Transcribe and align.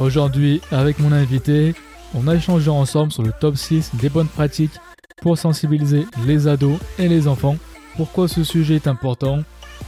Aujourd'hui, 0.00 0.62
avec 0.70 0.98
mon 0.98 1.12
invité, 1.12 1.74
on 2.14 2.26
a 2.26 2.34
échangé 2.34 2.70
ensemble 2.70 3.12
sur 3.12 3.22
le 3.22 3.32
top 3.38 3.56
6 3.56 3.96
des 3.96 4.08
bonnes 4.08 4.28
pratiques 4.28 4.72
pour 5.20 5.36
sensibiliser 5.36 6.06
les 6.26 6.48
ados 6.48 6.78
et 6.98 7.06
les 7.06 7.28
enfants. 7.28 7.56
Pourquoi 7.98 8.26
ce 8.26 8.42
sujet 8.42 8.76
est 8.76 8.86
important? 8.86 9.40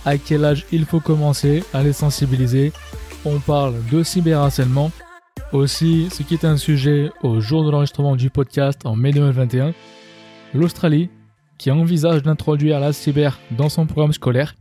À 0.05 0.19
quel 0.19 0.45
âge 0.45 0.66
il 0.70 0.84
faut 0.84 1.01
commencer 1.01 1.64
à 1.73 1.83
les 1.83 1.95
sensibiliser? 1.95 2.73
On 3.25 3.38
parle 3.38 3.75
de 3.91 4.02
cyberharcèlement. 4.02 4.93
Aussi, 5.52 6.09
ce 6.11 6.23
qui 6.23 6.34
est 6.34 6.45
un 6.45 6.59
sujet 6.59 7.10
au 7.23 7.41
jour 7.41 7.65
de 7.65 7.70
l'enregistrement 7.70 8.15
du 8.15 8.29
podcast 8.29 8.84
en 8.84 8.97
mai 8.97 9.12
2021, 9.12 9.73
l'Australie 10.52 11.09
qui 11.56 11.70
envisage 11.70 12.23
d'introduire 12.23 12.80
la 12.80 12.92
cyber 12.92 13.38
dans 13.52 13.70
son 13.70 13.87
programme 13.87 14.12
scolaire 14.12 14.55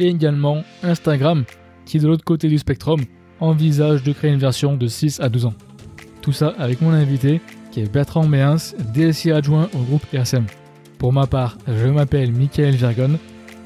et 0.00 0.08
également 0.08 0.64
Instagram 0.82 1.44
qui 1.86 2.00
de 2.00 2.08
l'autre 2.08 2.24
côté 2.24 2.48
du 2.48 2.58
spectrum 2.58 3.00
envisage 3.40 4.02
de 4.02 4.12
créer 4.12 4.32
une 4.32 4.38
version 4.38 4.76
de 4.76 4.86
6 4.86 5.20
à 5.20 5.28
12 5.28 5.46
ans. 5.46 5.54
Tout 6.22 6.32
ça 6.32 6.54
avec 6.58 6.80
mon 6.80 6.92
invité 6.92 7.40
qui 7.70 7.80
est 7.80 7.92
Bertrand 7.92 8.26
Méhens, 8.26 8.74
DSI 8.94 9.30
adjoint 9.30 9.68
au 9.74 9.78
groupe 9.78 10.06
RSM. 10.12 10.46
Pour 10.98 11.12
ma 11.12 11.26
part, 11.26 11.58
je 11.66 11.86
m'appelle 11.86 12.32
Michael 12.32 12.74
Virgon, 12.74 13.18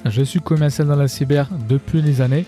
je 0.05 0.23
suis 0.23 0.41
commercial 0.41 0.89
dans 0.89 0.97
la 0.97 1.09
cyber 1.09 1.49
depuis 1.69 2.03
des 2.03 2.21
années 2.21 2.45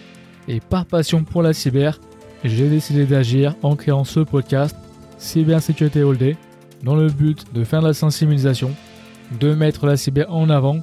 et 0.49 0.61
par 0.61 0.85
passion 0.85 1.25
pour 1.25 1.43
la 1.43 1.53
cyber, 1.53 2.01
j'ai 2.45 2.69
décidé 2.69 3.07
d'agir 3.07 3.55
en 3.63 3.77
créant 3.77 4.05
ce 4.05 4.21
podcast 4.21 4.77
Cybersécurité 5.19 6.03
All 6.03 6.19
Day 6.19 6.37
dans 6.83 6.97
le 6.97 7.09
but 7.09 7.47
de 7.55 7.65
faire 7.65 7.81
de 7.81 7.87
la 7.87 7.95
sensibilisation, 7.95 8.73
de 9.41 9.55
mettre 9.55 9.87
la 9.87 9.97
cyber 9.97 10.31
en 10.33 10.51
avant 10.51 10.81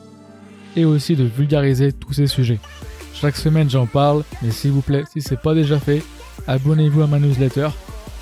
et 0.75 0.85
aussi 0.85 1.15
de 1.15 1.23
vulgariser 1.23 1.91
tous 1.91 2.13
ces 2.13 2.27
sujets. 2.27 2.59
Chaque 3.13 3.35
semaine 3.35 3.69
j'en 3.69 3.85
parle, 3.85 4.23
mais 4.41 4.49
s'il 4.49 4.71
vous 4.71 4.81
plaît, 4.81 5.03
si 5.11 5.21
ce 5.21 5.31
n'est 5.31 5.39
pas 5.39 5.53
déjà 5.53 5.77
fait, 5.79 6.01
abonnez-vous 6.47 7.01
à 7.01 7.07
ma 7.07 7.19
newsletter. 7.19 7.69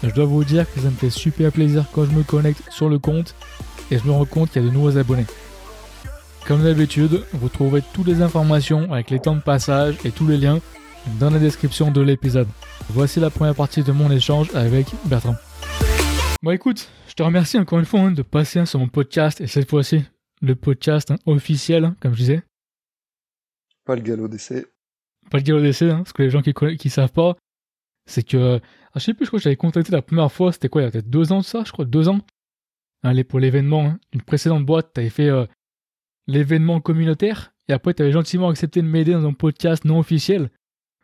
Je 0.03 0.09
dois 0.11 0.25
vous 0.25 0.43
dire 0.43 0.71
que 0.71 0.79
ça 0.79 0.87
me 0.87 0.95
fait 0.95 1.09
super 1.09 1.51
plaisir 1.51 1.85
quand 1.93 2.05
je 2.05 2.11
me 2.11 2.23
connecte 2.23 2.63
sur 2.71 2.89
le 2.89 2.99
compte 2.99 3.35
et 3.91 3.97
je 3.97 4.03
me 4.05 4.11
rends 4.11 4.25
compte 4.25 4.51
qu'il 4.51 4.61
y 4.61 4.65
a 4.65 4.69
de 4.69 4.73
nouveaux 4.73 4.97
abonnés. 4.97 5.25
Comme 6.47 6.63
d'habitude, 6.63 7.23
vous 7.33 7.49
trouverez 7.49 7.83
toutes 7.93 8.07
les 8.07 8.21
informations 8.21 8.91
avec 8.91 9.09
les 9.09 9.19
temps 9.19 9.35
de 9.35 9.41
passage 9.41 9.97
et 10.05 10.11
tous 10.11 10.27
les 10.27 10.37
liens 10.37 10.59
dans 11.19 11.29
la 11.29 11.39
description 11.39 11.91
de 11.91 12.01
l'épisode. 12.01 12.47
Voici 12.89 13.19
la 13.19 13.29
première 13.29 13.55
partie 13.55 13.83
de 13.83 13.91
mon 13.91 14.09
échange 14.09 14.49
avec 14.55 14.87
Bertrand. 15.05 15.35
Bon 16.41 16.51
écoute, 16.51 16.89
je 17.07 17.13
te 17.13 17.21
remercie 17.21 17.57
encore 17.57 17.79
une 17.79 17.85
fois 17.85 17.99
hein, 17.99 18.11
de 18.11 18.21
passer 18.21 18.65
sur 18.65 18.79
mon 18.79 18.87
podcast 18.87 19.41
et 19.41 19.47
cette 19.47 19.69
fois-ci 19.69 20.03
le 20.41 20.55
podcast 20.55 21.11
hein, 21.11 21.17
officiel, 21.25 21.93
comme 21.99 22.13
je 22.13 22.19
disais. 22.19 22.43
Pas 23.85 23.95
le 23.95 24.01
galop 24.01 24.27
d'essai. 24.27 24.65
Pas 25.29 25.37
le 25.37 25.43
galop 25.43 25.61
d'essai, 25.61 25.89
hein, 25.89 25.97
parce 25.97 26.13
que 26.13 26.23
les 26.23 26.29
gens 26.29 26.41
qui, 26.41 26.53
qui 26.77 26.89
savent 26.89 27.11
pas, 27.11 27.35
c'est 28.09 28.23
que, 28.23 28.59
ah, 28.93 28.99
je 28.99 29.01
sais 29.01 29.13
plus, 29.13 29.25
je 29.25 29.29
crois 29.29 29.39
que 29.39 29.43
j'avais 29.43 29.55
contacté 29.55 29.91
la 29.91 30.01
première 30.01 30.31
fois, 30.31 30.51
c'était 30.51 30.69
quoi, 30.69 30.81
il 30.81 30.85
y 30.85 30.87
a 30.87 30.91
peut-être 30.91 31.09
deux 31.09 31.31
ans 31.31 31.39
de 31.39 31.45
ça, 31.45 31.63
je 31.65 31.71
crois, 31.71 31.85
deux 31.85 32.09
ans. 32.09 32.19
Allez, 33.03 33.23
pour 33.23 33.39
l'événement, 33.39 33.85
hein. 33.85 33.99
une 34.13 34.21
précédente 34.21 34.65
boîte, 34.65 34.93
t'avais 34.93 35.09
fait 35.09 35.29
euh, 35.29 35.45
l'événement 36.27 36.81
communautaire, 36.81 37.53
et 37.67 37.73
après 37.73 37.93
t'avais 37.93 38.11
gentiment 38.11 38.49
accepté 38.49 38.81
de 38.81 38.87
m'aider 38.87 39.13
dans 39.13 39.25
un 39.25 39.33
podcast 39.33 39.85
non 39.85 39.99
officiel, 39.99 40.49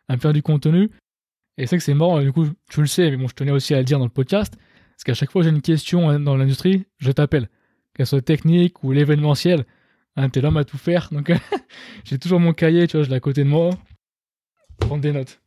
à 0.08 0.16
me 0.16 0.20
faire 0.20 0.32
du 0.32 0.42
contenu. 0.42 0.90
Et 1.58 1.66
c'est 1.66 1.78
que 1.78 1.82
c'est 1.82 1.94
marrant, 1.94 2.20
du 2.20 2.32
coup, 2.32 2.46
tu 2.70 2.80
le 2.80 2.86
sais, 2.86 3.10
mais 3.10 3.16
bon, 3.16 3.28
je 3.28 3.34
tenais 3.34 3.52
aussi 3.52 3.72
à 3.74 3.78
le 3.78 3.84
dire 3.84 3.98
dans 3.98 4.04
le 4.04 4.10
podcast, 4.10 4.54
parce 4.90 5.04
qu'à 5.04 5.14
chaque 5.14 5.30
fois 5.30 5.42
que 5.42 5.48
j'ai 5.48 5.54
une 5.54 5.62
question 5.62 6.10
hein, 6.10 6.20
dans 6.20 6.36
l'industrie, 6.36 6.84
je 6.98 7.12
t'appelle. 7.12 7.48
Qu'elle 7.94 8.06
soit 8.06 8.20
technique 8.20 8.84
ou 8.84 8.92
l'événementiel, 8.92 9.64
hein, 10.16 10.28
t'es 10.28 10.42
l'homme 10.42 10.58
à 10.58 10.64
tout 10.64 10.76
faire, 10.76 11.08
donc 11.12 11.32
j'ai 12.04 12.18
toujours 12.18 12.40
mon 12.40 12.52
cahier, 12.52 12.86
tu 12.88 12.96
vois, 12.98 13.04
je 13.04 13.10
l'ai 13.10 13.16
à 13.16 13.20
côté 13.20 13.42
de 13.42 13.48
moi, 13.48 13.70
prendre 14.78 15.00
des 15.00 15.12
notes. 15.12 15.40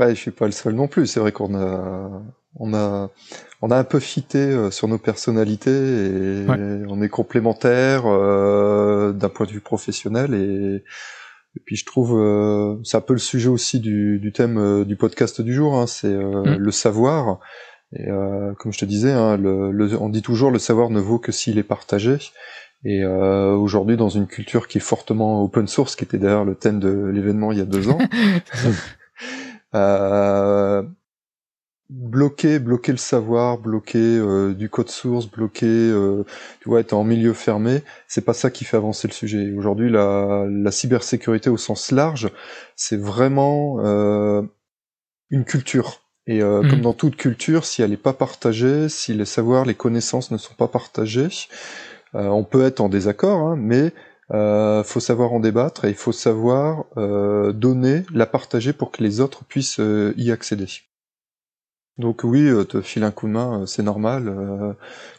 Après, 0.00 0.14
je 0.14 0.20
suis 0.20 0.30
pas 0.30 0.46
le 0.46 0.52
seul 0.52 0.74
non 0.74 0.86
plus. 0.86 1.08
C'est 1.08 1.18
vrai 1.18 1.32
qu'on 1.32 1.56
a, 1.56 2.22
on 2.54 2.72
a, 2.72 3.10
on 3.62 3.70
a 3.72 3.76
un 3.76 3.82
peu 3.84 3.98
fité 3.98 4.38
euh, 4.38 4.70
sur 4.70 4.86
nos 4.86 4.98
personnalités 4.98 5.70
et 5.70 6.46
on 6.88 7.02
est 7.02 7.08
complémentaires 7.08 8.04
euh, 8.06 9.12
d'un 9.12 9.28
point 9.28 9.46
de 9.46 9.50
vue 9.50 9.60
professionnel 9.60 10.34
et, 10.34 10.84
et 11.56 11.60
puis 11.64 11.74
je 11.74 11.84
trouve 11.84 12.16
euh, 12.16 12.76
c'est 12.84 12.96
un 12.96 13.00
peu 13.00 13.14
le 13.14 13.18
sujet 13.18 13.48
aussi 13.48 13.80
du, 13.80 14.20
du 14.20 14.30
thème 14.30 14.58
euh, 14.58 14.84
du 14.84 14.94
podcast 14.94 15.40
du 15.40 15.52
jour. 15.52 15.74
Hein, 15.76 15.88
c'est 15.88 16.06
euh, 16.06 16.42
mm. 16.44 16.56
le 16.58 16.70
savoir. 16.70 17.40
Et 17.92 18.06
comme 18.58 18.70
je 18.70 18.78
te 18.78 18.84
disais, 18.84 19.12
hein, 19.12 19.38
le, 19.38 19.72
le, 19.72 19.98
on 19.98 20.10
dit 20.10 20.20
toujours 20.20 20.50
le 20.50 20.58
savoir 20.58 20.90
ne 20.90 21.00
vaut 21.00 21.18
que 21.18 21.32
s'il 21.32 21.56
est 21.56 21.62
partagé. 21.62 22.18
Et 22.84 23.02
euh, 23.02 23.54
aujourd'hui, 23.54 23.96
dans 23.96 24.08
une 24.08 24.26
culture 24.26 24.68
qui 24.68 24.78
est 24.78 24.82
fortement 24.82 25.42
open 25.42 25.66
source, 25.66 25.96
qui 25.96 26.04
était 26.04 26.18
d'ailleurs 26.18 26.44
le 26.44 26.54
thème 26.54 26.78
de 26.78 27.06
l'événement 27.06 27.50
il 27.50 27.58
y 27.58 27.60
a 27.60 27.64
deux 27.64 27.88
ans, 27.88 27.98
bloquer, 31.90 32.58
bloquer 32.58 32.92
le 32.92 32.98
savoir, 32.98 33.58
bloquer 33.58 33.98
euh, 33.98 34.52
du 34.52 34.68
code 34.68 34.90
source, 34.90 35.30
bloquer, 35.30 35.66
euh, 35.66 36.24
tu 36.60 36.68
vois, 36.68 36.80
être 36.80 36.92
en 36.92 37.04
milieu 37.04 37.32
fermé, 37.32 37.82
c'est 38.06 38.24
pas 38.24 38.34
ça 38.34 38.50
qui 38.50 38.64
fait 38.64 38.76
avancer 38.76 39.08
le 39.08 39.12
sujet. 39.12 39.52
Aujourd'hui, 39.56 39.90
la, 39.90 40.46
la 40.48 40.70
cybersécurité 40.70 41.48
au 41.48 41.56
sens 41.56 41.90
large, 41.90 42.30
c'est 42.76 43.00
vraiment 43.00 43.78
euh, 43.80 44.42
une 45.30 45.44
culture. 45.44 46.02
Et 46.26 46.42
euh, 46.42 46.62
mmh. 46.62 46.70
comme 46.70 46.80
dans 46.82 46.92
toute 46.92 47.16
culture, 47.16 47.64
si 47.64 47.80
elle 47.80 47.90
n'est 47.90 47.96
pas 47.96 48.12
partagée, 48.12 48.90
si 48.90 49.14
les 49.14 49.24
savoirs, 49.24 49.64
les 49.64 49.74
connaissances 49.74 50.30
ne 50.30 50.36
sont 50.36 50.54
pas 50.54 50.68
partagées, 50.68 51.28
on 52.14 52.42
peut 52.42 52.64
être 52.64 52.80
en 52.80 52.88
désaccord, 52.88 53.40
hein, 53.40 53.56
mais 53.58 53.92
euh, 54.32 54.84
faut 54.84 55.00
savoir 55.00 55.32
en 55.32 55.40
débattre 55.40 55.86
et 55.86 55.88
il 55.88 55.94
faut 55.94 56.12
savoir 56.12 56.84
euh, 56.96 57.52
donner, 57.52 58.02
la 58.12 58.26
partager 58.26 58.72
pour 58.72 58.90
que 58.90 59.02
les 59.02 59.20
autres 59.20 59.44
puissent 59.44 59.80
euh, 59.80 60.12
y 60.16 60.30
accéder. 60.30 60.66
Donc 61.96 62.20
oui, 62.24 62.46
euh, 62.46 62.64
te 62.64 62.80
filer 62.80 63.06
un 63.06 63.10
coup 63.10 63.26
de 63.26 63.32
main, 63.32 63.62
euh, 63.62 63.66
c'est 63.66 63.82
normal. 63.82 64.32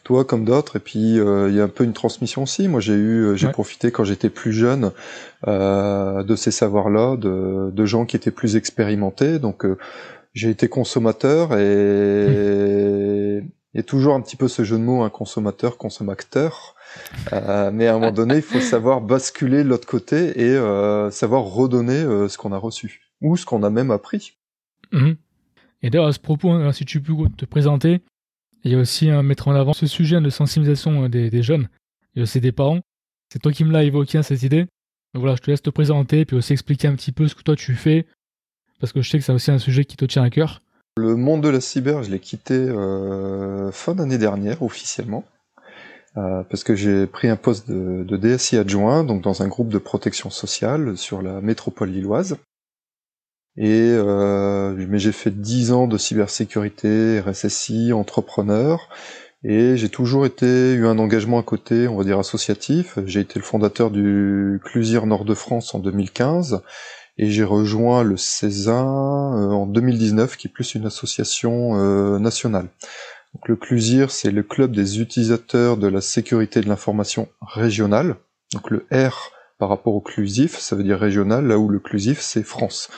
toi 0.04 0.24
comme 0.24 0.44
d'autres, 0.44 0.76
et 0.76 0.80
puis 0.80 1.16
il 1.16 1.54
y 1.54 1.60
a 1.60 1.64
un 1.64 1.68
peu 1.68 1.84
une 1.84 1.92
transmission 1.92 2.44
aussi. 2.44 2.68
Moi 2.68 2.80
j'ai 2.80 2.94
eu, 2.94 3.36
j'ai 3.36 3.48
profité 3.48 3.90
quand 3.90 4.04
j'étais 4.04 4.30
plus 4.30 4.52
jeune 4.52 4.92
de 5.46 6.36
ces 6.36 6.50
savoirs-là, 6.50 7.16
de, 7.16 7.70
de, 7.72 7.84
gens 7.84 8.06
qui 8.06 8.16
étaient 8.16 8.30
plus 8.30 8.56
expérimentés. 8.56 9.38
Donc 9.38 9.66
j'ai 10.32 10.50
été 10.50 10.68
consommateur 10.68 11.58
et, 11.58 12.26
et 13.74 13.82
toujours 13.82 14.14
un 14.14 14.20
petit 14.20 14.36
peu 14.36 14.48
ce 14.48 14.64
jeu 14.64 14.78
de 14.78 14.82
mots, 14.82 15.02
un 15.02 15.10
consommateur, 15.10 15.78
consommateur. 15.78 16.74
Euh, 17.32 17.70
mais 17.72 17.86
à 17.86 17.94
un 17.94 17.98
moment 17.98 18.12
donné, 18.12 18.36
il 18.36 18.42
faut 18.42 18.60
savoir 18.60 19.00
basculer 19.00 19.62
l'autre 19.62 19.86
côté 19.86 20.40
et 20.40 20.56
euh, 20.56 21.10
savoir 21.10 21.44
redonner 21.44 21.94
euh, 21.94 22.28
ce 22.28 22.36
qu'on 22.36 22.52
a 22.52 22.58
reçu 22.58 23.12
ou 23.20 23.36
ce 23.36 23.46
qu'on 23.46 23.62
a 23.62 23.70
même 23.70 23.90
appris. 23.90 24.38
Mhm. 24.92 25.16
Et 25.82 25.90
d'ailleurs, 25.90 26.08
à 26.08 26.12
ce 26.12 26.18
propos, 26.18 26.50
hein, 26.50 26.72
si 26.72 26.84
tu 26.84 27.00
peux 27.00 27.14
te 27.36 27.44
présenter, 27.44 28.00
il 28.64 28.72
y 28.72 28.74
a 28.74 28.78
aussi 28.78 29.08
à 29.08 29.22
mettre 29.22 29.48
en 29.48 29.54
avant 29.54 29.72
ce 29.72 29.86
sujet 29.86 30.20
de 30.20 30.30
sensibilisation 30.30 31.08
des, 31.08 31.42
jeunes 31.42 31.68
et 32.16 32.22
aussi 32.22 32.40
des 32.40 32.52
parents. 32.52 32.80
C'est 33.32 33.38
toi 33.38 33.52
qui 33.52 33.64
me 33.64 33.72
l'as 33.72 33.84
évoqué, 33.84 34.18
hein, 34.18 34.22
cette 34.22 34.42
idée. 34.42 34.66
Donc 35.14 35.22
voilà, 35.22 35.36
je 35.36 35.42
te 35.42 35.50
laisse 35.50 35.62
te 35.62 35.70
présenter 35.70 36.24
puis 36.24 36.36
aussi 36.36 36.52
expliquer 36.52 36.88
un 36.88 36.94
petit 36.94 37.12
peu 37.12 37.26
ce 37.28 37.34
que 37.34 37.42
toi 37.42 37.56
tu 37.56 37.74
fais 37.74 38.06
parce 38.80 38.92
que 38.92 39.02
je 39.02 39.10
sais 39.10 39.18
que 39.18 39.24
c'est 39.24 39.32
aussi 39.32 39.50
un 39.50 39.58
sujet 39.58 39.84
qui 39.84 39.96
te 39.96 40.04
tient 40.04 40.22
à 40.22 40.30
cœur. 40.30 40.62
Le 41.00 41.16
monde 41.16 41.42
de 41.42 41.48
la 41.48 41.62
cyber, 41.62 42.02
je 42.02 42.10
l'ai 42.10 42.18
quitté 42.18 42.52
euh, 42.52 43.72
fin 43.72 43.94
d'année 43.94 44.18
dernière 44.18 44.62
officiellement. 44.62 45.24
Euh, 46.18 46.42
parce 46.42 46.62
que 46.62 46.74
j'ai 46.74 47.06
pris 47.06 47.28
un 47.28 47.36
poste 47.36 47.70
de, 47.70 48.16
DSI 48.18 48.58
adjoint, 48.58 49.02
donc 49.02 49.22
dans 49.22 49.42
un 49.42 49.48
groupe 49.48 49.70
de 49.70 49.78
protection 49.78 50.28
sociale 50.28 50.98
sur 50.98 51.22
la 51.22 51.40
métropole 51.40 51.88
lilloise. 51.88 52.36
Et 53.56 53.94
euh, 53.96 54.74
mais 54.90 54.98
j'ai 54.98 55.12
fait 55.12 55.30
10 55.30 55.72
ans 55.72 55.86
de 55.86 55.96
cybersécurité, 55.96 57.20
RSSI, 57.20 57.94
entrepreneur, 57.94 58.90
et 59.42 59.78
j'ai 59.78 59.88
toujours 59.88 60.26
été 60.26 60.74
eu 60.74 60.86
un 60.86 60.98
engagement 60.98 61.38
à 61.38 61.42
côté, 61.42 61.88
on 61.88 61.96
va 61.96 62.04
dire 62.04 62.18
associatif. 62.18 62.98
J'ai 63.06 63.20
été 63.20 63.38
le 63.38 63.44
fondateur 63.44 63.90
du 63.90 64.60
Clusir 64.64 65.06
Nord 65.06 65.24
de 65.24 65.34
France 65.34 65.74
en 65.74 65.78
2015, 65.78 66.60
et 67.20 67.30
j'ai 67.30 67.44
rejoint 67.44 68.02
le 68.02 68.16
Césin 68.16 69.34
euh, 69.36 69.50
en 69.50 69.66
2019, 69.66 70.38
qui 70.38 70.46
est 70.46 70.50
plus 70.50 70.74
une 70.74 70.86
association 70.86 71.72
euh, 71.74 72.18
nationale. 72.18 72.68
Donc 73.34 73.46
le 73.46 73.56
CLUSIR, 73.56 74.10
c'est 74.10 74.30
le 74.30 74.42
club 74.42 74.72
des 74.72 75.00
utilisateurs 75.00 75.76
de 75.76 75.86
la 75.86 76.00
sécurité 76.00 76.62
de 76.62 76.68
l'information 76.68 77.28
régionale. 77.42 78.16
Donc 78.54 78.70
le 78.70 78.86
R 78.90 79.32
par 79.58 79.68
rapport 79.68 79.94
au 79.94 80.00
CLUSIF, 80.00 80.56
ça 80.56 80.74
veut 80.74 80.82
dire 80.82 80.98
régional, 80.98 81.46
là 81.46 81.58
où 81.58 81.68
le 81.68 81.78
CLUSIF, 81.78 82.20
c'est 82.20 82.42
France. 82.42 82.88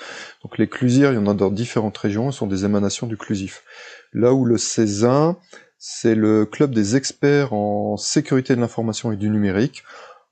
Donc 0.45 0.57
les 0.57 0.69
CLUSIR, 0.69 1.11
il 1.11 1.17
y 1.17 1.19
en 1.19 1.27
a 1.27 1.35
dans 1.35 1.51
différentes 1.51 1.99
régions, 1.99 2.31
sont 2.31 2.47
des 2.47 2.65
émanations 2.65 3.09
du 3.09 3.17
CLUSIF. 3.17 3.65
Là 4.13 4.33
où 4.33 4.45
le 4.45 4.57
CESIN, 4.57 5.37
c'est 5.79 6.15
le 6.15 6.47
club 6.47 6.73
des 6.73 6.95
experts 6.95 7.53
en 7.53 7.97
sécurité 7.97 8.55
de 8.55 8.61
l'information 8.61 9.11
et 9.11 9.17
du 9.17 9.31
numérique. 9.31 9.83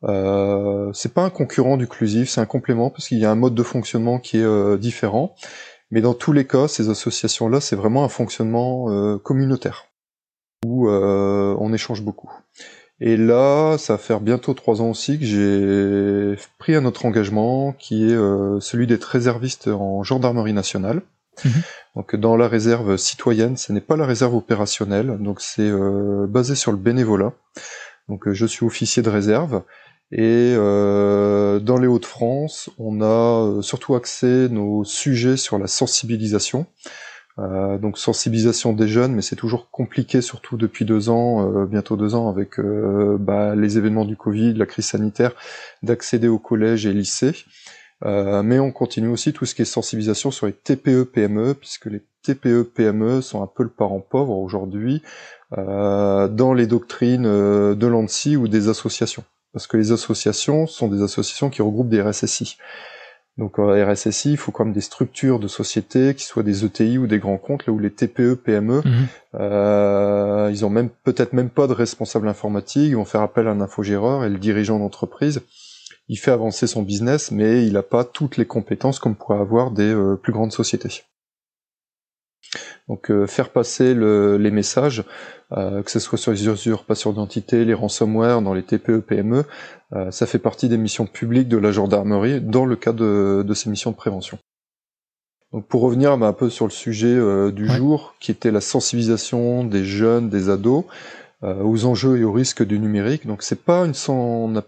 Euh, 0.05 0.91
c'est 0.94 1.12
pas 1.12 1.23
un 1.23 1.31
concurrent 1.31 1.76
du 1.76 1.87
CLUSIF, 1.87 2.31
c'est 2.31 2.41
un 2.41 2.47
complément 2.47 2.91
parce 2.91 3.08
qu'il 3.08 3.19
y 3.19 3.25
a 3.25 3.31
un 3.31 3.35
mode 3.35 3.55
de 3.55 3.62
fonctionnement 3.62 4.19
qui 4.19 4.38
est 4.38 4.44
euh, 4.44 4.79
différent. 4.79 5.35
Mais 5.91 6.00
dans 6.00 6.14
tous 6.14 6.32
les 6.32 6.47
cas, 6.47 6.69
ces 6.69 6.88
associations-là, 6.88 7.61
c'est 7.61 7.76
vraiment 7.76 8.05
un 8.05 8.08
fonctionnement 8.08 8.91
euh, 8.91 9.19
communautaire 9.19 9.87
où 10.64 10.88
euh, 10.88 11.56
on 11.58 11.73
échange 11.73 12.02
beaucoup. 12.02 12.31
Et 13.00 13.17
là, 13.17 13.76
ça 13.79 13.94
va 13.94 13.99
faire 13.99 14.20
bientôt 14.20 14.52
trois 14.52 14.82
ans 14.82 14.91
aussi 14.91 15.19
que 15.19 15.25
j'ai 15.25 16.37
pris 16.58 16.75
un 16.75 16.85
autre 16.85 17.06
engagement 17.06 17.73
qui 17.73 18.11
est 18.11 18.14
euh, 18.14 18.61
celui 18.61 18.87
d'être 18.87 19.05
réserviste 19.05 19.69
en 19.69 20.02
gendarmerie 20.02 20.52
nationale. 20.52 21.00
Mhm. 21.44 21.62
Donc 21.97 22.14
dans 22.14 22.37
la 22.37 22.47
réserve 22.47 22.97
citoyenne, 22.99 23.56
ce 23.56 23.73
n'est 23.73 23.81
pas 23.81 23.97
la 23.97 24.05
réserve 24.05 24.35
opérationnelle, 24.35 25.17
donc 25.19 25.41
c'est 25.41 25.70
basé 26.29 26.55
sur 26.55 26.70
le 26.70 26.79
bénévolat. 26.79 27.32
Donc 28.08 28.31
je 28.31 28.47
suis 28.47 28.67
officier 28.67 29.02
de 29.02 29.08
réserve 29.08 29.62
et 30.12 30.55
dans 30.57 31.79
les 31.79 31.87
Hauts-de-France, 31.87 32.71
on 32.79 33.01
a 33.01 33.62
surtout 33.62 33.95
axé 33.95 34.49
nos 34.49 34.85
sujets 34.85 35.37
sur 35.37 35.59
la 35.59 35.67
sensibilisation. 35.67 36.67
Euh, 37.41 37.79
donc 37.79 37.97
sensibilisation 37.97 38.73
des 38.73 38.89
jeunes, 38.89 39.15
mais 39.15 39.23
c'est 39.23 39.37
toujours 39.37 39.71
compliqué, 39.71 40.21
surtout 40.21 40.57
depuis 40.57 40.85
deux 40.85 41.09
ans, 41.09 41.51
euh, 41.51 41.65
bientôt 41.65 41.97
deux 41.97 42.15
ans, 42.15 42.29
avec 42.29 42.59
euh, 42.59 43.17
bah, 43.19 43.55
les 43.55 43.79
événements 43.79 44.05
du 44.05 44.17
Covid, 44.17 44.55
la 44.55 44.67
crise 44.67 44.87
sanitaire, 44.87 45.33
d'accéder 45.83 46.29
au 46.29 46.39
collège 46.39 46.87
et 46.87 46.93
lycée. 46.93 47.33
mais 48.03 48.59
on 48.59 48.73
continue 48.73 49.09
aussi 49.09 49.33
tout 49.33 49.47
ce 49.47 49.55
qui 49.55 49.62
est 49.62 49.67
sensibilisation 49.67 50.31
sur 50.31 50.47
les 50.47 50.53
TPE-PME, 50.53 51.55
puisque 51.55 51.87
les 51.87 52.03
TPE-PME 52.23 53.21
sont 53.21 53.43
un 53.43 53.47
peu 53.47 53.62
le 53.62 53.71
parent 53.71 54.01
pauvre 54.01 54.37
aujourd'hui 54.39 55.03
dans 55.57 56.55
les 56.55 56.67
doctrines 56.67 57.25
de 57.25 57.87
l'ANSI 57.87 58.37
ou 58.37 58.49
des 58.49 58.69
associations. 58.69 59.25
Parce 59.52 59.67
que 59.67 59.76
les 59.76 59.93
associations 59.93 60.67
sont 60.67 60.88
des 60.88 61.02
associations 61.02 61.50
qui 61.50 61.62
regroupent 61.62 61.88
des 61.88 62.00
RSSI. 62.00 62.56
Donc 63.38 63.58
en 63.58 63.69
RSSI, 63.69 64.32
il 64.32 64.37
faut 64.37 64.52
quand 64.52 64.64
même 64.64 64.75
des 64.75 64.81
structures 64.81 65.38
de 65.38 65.49
société, 65.49 66.14
qui 66.14 66.25
soient 66.25 66.43
des 66.43 66.64
ETI 66.64 66.99
ou 66.99 67.06
des 67.06 67.19
grands 67.19 67.38
comptes, 67.38 67.67
là 67.67 67.73
où 67.73 67.79
les 67.79 67.91
TPE, 67.91 68.35
PME, 68.35 68.82
mhm. 68.85 69.06
euh, 69.35 70.50
ils 70.52 70.64
ont 70.64 70.70
même 70.70 70.91
peut-être 71.05 71.32
même 71.32 71.49
pas 71.49 71.67
de 71.67 71.73
responsable 71.73 72.29
informatique, 72.29 72.88
ils 72.88 72.97
vont 72.97 73.05
faire 73.05 73.23
appel 73.23 73.49
à 73.49 73.52
un 73.52 73.61
infogéreur 73.61 74.25
et 74.25 74.29
le 74.29 74.38
dirigeant 74.38 74.79
d'entreprise, 74.79 75.41
il 76.08 76.17
fait 76.17 76.32
avancer 76.32 76.67
son 76.67 76.82
business, 76.82 77.31
mais 77.31 77.64
il 77.67 77.75
n'a 77.75 77.82
pas 77.82 78.05
toutes 78.05 78.37
les 78.37 78.44
compétences 78.44 78.99
comme 78.99 79.14
pourraient 79.14 79.38
avoir 79.38 79.70
des 79.70 79.94
euh, 79.94 80.17
plus 80.17 80.32
grandes 80.32 80.52
sociétés. 80.52 81.05
Donc 82.88 83.11
euh, 83.11 83.26
faire 83.26 83.50
passer 83.50 83.94
les 83.94 84.50
messages, 84.50 85.05
euh, 85.52 85.82
que 85.82 85.91
ce 85.91 86.00
soit 86.00 86.19
sur 86.19 86.32
les 86.32 86.49
usurpations 86.49 87.11
d'identité, 87.11 87.64
les 87.64 87.75
ransomware, 87.75 88.43
dans 88.43 88.55
les 88.55 88.62
TPE, 88.62 89.00
PME, 89.00 89.44
euh, 89.93 90.11
ça 90.11 90.26
fait 90.26 90.38
partie 90.38 90.69
des 90.69 90.76
missions 90.76 91.06
publiques 91.06 91.49
de 91.49 91.56
la 91.56 91.70
gendarmerie 91.70 92.41
dans 92.41 92.64
le 92.64 92.76
cadre 92.76 93.43
de, 93.43 93.55
ces 93.55 93.70
missions 93.70 93.93
de 93.93 93.97
prévention. 93.97 94.38
Donc 95.52 95.67
pour 95.67 95.82
revenir 95.82 96.17
bah, 96.17 96.29
un 96.29 96.32
peu 96.32 96.50
sur 96.50 96.67
le 96.67 96.70
sujet 96.70 97.19
du 97.52 97.69
jour, 97.69 98.14
qui 98.20 98.31
était 98.31 98.52
la 98.52 98.61
sensibilisation 98.61 99.64
des 99.64 99.85
jeunes, 99.85 100.29
des 100.29 100.49
ados, 100.49 100.85
aux 101.43 101.87
enjeux 101.87 102.19
et 102.19 102.25
aux 102.25 102.32
risques 102.32 102.64
du 102.64 102.79
numérique. 102.79 103.26
Donc 103.26 103.43
c'est 103.43 103.64
pas 103.64 103.85
une 103.85 103.94
on 104.08 104.62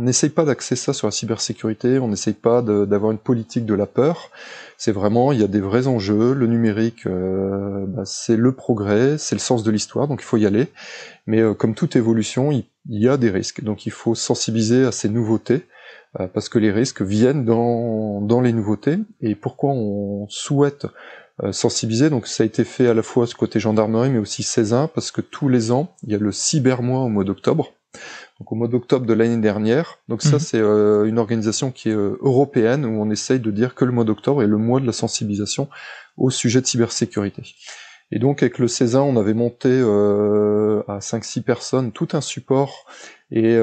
n'essaye 0.00 0.30
pas 0.30 0.44
d'axer 0.44 0.76
ça 0.76 0.92
sur 0.92 1.06
la 1.06 1.10
cybersécurité, 1.10 1.98
on 1.98 2.08
n'essaye 2.08 2.34
pas 2.34 2.62
d'avoir 2.62 3.12
une 3.12 3.18
politique 3.18 3.66
de 3.66 3.74
la 3.74 3.86
peur. 3.86 4.30
C'est 4.78 4.92
vraiment, 4.92 5.32
il 5.32 5.40
y 5.40 5.44
a 5.44 5.48
des 5.48 5.60
vrais 5.60 5.86
enjeux. 5.86 6.34
Le 6.34 6.46
numérique, 6.46 7.06
euh, 7.06 7.86
bah, 7.86 8.02
c'est 8.04 8.36
le 8.36 8.52
progrès, 8.52 9.16
c'est 9.18 9.34
le 9.34 9.40
sens 9.40 9.62
de 9.62 9.70
l'histoire, 9.70 10.08
donc 10.08 10.20
il 10.20 10.24
faut 10.24 10.36
y 10.36 10.46
aller. 10.46 10.68
Mais 11.26 11.40
euh, 11.40 11.54
comme 11.54 11.74
toute 11.74 11.96
évolution, 11.96 12.52
il, 12.52 12.64
y 12.88 13.08
a 13.08 13.16
des 13.16 13.30
risques, 13.30 13.62
donc 13.62 13.86
il 13.86 13.92
faut 13.92 14.14
sensibiliser 14.14 14.84
à 14.84 14.92
ces 14.92 15.08
nouveautés 15.08 15.66
euh, 16.20 16.26
parce 16.28 16.48
que 16.48 16.58
les 16.58 16.70
risques 16.72 17.02
viennent 17.02 17.44
dans, 17.44 18.20
dans 18.20 18.40
les 18.40 18.52
nouveautés. 18.52 18.98
Et 19.20 19.34
pourquoi 19.34 19.70
on 19.70 20.26
souhaite 20.28 20.86
sensibiliser? 21.52 22.10
Donc 22.10 22.26
ça 22.26 22.42
a 22.42 22.46
été 22.46 22.64
fait 22.64 22.88
à 22.88 22.94
la 22.94 23.02
fois 23.02 23.26
ce 23.26 23.34
côté 23.34 23.60
gendarmerie, 23.60 24.10
mais 24.10 24.18
aussi 24.18 24.42
Césin, 24.42 24.88
parce 24.94 25.10
que 25.10 25.20
tous 25.20 25.48
les 25.48 25.70
ans, 25.70 25.94
il 26.02 26.12
y 26.12 26.14
a 26.14 26.18
le 26.18 26.32
cybermois 26.32 27.00
au 27.00 27.08
mois 27.08 27.24
d'octobre 27.24 27.72
donc 28.38 28.52
au 28.52 28.54
mois 28.54 28.68
d'octobre 28.68 29.06
de 29.06 29.14
l'année 29.14 29.40
dernière. 29.40 29.98
Donc 30.08 30.22
ça, 30.22 30.34
mhm. 30.34 30.38
c'est 30.40 30.60
euh, 30.60 31.04
une 31.04 31.18
organisation 31.18 31.70
qui 31.70 31.88
est 31.88 31.94
euh, 31.94 32.18
européenne 32.20 32.84
où 32.84 33.00
on 33.00 33.10
essaye 33.10 33.40
de 33.40 33.50
dire 33.50 33.74
que 33.74 33.84
le 33.84 33.92
mois 33.92 34.04
d'octobre 34.04 34.42
est 34.42 34.46
le 34.46 34.58
mois 34.58 34.80
de 34.80 34.86
la 34.86 34.92
sensibilisation 34.92 35.68
au 36.16 36.30
sujet 36.30 36.60
de 36.60 36.66
cybersécurité. 36.66 37.42
Et 38.12 38.18
donc 38.18 38.42
avec 38.42 38.58
le 38.58 38.68
César, 38.68 39.06
on 39.06 39.16
avait 39.16 39.34
monté 39.34 39.68
euh, 39.70 40.82
à 40.86 40.98
5-6 40.98 41.42
personnes 41.42 41.92
tout 41.92 42.08
un 42.12 42.20
support 42.20 42.86
et 43.32 43.58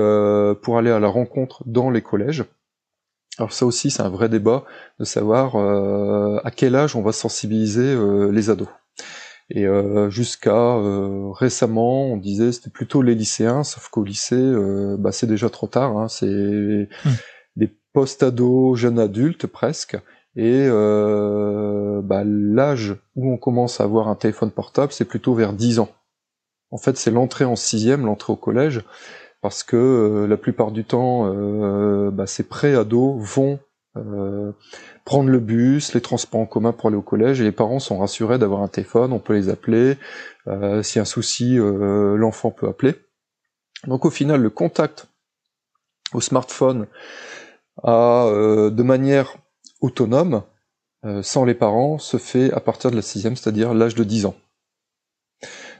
pour 0.61 0.77
aller 0.77 0.91
à 0.91 0.99
la 0.99 1.07
rencontre 1.07 1.63
dans 1.65 1.89
les 1.89 2.01
collèges. 2.01 2.43
Alors 3.37 3.53
ça 3.53 3.65
aussi, 3.65 3.89
c'est 3.89 4.01
un 4.01 4.09
vrai 4.09 4.27
débat 4.27 4.65
de 4.99 5.05
savoir 5.05 5.55
à 5.55 6.51
quel 6.51 6.75
âge 6.75 6.97
on 6.97 7.01
va 7.01 7.13
sensibiliser 7.13 7.97
les 8.29 8.49
ados. 8.49 8.67
Et 9.49 9.65
euh, 9.65 10.09
jusqu'à 10.09 10.77
euh, 10.77 11.29
récemment, 11.31 12.05
on 12.05 12.17
disait 12.17 12.51
c'était 12.51 12.69
plutôt 12.69 13.01
les 13.01 13.15
lycéens, 13.15 13.63
sauf 13.63 13.89
qu'au 13.89 14.03
lycée, 14.03 14.35
euh, 14.35 14.95
bah, 14.97 15.11
c'est 15.11 15.27
déjà 15.27 15.49
trop 15.49 15.67
tard. 15.67 15.97
Hein, 15.97 16.07
c'est 16.07 16.25
hmm. 16.25 17.09
des 17.55 17.69
post-ados, 17.93 18.77
jeunes 18.77 18.99
adultes 18.99 19.47
presque. 19.47 19.97
Et 20.35 20.67
bah, 20.67 22.23
l'âge 22.25 22.95
où 23.15 23.31
on 23.31 23.37
commence 23.37 23.79
à 23.79 23.83
avoir 23.83 24.07
un 24.07 24.15
téléphone 24.15 24.49
portable, 24.49 24.91
c'est 24.91 25.05
plutôt 25.05 25.35
vers 25.35 25.53
10 25.53 25.77
ans. 25.77 25.89
En 26.71 26.77
fait, 26.77 26.97
c'est 26.97 27.11
l'entrée 27.11 27.45
en 27.45 27.55
sixième, 27.55 28.07
l'entrée 28.07 28.33
au 28.33 28.35
collège, 28.35 28.81
parce 29.41 29.61
que 29.61 30.25
la 30.27 30.37
plupart 30.37 30.71
du 30.71 30.85
temps, 30.85 31.31
bah, 32.09 32.25
ces 32.25 32.41
pré-ados 32.41 33.21
vont 33.21 33.59
prendre 35.05 35.29
le 35.29 35.39
bus, 35.39 35.93
les 35.93 36.01
transports 36.01 36.41
en 36.41 36.45
commun 36.45 36.71
pour 36.71 36.87
aller 36.87 36.97
au 36.97 37.01
collège, 37.01 37.41
et 37.41 37.43
les 37.43 37.51
parents 37.51 37.79
sont 37.79 37.99
rassurés 37.99 38.39
d'avoir 38.39 38.61
un 38.61 38.67
téléphone, 38.67 39.11
on 39.13 39.19
peut 39.19 39.33
les 39.33 39.49
appeler, 39.49 39.97
euh, 40.47 40.83
s'il 40.83 40.97
y 40.97 40.99
a 40.99 41.03
un 41.03 41.05
souci, 41.05 41.57
euh, 41.59 42.15
l'enfant 42.15 42.51
peut 42.51 42.67
appeler. 42.67 42.95
Donc 43.87 44.05
au 44.05 44.09
final, 44.09 44.41
le 44.41 44.49
contact 44.49 45.07
au 46.13 46.21
smartphone 46.21 46.87
euh, 47.85 48.69
de 48.69 48.83
manière 48.83 49.37
autonome, 49.81 50.43
sans 51.21 51.43
les 51.43 51.53
parents, 51.53 51.97
se 51.97 52.15
fait 52.15 52.53
à 52.53 52.61
partir 52.61 52.89
de 52.89 52.95
la 52.95 53.01
sixième, 53.01 53.35
c'est-à-dire 53.35 53.73
l'âge 53.73 53.93
de 53.93 54.05
10 54.05 54.25
ans. 54.25 54.35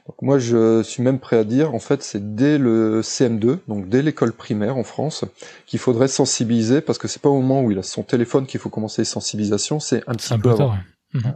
Donc 0.08 0.22
moi, 0.22 0.38
je 0.38 0.84
suis 0.84 1.02
même 1.02 1.20
prêt 1.20 1.38
à 1.38 1.46
dire, 1.46 1.74
en 1.74 1.80
fait, 1.80 2.04
c'est 2.04 2.36
dès 2.36 2.58
le 2.58 3.02
CM2, 3.02 3.60
donc 3.68 3.88
dès 3.88 4.02
l'école 4.02 4.34
primaire 4.34 4.78
en 4.78 4.84
France, 4.84 5.24
qu'il 5.66 5.80
faudrait 5.80 6.10
sensibiliser, 6.10 6.82
parce 6.82 6.98
que 6.98 7.08
c'est 7.08 7.22
pas 7.22 7.30
au 7.30 7.40
moment 7.40 7.62
où 7.62 7.72
il 7.72 7.80
a 7.80 7.84
son 7.84 8.04
téléphone 8.04 8.46
qu'il 8.46 8.60
faut 8.60 8.70
commencer 8.70 9.02
les 9.02 9.06
sensibilisations, 9.06 9.80
c'est 9.80 10.04
un 10.08 10.14
petit 10.14 10.38
peu, 10.38 10.50
avant. 10.50 10.76
Mhm. 11.14 11.36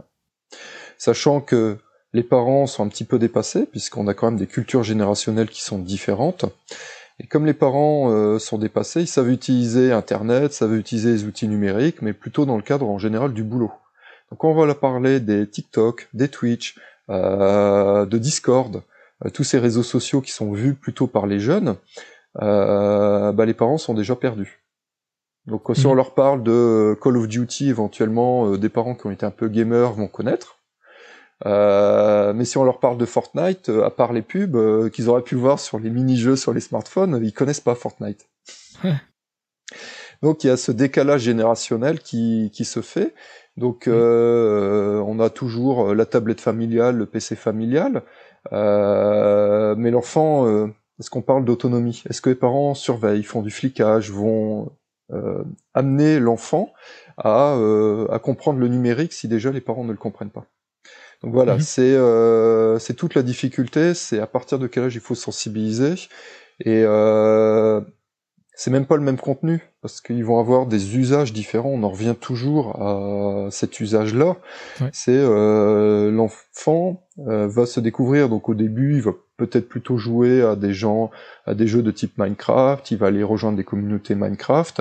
Sachant 0.98 1.40
que 1.40 1.78
les 2.12 2.22
parents 2.22 2.66
sont 2.66 2.84
un 2.84 2.88
petit 2.88 3.04
peu 3.04 3.18
dépassés, 3.18 3.64
puisqu'on 3.66 4.06
a 4.06 4.14
quand 4.14 4.30
même 4.30 4.38
des 4.38 4.46
cultures 4.46 4.82
générationnelles 4.82 5.48
qui 5.48 5.62
sont 5.62 5.78
différentes. 5.78 6.44
Et 7.20 7.26
comme 7.26 7.46
les 7.46 7.54
parents 7.54 8.10
euh, 8.10 8.38
sont 8.38 8.58
dépassés, 8.58 9.00
ils 9.00 9.08
savent 9.08 9.30
utiliser 9.30 9.92
Internet, 9.92 10.52
savent 10.52 10.76
utiliser 10.76 11.12
les 11.12 11.24
outils 11.24 11.48
numériques, 11.48 12.02
mais 12.02 12.12
plutôt 12.12 12.46
dans 12.46 12.56
le 12.56 12.62
cadre 12.62 12.88
en 12.88 12.98
général 12.98 13.32
du 13.32 13.42
boulot. 13.42 13.72
Donc 14.30 14.44
on 14.44 14.54
va 14.54 14.66
leur 14.66 14.78
parler 14.78 15.20
des 15.20 15.48
TikTok, 15.48 16.08
des 16.12 16.28
Twitch, 16.28 16.76
de 17.08 18.18
Discord, 18.18 18.82
euh, 19.24 19.30
tous 19.30 19.44
ces 19.44 19.58
réseaux 19.58 19.82
sociaux 19.82 20.20
qui 20.20 20.32
sont 20.32 20.52
vus 20.52 20.74
plutôt 20.74 21.06
par 21.06 21.26
les 21.26 21.40
jeunes, 21.40 21.76
euh, 22.40 23.32
bah, 23.32 23.46
les 23.46 23.54
parents 23.54 23.78
sont 23.78 23.94
déjà 23.94 24.16
perdus. 24.16 24.62
Donc 25.46 25.70
si 25.74 25.86
on 25.86 25.90
mhm. 25.90 25.96
leur 25.96 26.14
parle 26.14 26.42
de 26.42 26.96
Call 27.02 27.16
of 27.16 27.26
Duty, 27.26 27.70
éventuellement, 27.70 28.56
des 28.56 28.68
parents 28.68 28.94
qui 28.94 29.06
ont 29.06 29.10
été 29.10 29.24
un 29.24 29.30
peu 29.30 29.48
gamers 29.48 29.92
vont 29.92 30.08
connaître. 30.08 30.58
mais 31.44 32.44
si 32.44 32.58
on 32.58 32.64
leur 32.64 32.80
parle 32.80 32.98
de 32.98 33.06
Fortnite, 33.06 33.70
à 33.70 33.90
part 33.90 34.12
les 34.12 34.20
pubs 34.20 34.90
qu'ils 34.90 35.08
auraient 35.08 35.22
pu 35.22 35.36
voir 35.36 35.58
sur 35.58 35.78
les 35.78 35.88
mini-jeux 35.88 36.36
sur 36.36 36.52
les 36.52 36.60
smartphones, 36.60 37.18
ils 37.22 37.32
connaissent 37.32 37.60
pas 37.60 37.74
Fortnite. 37.74 38.28
Donc 40.22 40.44
il 40.44 40.48
y 40.48 40.50
a 40.50 40.56
ce 40.56 40.72
décalage 40.72 41.22
générationnel 41.22 42.00
qui, 42.00 42.50
qui 42.52 42.64
se 42.64 42.82
fait. 42.82 43.14
Donc 43.58 43.88
euh, 43.88 45.02
on 45.06 45.18
a 45.18 45.30
toujours 45.30 45.90
euh, 45.90 45.94
la 45.94 46.06
tablette 46.06 46.40
familiale, 46.40 46.96
le 46.96 47.06
PC 47.06 47.34
familial, 47.34 48.02
euh, 48.52 49.74
mais 49.76 49.90
l'enfant, 49.90 50.46
est-ce 51.00 51.10
qu'on 51.10 51.22
parle 51.22 51.44
d'autonomie? 51.44 52.04
Est-ce 52.08 52.22
que 52.22 52.30
les 52.30 52.36
parents 52.36 52.74
surveillent, 52.74 53.24
font 53.24 53.42
du 53.42 53.50
flicage, 53.50 54.10
vont 54.12 54.70
amener 55.74 56.20
l'enfant 56.20 56.72
à, 57.16 57.56
comprendre 58.22 58.60
le 58.60 58.68
numérique 58.68 59.12
si 59.12 59.26
déjà 59.26 59.50
les 59.50 59.60
parents 59.60 59.84
ne 59.84 59.92
le 59.92 59.98
comprennent 59.98 60.30
pas? 60.30 60.46
Donc 61.22 61.32
voilà, 61.32 61.54
mhm. 61.54 62.78
c'est 62.78 62.94
toute 62.94 63.16
la 63.16 63.22
difficulté, 63.22 63.92
c'est 63.94 64.20
à 64.20 64.28
partir 64.28 64.60
de 64.60 64.68
quel 64.68 64.84
âge 64.84 64.94
il 64.94 65.00
faut 65.00 65.16
sensibiliser. 65.16 65.94
Et 66.60 66.84
c'est 68.58 68.72
même 68.72 68.86
pas 68.86 68.96
le 68.96 69.02
même 69.02 69.18
contenu 69.18 69.62
parce 69.82 70.00
qu'ils 70.00 70.24
vont 70.24 70.40
avoir 70.40 70.66
des 70.66 70.96
usages 70.96 71.32
différents. 71.32 71.68
On 71.68 71.84
en 71.84 71.90
revient 71.90 72.16
toujours 72.20 72.74
à 72.82 73.46
cet 73.52 73.78
usage-là. 73.78 74.36
C'est 74.92 75.12
euh, 75.12 76.10
l'enfant 76.10 77.06
euh, 77.28 77.46
va 77.46 77.66
se 77.66 77.78
découvrir. 77.78 78.28
Donc 78.28 78.48
au 78.48 78.54
début, 78.54 78.96
il 78.96 79.02
va 79.02 79.12
peut-être 79.36 79.68
plutôt 79.68 79.96
jouer 79.96 80.42
à 80.42 80.56
des 80.56 80.72
gens, 80.72 81.12
à 81.46 81.54
des 81.54 81.68
jeux 81.68 81.82
de 81.82 81.92
type 81.92 82.18
Minecraft. 82.18 82.90
Il 82.90 82.98
va 82.98 83.06
aller 83.06 83.22
rejoindre 83.22 83.56
des 83.56 83.62
communautés 83.62 84.16
Minecraft, 84.16 84.80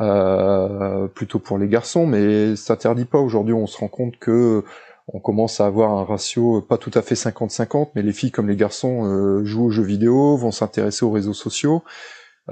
euh, 0.00 1.06
plutôt 1.08 1.40
pour 1.40 1.58
les 1.58 1.68
garçons. 1.68 2.06
Mais 2.06 2.56
ça 2.56 2.68
s'interdit 2.68 3.04
pas. 3.04 3.18
Aujourd'hui, 3.18 3.52
on 3.52 3.66
se 3.66 3.76
rend 3.76 3.88
compte 3.88 4.16
que 4.18 4.64
on 5.08 5.20
commence 5.20 5.60
à 5.60 5.66
avoir 5.66 5.90
un 5.90 6.04
ratio 6.04 6.62
pas 6.62 6.78
tout 6.78 6.92
à 6.94 7.02
fait 7.02 7.16
50-50, 7.16 7.88
mais 7.94 8.00
les 8.00 8.14
filles 8.14 8.30
comme 8.30 8.48
les 8.48 8.56
garçons 8.56 9.44
jouent 9.44 9.66
aux 9.66 9.70
jeux 9.70 9.82
vidéo, 9.82 10.38
vont 10.38 10.52
s'intéresser 10.52 11.04
aux 11.04 11.10
réseaux 11.10 11.34
sociaux. 11.34 11.82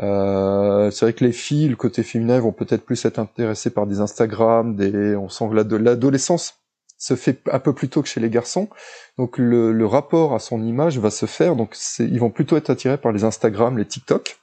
Euh, 0.01 0.91
c'est 0.91 1.05
vrai 1.07 1.13
que 1.13 1.25
les 1.25 1.33
filles, 1.33 1.69
le 1.69 1.77
côté 1.77 2.03
féminin, 2.03 2.39
vont 2.41 2.53
peut-être 2.53 2.85
plus 2.85 3.05
être 3.05 3.19
intéressées 3.19 3.71
par 3.71 3.87
des 3.87 4.01
Instagram, 4.01 4.77
des, 4.77 5.17
on 5.17 5.29
sent 5.29 5.49
de 5.49 5.77
l'adolescence 5.77 6.59
se 6.99 7.15
fait 7.15 7.41
un 7.51 7.61
peu 7.61 7.73
plus 7.73 7.89
tôt 7.89 8.03
que 8.03 8.09
chez 8.09 8.21
les 8.21 8.29
garçons. 8.29 8.69
Donc 9.17 9.39
le, 9.39 9.87
rapport 9.87 10.35
à 10.35 10.41
son 10.41 10.63
image 10.63 10.99
va 10.99 11.11
se 11.11 11.27
faire. 11.27 11.57
Donc 11.57 11.77
ils 12.01 12.19
vont 12.19 12.31
plutôt 12.31 12.57
être 12.57 12.71
attirés 12.71 12.99
par 12.99 13.13
les 13.13 13.25
Instagram, 13.25 13.79
les 13.79 13.87
TikTok. 13.87 14.41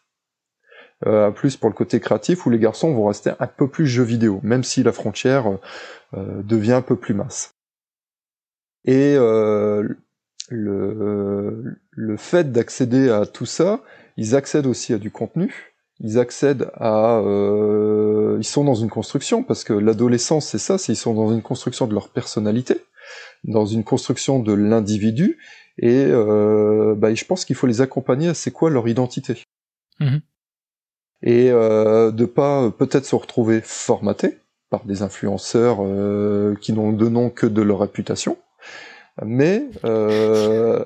Euh, 1.05 1.29
plus 1.29 1.57
pour 1.57 1.69
le 1.69 1.75
côté 1.75 1.99
créatif, 1.99 2.45
où 2.45 2.49
les 2.49 2.57
garçons 2.57 2.93
vont 2.93 3.07
rester 3.07 3.31
un 3.39 3.47
peu 3.47 3.67
plus 3.67 3.85
jeux 3.85 4.03
vidéo, 4.03 4.39
même 4.43 4.63
si 4.63 4.81
la 4.81 4.93
frontière 4.93 5.45
euh, 6.13 6.41
devient 6.41 6.71
un 6.71 6.81
peu 6.81 6.95
plus 6.95 7.13
mince. 7.13 7.53
Et 8.85 9.15
euh, 9.17 9.87
le, 10.47 11.77
le 11.91 12.17
fait 12.17 12.53
d'accéder 12.53 13.09
à 13.09 13.25
tout 13.25 13.45
ça, 13.45 13.81
ils 14.17 14.35
accèdent 14.35 14.65
aussi 14.65 14.93
à 14.93 14.97
du 14.97 15.11
contenu, 15.11 15.73
ils 15.99 16.19
accèdent 16.19 16.69
à, 16.75 17.19
euh, 17.19 18.37
ils 18.39 18.45
sont 18.45 18.63
dans 18.63 18.75
une 18.75 18.89
construction 18.89 19.43
parce 19.43 19.63
que 19.63 19.73
l'adolescence 19.73 20.47
c'est 20.47 20.57
ça, 20.57 20.77
c'est 20.77 20.93
ils 20.93 20.97
sont 20.97 21.13
dans 21.13 21.33
une 21.33 21.41
construction 21.41 21.87
de 21.87 21.93
leur 21.93 22.09
personnalité, 22.09 22.81
dans 23.43 23.65
une 23.65 23.83
construction 23.83 24.39
de 24.39 24.53
l'individu 24.53 25.37
et 25.77 26.05
euh, 26.05 26.95
bah, 26.95 27.13
je 27.13 27.25
pense 27.25 27.45
qu'il 27.45 27.55
faut 27.55 27.67
les 27.67 27.81
accompagner 27.81 28.29
à 28.29 28.33
c'est 28.33 28.51
quoi 28.51 28.69
leur 28.69 28.87
identité 28.87 29.43
mhm. 29.99 30.21
et 31.21 31.51
euh, 31.51 32.11
de 32.11 32.25
pas 32.25 32.71
peut-être 32.71 33.05
se 33.05 33.15
retrouver 33.15 33.61
formatés 33.61 34.37
par 34.69 34.85
des 34.85 35.01
influenceurs 35.01 35.77
euh, 35.81 36.55
qui 36.61 36.73
n'ont 36.73 36.91
de 36.91 37.07
nom 37.07 37.29
que 37.29 37.45
de 37.45 37.61
leur 37.61 37.79
réputation, 37.79 38.37
mais 39.23 39.69
euh, 39.85 40.83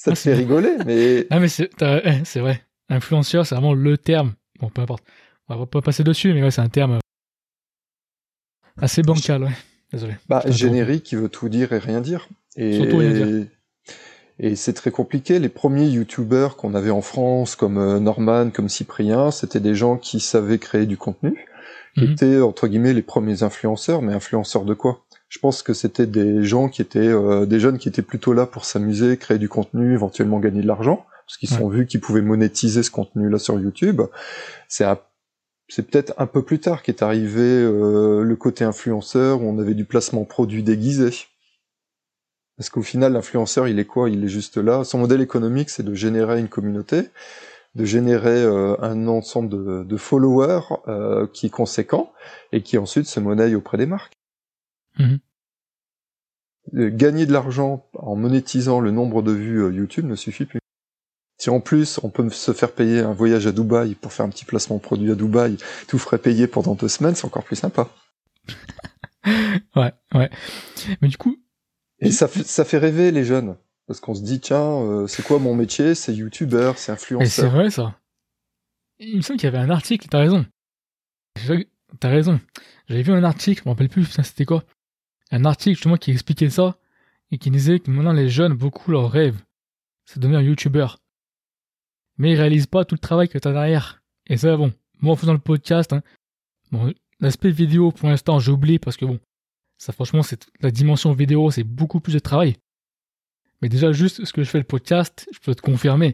ça 0.00 0.12
te 0.12 0.18
fait 0.18 0.34
rigoler, 0.34 0.76
mais 0.86 1.26
ah 1.30 1.40
mais 1.40 1.48
c'est 1.48 1.70
eh, 1.82 2.38
vrai 2.40 2.62
influenceur, 2.88 3.46
c'est 3.46 3.54
vraiment 3.54 3.74
le 3.74 3.98
terme. 3.98 4.32
Bon, 4.60 4.70
peu 4.70 4.80
importe. 4.80 5.04
On 5.48 5.56
va 5.56 5.66
pas 5.66 5.82
passer 5.82 6.04
dessus, 6.04 6.32
mais 6.32 6.42
ouais, 6.42 6.50
c'est 6.50 6.62
un 6.62 6.68
terme 6.68 6.92
euh, 6.92 6.98
assez 8.80 9.02
bancal, 9.02 9.44
ouais. 9.44 9.52
Désolé. 9.92 10.14
Bah, 10.28 10.42
générique 10.46 11.02
qui 11.02 11.16
veut 11.16 11.28
tout 11.28 11.48
dire 11.48 11.72
et 11.72 11.78
rien 11.78 12.00
dire. 12.00 12.28
Et, 12.56 12.76
Surtout 12.76 12.98
rien 12.98 13.10
dire. 13.10 13.46
Et 14.38 14.56
c'est 14.56 14.72
très 14.72 14.90
compliqué. 14.90 15.38
Les 15.38 15.48
premiers 15.48 15.88
youtubeurs 15.88 16.56
qu'on 16.56 16.74
avait 16.74 16.90
en 16.90 17.02
France, 17.02 17.56
comme 17.56 17.76
euh, 17.76 18.00
Norman, 18.00 18.50
comme 18.50 18.68
Cyprien, 18.68 19.30
c'était 19.30 19.60
des 19.60 19.74
gens 19.74 19.96
qui 19.98 20.18
savaient 20.20 20.58
créer 20.58 20.86
du 20.86 20.96
contenu, 20.96 21.46
qui 21.94 22.04
mhm. 22.04 22.12
étaient 22.12 22.40
entre 22.40 22.68
guillemets 22.68 22.94
les 22.94 23.02
premiers 23.02 23.42
influenceurs, 23.42 24.00
mais 24.00 24.14
influenceurs 24.14 24.64
de 24.64 24.74
quoi? 24.74 25.04
Je 25.30 25.38
pense 25.38 25.62
que 25.62 25.72
c'était 25.72 26.06
des 26.06 26.44
gens 26.44 26.68
qui 26.68 26.82
étaient 26.82 26.98
euh, 26.98 27.46
des 27.46 27.58
jeunes 27.58 27.78
qui 27.78 27.88
étaient 27.88 28.02
plutôt 28.02 28.34
là 28.34 28.44
pour 28.44 28.66
s'amuser, 28.66 29.16
créer 29.16 29.38
du 29.38 29.48
contenu, 29.48 29.94
éventuellement 29.94 30.40
gagner 30.40 30.60
de 30.60 30.66
l'argent 30.66 31.06
parce 31.30 31.38
qu'ils 31.38 31.48
sont 31.48 31.68
vus 31.68 31.86
qu'ils 31.86 32.00
pouvaient 32.00 32.22
monétiser 32.22 32.82
ce 32.82 32.90
contenu-là 32.90 33.38
sur 33.38 33.60
YouTube. 33.60 34.02
C'est 34.66 34.84
c'est 35.68 35.88
peut-être 35.88 36.12
un 36.18 36.26
peu 36.26 36.42
plus 36.42 36.58
tard 36.58 36.82
qu'est 36.82 37.02
arrivé 37.02 37.40
euh, 37.40 38.24
le 38.24 38.34
côté 38.34 38.64
influenceur 38.64 39.40
où 39.40 39.44
on 39.44 39.60
avait 39.60 39.74
du 39.74 39.84
placement 39.84 40.24
produit 40.24 40.64
déguisé. 40.64 41.10
Parce 42.56 42.68
qu'au 42.68 42.82
final, 42.82 43.12
l'influenceur, 43.12 43.68
il 43.68 43.78
est 43.78 43.84
quoi? 43.84 44.10
Il 44.10 44.24
est 44.24 44.28
juste 44.28 44.56
là. 44.56 44.82
Son 44.82 44.98
modèle 44.98 45.20
économique, 45.20 45.70
c'est 45.70 45.84
de 45.84 45.94
générer 45.94 46.40
une 46.40 46.48
communauté, 46.48 47.10
de 47.76 47.84
générer 47.84 48.42
euh, 48.42 48.74
un 48.80 49.06
ensemble 49.06 49.86
de, 49.86 49.96
followers 49.96 50.62
euh, 50.88 51.28
qui 51.32 51.46
est 51.46 51.50
conséquent 51.50 52.12
et 52.50 52.62
qui 52.62 52.76
ensuite 52.76 53.06
se 53.06 53.20
monnaie 53.20 53.54
auprès 53.54 53.78
des 53.78 53.86
marques. 53.86 54.19
Mhm. 54.98 55.18
Gagner 56.72 57.26
de 57.26 57.32
l'argent 57.32 57.88
en 57.94 58.16
monétisant 58.16 58.80
le 58.80 58.90
nombre 58.90 59.22
de 59.22 59.32
vues 59.32 59.74
YouTube 59.74 60.06
ne 60.06 60.14
suffit 60.14 60.44
plus. 60.44 60.60
Si 61.38 61.48
en 61.48 61.60
plus 61.60 61.98
on 62.02 62.10
peut 62.10 62.28
se 62.28 62.52
faire 62.52 62.72
payer 62.72 63.00
un 63.00 63.14
voyage 63.14 63.46
à 63.46 63.52
Dubaï 63.52 63.94
pour 63.94 64.12
faire 64.12 64.26
un 64.26 64.28
petit 64.28 64.44
placement 64.44 64.76
de 64.76 64.82
produit 64.82 65.10
à 65.10 65.14
Dubaï, 65.14 65.56
tout 65.88 65.98
ferait 65.98 66.18
payer 66.18 66.46
pendant 66.46 66.74
deux 66.74 66.88
semaines, 66.88 67.14
c'est 67.14 67.24
encore 67.24 67.44
plus 67.44 67.56
sympa. 67.56 67.88
ouais, 69.76 69.92
ouais. 70.14 70.30
Mais 71.00 71.08
du 71.08 71.16
coup. 71.16 71.36
Et 72.00 72.10
ça 72.10 72.28
fait, 72.28 72.44
ça 72.44 72.64
fait 72.64 72.78
rêver 72.78 73.10
les 73.10 73.24
jeunes. 73.24 73.56
Parce 73.86 74.00
qu'on 74.00 74.14
se 74.14 74.22
dit, 74.22 74.38
tiens, 74.38 74.82
euh, 74.82 75.06
c'est 75.06 75.24
quoi 75.24 75.38
mon 75.38 75.54
métier? 75.54 75.94
C'est 75.94 76.14
youtubeur, 76.14 76.78
c'est 76.78 76.92
influenceur. 76.92 77.28
c'est 77.28 77.48
vrai 77.48 77.70
ça. 77.70 77.98
Il 78.98 79.16
me 79.16 79.22
semble 79.22 79.40
qu'il 79.40 79.46
y 79.46 79.52
avait 79.52 79.64
un 79.64 79.70
article, 79.70 80.08
t'as 80.08 80.20
raison. 80.20 80.46
T'as 81.98 82.08
raison. 82.08 82.38
J'avais 82.88 83.02
vu 83.02 83.12
un 83.12 83.24
article, 83.24 83.62
je 83.64 83.68
me 83.68 83.72
rappelle 83.72 83.88
plus, 83.88 84.04
c'était 84.04 84.44
quoi? 84.44 84.62
Un 85.30 85.44
article 85.44 85.76
justement 85.76 85.96
qui 85.96 86.10
expliquait 86.10 86.50
ça 86.50 86.76
et 87.30 87.38
qui 87.38 87.50
disait 87.50 87.80
que 87.80 87.90
maintenant 87.90 88.12
les 88.12 88.28
jeunes, 88.28 88.54
beaucoup 88.54 88.90
leur 88.90 89.10
rêve, 89.10 89.42
c'est 90.04 90.18
de 90.18 90.22
devenir 90.22 90.40
youtubeur 90.40 90.98
mais 92.20 92.32
ils 92.32 92.36
réalisent 92.36 92.66
pas 92.66 92.84
tout 92.84 92.94
le 92.94 93.00
travail 93.00 93.30
que 93.30 93.38
tu 93.38 93.48
as 93.48 93.52
derrière. 93.52 94.02
Et 94.26 94.36
ça, 94.36 94.54
bon, 94.54 94.74
moi 95.00 95.14
en 95.14 95.16
faisant 95.16 95.32
le 95.32 95.38
podcast, 95.38 95.94
hein, 95.94 96.02
bon, 96.70 96.92
l'aspect 97.18 97.50
vidéo 97.50 97.92
pour 97.92 98.10
l'instant 98.10 98.38
j'oublie 98.38 98.78
parce 98.78 98.98
que 98.98 99.06
bon, 99.06 99.18
ça 99.78 99.94
franchement, 99.94 100.22
c'est 100.22 100.46
la 100.60 100.70
dimension 100.70 101.14
vidéo, 101.14 101.50
c'est 101.50 101.64
beaucoup 101.64 101.98
plus 101.98 102.12
de 102.12 102.18
travail. 102.18 102.56
Mais 103.62 103.70
déjà 103.70 103.92
juste 103.92 104.22
ce 104.26 104.32
que 104.34 104.42
je 104.42 104.50
fais 104.50 104.58
le 104.58 104.64
podcast, 104.64 105.26
je 105.32 105.38
peux 105.38 105.54
te 105.54 105.62
confirmer, 105.62 106.12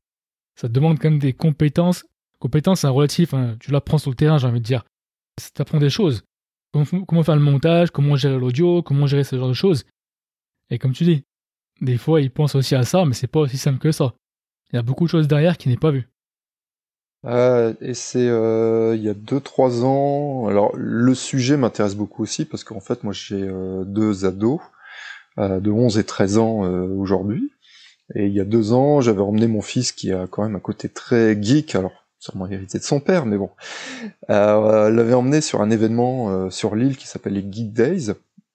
ça 0.54 0.68
demande 0.68 1.00
quand 1.00 1.10
même 1.10 1.18
des 1.18 1.32
compétences. 1.32 2.04
Compétences, 2.38 2.80
c'est 2.82 2.86
un 2.86 2.90
relatif, 2.90 3.34
hein, 3.34 3.56
tu 3.58 3.72
l'apprends 3.72 3.98
sur 3.98 4.10
le 4.10 4.16
terrain, 4.16 4.38
j'ai 4.38 4.46
envie 4.46 4.60
de 4.60 4.64
dire. 4.64 4.84
Ça 5.40 5.50
t'apprend 5.52 5.78
des 5.78 5.90
choses. 5.90 6.22
Comment, 7.06 7.22
faire 7.22 7.36
le 7.36 7.42
montage, 7.42 7.90
comment 7.90 8.16
gérer 8.16 8.38
l'audio, 8.38 8.82
comment 8.82 9.06
gérer 9.06 9.24
ce 9.24 9.36
genre 9.36 9.48
de 9.48 9.54
choses. 9.54 9.84
Et 10.70 10.78
comme 10.78 10.92
tu 10.92 11.04
dis, 11.04 11.24
des 11.80 11.96
fois 11.96 12.20
ils 12.20 12.30
pensent 12.30 12.54
aussi 12.54 12.74
à 12.74 12.82
ça, 12.82 13.04
mais 13.04 13.14
c'est 13.14 13.26
pas 13.26 13.40
aussi 13.40 13.58
simple 13.58 13.78
que 13.78 13.92
ça. 13.92 14.14
Il 14.72 14.76
y 14.76 14.78
a 14.78 14.82
beaucoup 14.82 15.04
de 15.04 15.10
choses 15.10 15.28
derrière 15.28 15.56
qui 15.56 15.68
n'est 15.68 15.76
pas 15.76 15.90
vu. 15.90 16.08
Euh, 17.24 17.74
et 17.80 17.94
c'est 17.94 18.28
euh, 18.28 18.94
il 18.94 19.02
y 19.02 19.08
a 19.08 19.14
2-3 19.14 19.82
ans. 19.84 20.48
Alors 20.48 20.72
le 20.76 21.14
sujet 21.14 21.56
m'intéresse 21.56 21.94
beaucoup 21.94 22.22
aussi 22.22 22.44
parce 22.44 22.62
qu'en 22.62 22.80
fait 22.80 23.02
moi 23.04 23.12
j'ai 23.12 23.42
euh, 23.42 23.84
deux 23.84 24.24
ados 24.24 24.60
de 25.38 25.70
11 25.70 25.98
et 25.98 26.04
13 26.04 26.38
ans 26.38 26.60
aujourd'hui. 26.60 27.52
Et 28.14 28.26
il 28.26 28.32
y 28.32 28.40
a 28.40 28.44
deux 28.44 28.72
ans 28.72 29.00
j'avais 29.00 29.20
emmené 29.20 29.48
mon 29.48 29.60
fils 29.60 29.92
qui 29.92 30.12
a 30.12 30.26
quand 30.26 30.42
même 30.42 30.56
un 30.56 30.60
côté 30.60 30.88
très 30.88 31.40
geek, 31.40 31.74
alors 31.74 32.05
sûrement 32.18 32.46
hérité 32.48 32.78
de 32.78 32.84
son 32.84 33.00
père, 33.00 33.26
mais 33.26 33.36
bon. 33.36 33.50
l'avait 34.28 35.14
emmené 35.14 35.40
sur 35.40 35.60
un 35.60 35.70
événement 35.70 36.50
sur 36.50 36.74
l'île 36.74 36.96
qui 36.96 37.06
s'appelle 37.06 37.34
les 37.34 37.46
Geek 37.52 37.72
Days. 37.72 38.12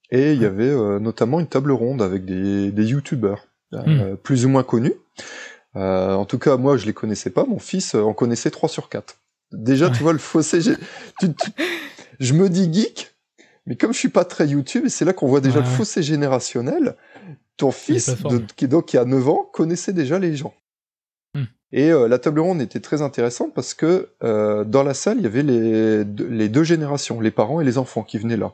Et 0.10 0.34
il 0.34 0.41
y 0.41 0.46
avait 0.46 0.74
notamment 1.00 1.39
une 1.39 1.48
table 1.48 1.72
ronde 1.72 2.01
avec 2.01 2.25
des, 2.25 2.72
des 2.72 2.86
youtubeurs 2.86 3.48
hmm. 3.72 4.15
plus 4.24 4.46
ou 4.46 4.50
moins 4.50 4.63
connus. 4.63 4.96
Euh, 5.75 6.13
en 6.13 6.25
tout 6.25 6.38
cas, 6.38 6.58
moi, 6.58 6.77
je 6.77 6.86
les 6.86 6.94
connaissais 6.94 7.30
pas. 7.30 7.46
Mon 7.46 7.60
fils 7.60 7.96
euh, 7.96 8.01
en 8.01 8.13
connaissait 8.13 8.51
3 8.51 8.70
sur 8.70 8.89
4. 8.89 9.15
Déjà, 9.51 9.89
tu 9.89 10.03
vois 10.03 10.13
le 10.13 10.20
fossé. 10.20 10.60
je 12.20 12.34
me 12.34 12.50
dis 12.50 12.72
geek, 12.72 13.13
mais 13.65 13.75
comme 13.75 13.94
je 13.94 14.00
suis 14.00 14.10
pas 14.10 14.25
très 14.25 14.48
YouTube, 14.48 14.86
et 14.86 14.89
c'est 14.89 15.06
là 15.06 15.13
qu'on 15.13 15.27
voit 15.27 15.41
déjà 15.41 15.60
le 15.60 15.65
fossé 15.65 16.03
générationnel. 16.03 16.96
Ton 17.58 17.72
fils, 17.72 18.15
qui, 18.56 18.68
donc, 18.68 18.86
qui 18.86 18.98
a 18.98 19.06
9 19.06 19.30
ans, 19.30 19.50
connaissait 19.53 19.94
déjà 19.94 20.20
les 20.20 20.36
gens. 20.36 20.53
Et 21.73 21.91
euh, 21.91 22.07
la 22.07 22.19
table 22.19 22.39
ronde 22.41 22.61
était 22.61 22.79
très 22.79 23.01
intéressante 23.01 23.53
parce 23.53 23.73
que 23.73 24.09
dans 24.21 24.83
la 24.83 24.93
salle, 24.93 25.17
il 25.17 25.23
y 25.23 25.27
avait 25.27 25.43
les, 25.43 26.03
les 26.03 26.49
deux 26.49 26.63
générations, 26.63 27.19
les 27.19 27.31
parents 27.31 27.61
et 27.61 27.65
les 27.65 27.77
enfants 27.77 28.03
qui 28.03 28.17
venaient 28.17 28.37
là. 28.37 28.53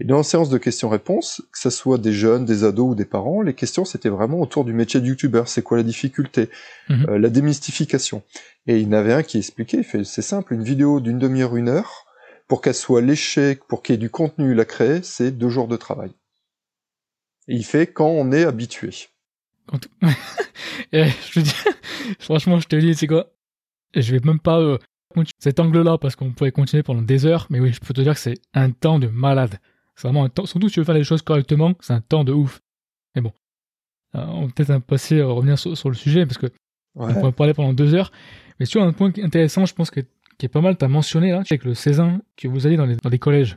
Et 0.00 0.04
dans 0.04 0.16
la 0.16 0.22
séance 0.22 0.48
de 0.48 0.58
questions-réponses, 0.58 1.42
que 1.52 1.58
ce 1.58 1.70
soit 1.70 1.98
des 1.98 2.12
jeunes, 2.12 2.44
des 2.44 2.64
ados 2.64 2.90
ou 2.90 2.94
des 2.94 3.04
parents, 3.04 3.42
les 3.42 3.54
questions 3.54 3.84
c'était 3.84 4.08
vraiment 4.08 4.40
autour 4.40 4.64
du 4.64 4.72
métier 4.72 5.00
de 5.00 5.06
youtubeur. 5.06 5.48
C'est 5.48 5.62
quoi 5.62 5.76
la 5.76 5.82
difficulté, 5.82 6.50
mhm. 6.88 7.06
euh, 7.08 7.18
la 7.18 7.28
démystification. 7.28 8.22
Et 8.66 8.78
il 8.78 8.88
y 8.88 8.88
en 8.88 8.92
avait 8.92 9.12
un 9.12 9.22
qui 9.22 9.38
expliquait, 9.38 9.82
fait, 9.82 10.04
c'est 10.04 10.22
simple, 10.22 10.54
une 10.54 10.64
vidéo 10.64 11.00
d'une 11.00 11.18
demi-heure, 11.18 11.56
une 11.56 11.68
heure, 11.68 12.06
pour 12.48 12.60
qu'elle 12.60 12.74
soit 12.74 13.00
léchée, 13.00 13.58
pour 13.68 13.82
qu'il 13.82 13.94
y 13.94 13.96
ait 13.96 13.98
du 13.98 14.10
contenu 14.10 14.58
à 14.58 14.64
créer, 14.64 15.02
c'est 15.02 15.30
deux 15.30 15.48
jours 15.48 15.68
de 15.68 15.76
travail. 15.76 16.10
Et 17.48 17.54
il 17.54 17.64
fait 17.64 17.86
quand 17.86 18.08
on 18.08 18.32
est 18.32 18.44
habitué. 18.44 18.90
je 20.92 21.32
te 21.32 21.40
dis, 21.40 21.54
franchement, 22.18 22.60
je 22.60 22.68
te 22.68 22.76
dis, 22.76 22.94
c'est 22.94 23.06
quoi? 23.06 23.32
Je 23.94 24.12
vais 24.12 24.20
même 24.24 24.40
pas 24.40 24.58
euh, 24.58 24.78
cet 25.38 25.60
angle-là 25.60 25.98
parce 25.98 26.16
qu'on 26.16 26.32
pourrait 26.32 26.52
continuer 26.52 26.82
pendant 26.82 27.02
des 27.02 27.26
heures, 27.26 27.46
mais 27.50 27.60
oui, 27.60 27.72
je 27.72 27.80
peux 27.80 27.94
te 27.94 28.00
dire 28.00 28.14
que 28.14 28.20
c'est 28.20 28.38
un 28.54 28.70
temps 28.70 28.98
de 28.98 29.06
malade. 29.06 29.58
C'est 29.94 30.08
vraiment 30.08 30.24
un 30.24 30.28
temps, 30.28 30.46
surtout 30.46 30.68
si 30.68 30.74
tu 30.74 30.80
veux 30.80 30.84
faire 30.84 30.94
les 30.94 31.04
choses 31.04 31.22
correctement, 31.22 31.74
c'est 31.80 31.92
un 31.92 32.00
temps 32.00 32.24
de 32.24 32.32
ouf. 32.32 32.60
Mais 33.14 33.20
bon, 33.20 33.32
euh, 34.14 34.24
on 34.26 34.46
va 34.46 34.52
peut-être 34.52 34.78
passer, 34.78 35.20
à 35.20 35.26
revenir 35.26 35.58
sur, 35.58 35.88
le 35.88 35.94
sujet, 35.94 36.26
parce 36.26 36.38
que 36.38 36.46
on 36.94 37.12
pourrait 37.12 37.32
parler 37.32 37.54
pendant 37.54 37.72
deux 37.72 37.94
heures. 37.94 38.12
Mais 38.58 38.66
sur 38.66 38.82
un 38.82 38.92
point 38.92 39.12
intéressant, 39.22 39.66
je 39.66 39.74
pense 39.74 39.90
que 39.90 40.00
qui 40.38 40.46
est 40.46 40.48
pas 40.48 40.60
mal, 40.60 40.76
tu 40.76 40.84
as 40.84 40.88
mentionné 40.88 41.30
là, 41.30 41.42
avec 41.48 41.64
le 41.64 41.74
16 41.74 42.00
ans 42.00 42.18
que 42.36 42.48
vous 42.48 42.66
allez 42.66 42.76
dans 42.76 42.86
les, 42.86 42.96
dans 42.96 43.10
les 43.10 43.18
collèges. 43.18 43.56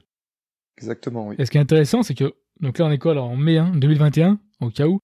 Exactement, 0.77 1.27
oui. 1.27 1.35
Et 1.39 1.45
ce 1.45 1.51
qui 1.51 1.57
est 1.57 1.61
intéressant, 1.61 2.03
c'est 2.03 2.13
que, 2.13 2.33
donc 2.59 2.77
là, 2.77 2.85
en 2.85 2.91
école, 2.91 3.17
en 3.17 3.35
mai 3.35 3.59
2021, 3.75 4.39
au 4.61 4.69
cas 4.69 4.87
où, 4.87 4.99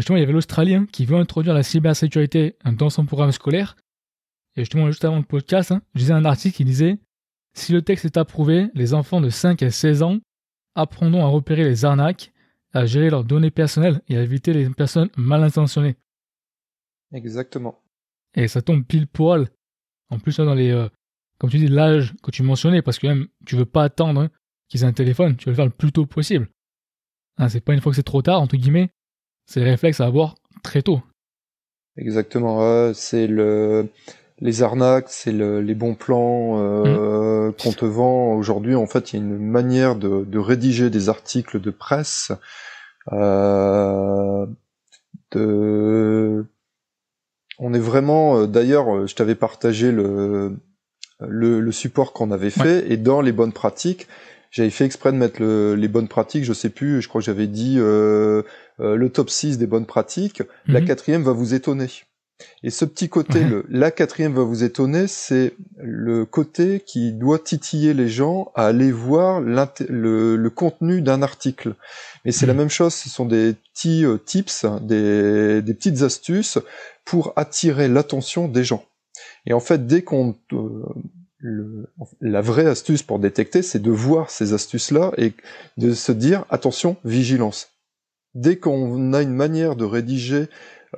justement, 0.00 0.16
il 0.16 0.20
y 0.20 0.22
avait 0.22 0.32
l'Australien 0.32 0.86
qui 0.86 1.04
veut 1.04 1.16
introduire 1.16 1.54
la 1.54 1.62
cybersécurité 1.62 2.56
dans 2.64 2.90
son 2.90 3.04
programme 3.04 3.32
scolaire. 3.32 3.76
Et 4.56 4.62
justement, 4.62 4.86
juste 4.86 5.04
avant 5.04 5.18
le 5.18 5.22
podcast, 5.22 5.72
hein, 5.72 5.82
je 5.94 6.00
lisais 6.00 6.12
un 6.12 6.24
article 6.24 6.56
qui 6.56 6.64
disait 6.64 6.98
Si 7.54 7.72
le 7.72 7.82
texte 7.82 8.04
est 8.04 8.16
approuvé, 8.16 8.68
les 8.74 8.94
enfants 8.94 9.20
de 9.20 9.30
5 9.30 9.62
à 9.62 9.70
16 9.70 10.02
ans 10.02 10.18
apprendront 10.74 11.24
à 11.24 11.28
repérer 11.28 11.64
les 11.64 11.84
arnaques, 11.84 12.32
à 12.72 12.86
gérer 12.86 13.10
leurs 13.10 13.24
données 13.24 13.50
personnelles 13.50 14.00
et 14.08 14.16
à 14.16 14.22
éviter 14.22 14.52
les 14.52 14.68
personnes 14.70 15.10
mal 15.16 15.42
intentionnées. 15.42 15.96
Exactement. 17.12 17.82
Et 18.34 18.48
ça 18.48 18.62
tombe 18.62 18.84
pile 18.84 19.06
poil. 19.06 19.48
En 20.08 20.18
plus, 20.18 20.36
dans 20.38 20.54
les, 20.54 20.70
euh, 20.70 20.88
comme 21.38 21.50
tu 21.50 21.58
dis, 21.58 21.68
l'âge 21.68 22.14
que 22.22 22.30
tu 22.30 22.42
mentionnais, 22.42 22.82
parce 22.82 22.98
que 22.98 23.06
même 23.06 23.28
tu 23.46 23.56
veux 23.56 23.66
pas 23.66 23.84
attendre 23.84 24.22
hein, 24.22 24.30
qu'ils 24.68 24.82
aient 24.82 24.86
un 24.86 24.92
téléphone, 24.92 25.36
tu 25.36 25.46
veux 25.46 25.52
le 25.52 25.56
faire 25.56 25.66
le 25.66 25.70
plus 25.70 25.92
tôt 25.92 26.06
possible. 26.06 26.48
Hein, 27.38 27.48
c'est 27.48 27.60
pas 27.60 27.74
une 27.74 27.80
fois 27.80 27.92
que 27.92 27.96
c'est 27.96 28.02
trop 28.02 28.22
tard, 28.22 28.40
entre 28.40 28.56
guillemets. 28.56 28.90
C'est 29.46 29.60
le 29.60 29.66
réflexe 29.70 30.00
à 30.00 30.06
avoir 30.06 30.34
très 30.62 30.82
tôt. 30.82 31.00
Exactement. 31.96 32.92
c'est 32.94 33.26
le 33.26 33.88
les 34.40 34.62
arnaques, 34.64 35.08
c'est 35.08 35.30
les 35.30 35.74
bons 35.74 35.94
plans 35.94 36.58
euh, 36.58 37.48
mmh. 37.50 37.52
qu'on 37.62 37.72
te 37.72 37.84
vend 37.84 38.34
aujourd'hui. 38.34 38.74
En 38.74 38.86
fait, 38.86 39.12
il 39.12 39.16
y 39.20 39.22
a 39.22 39.24
une 39.24 39.38
manière 39.38 39.94
de, 39.94 40.24
de 40.24 40.38
rédiger 40.38 40.90
des 40.90 41.08
articles 41.08 41.60
de 41.60 41.70
presse. 41.70 42.32
Euh, 43.12 44.46
de... 45.32 46.44
On 47.58 47.72
est 47.74 47.78
vraiment. 47.78 48.38
euh, 48.38 48.46
D'ailleurs, 48.46 48.92
euh, 48.94 49.06
je 49.06 49.14
t'avais 49.14 49.34
partagé 49.36 49.92
le, 49.92 50.56
le, 51.20 51.60
le 51.60 51.72
support 51.72 52.12
qu'on 52.12 52.30
avait 52.32 52.50
fait 52.50 52.90
et 52.90 52.96
dans 52.96 53.20
les 53.20 53.32
bonnes 53.32 53.52
pratiques, 53.52 54.08
j'avais 54.50 54.70
fait 54.70 54.84
exprès 54.86 55.12
de 55.12 55.18
mettre 55.18 55.40
le- 55.40 55.74
les 55.76 55.88
bonnes 55.88 56.08
pratiques. 56.08 56.44
Je 56.44 56.52
sais 56.52 56.70
plus. 56.70 57.00
Je 57.00 57.08
crois 57.08 57.20
que 57.20 57.24
j'avais 57.26 57.46
dit 57.46 57.76
euh, 57.78 58.42
euh, 58.82 58.96
le 58.96 59.08
top 59.10 59.30
6 59.30 59.58
des 59.58 59.66
bonnes 59.66 59.86
pratiques. 59.86 60.42
La 60.66 60.80
Mhm. 60.80 60.86
quatrième 60.86 61.22
va 61.22 61.32
vous 61.32 61.54
étonner. 61.54 61.88
Et 62.64 62.70
ce 62.70 62.84
petit 62.84 63.08
côté, 63.08 63.44
le, 63.44 63.64
la 63.68 63.92
quatrième 63.92 64.34
va 64.34 64.42
vous 64.42 64.64
étonner, 64.64 65.06
c'est 65.06 65.54
le 65.78 66.24
côté 66.24 66.80
qui 66.84 67.12
doit 67.12 67.38
titiller 67.38 67.94
les 67.94 68.08
gens 68.08 68.50
à 68.56 68.66
aller 68.66 68.90
voir 68.90 69.40
le, 69.40 70.34
le 70.36 70.50
contenu 70.50 71.02
d'un 71.02 71.22
article. 71.22 71.74
Mais 72.24 72.32
c'est 72.32 72.46
la 72.46 72.52
Mhm. 72.54 72.58
même 72.58 72.70
chose, 72.70 72.94
ce 72.94 73.08
sont 73.08 73.26
des 73.26 73.54
petits 73.74 74.04
euh, 74.04 74.18
tips, 74.18 74.66
des, 74.82 75.62
des 75.62 75.74
petites 75.74 76.02
astuces 76.02 76.58
pour 77.04 77.32
attirer 77.36 77.86
l'attention 77.88 78.48
des 78.48 78.64
gens. 78.64 78.84
Et 79.46 79.52
en 79.52 79.60
fait, 79.60 79.86
dès 79.86 80.02
qu'on... 80.02 80.34
euh, 80.52 80.82
le- 81.38 81.88
la 82.20 82.40
vraie 82.40 82.66
astuce 82.66 83.02
pour 83.02 83.18
détecter, 83.18 83.62
c'est 83.62 83.80
de 83.82 83.90
voir 83.90 84.30
ces 84.30 84.52
astuces-là 84.52 85.10
et 85.18 85.32
de 85.76 85.92
se 85.92 86.12
dire, 86.12 86.44
attention, 86.50 86.96
vigilance. 87.04 87.71
Dès 88.34 88.56
qu'on 88.56 89.12
a 89.12 89.22
une 89.22 89.34
manière 89.34 89.76
de 89.76 89.84
rédiger 89.84 90.48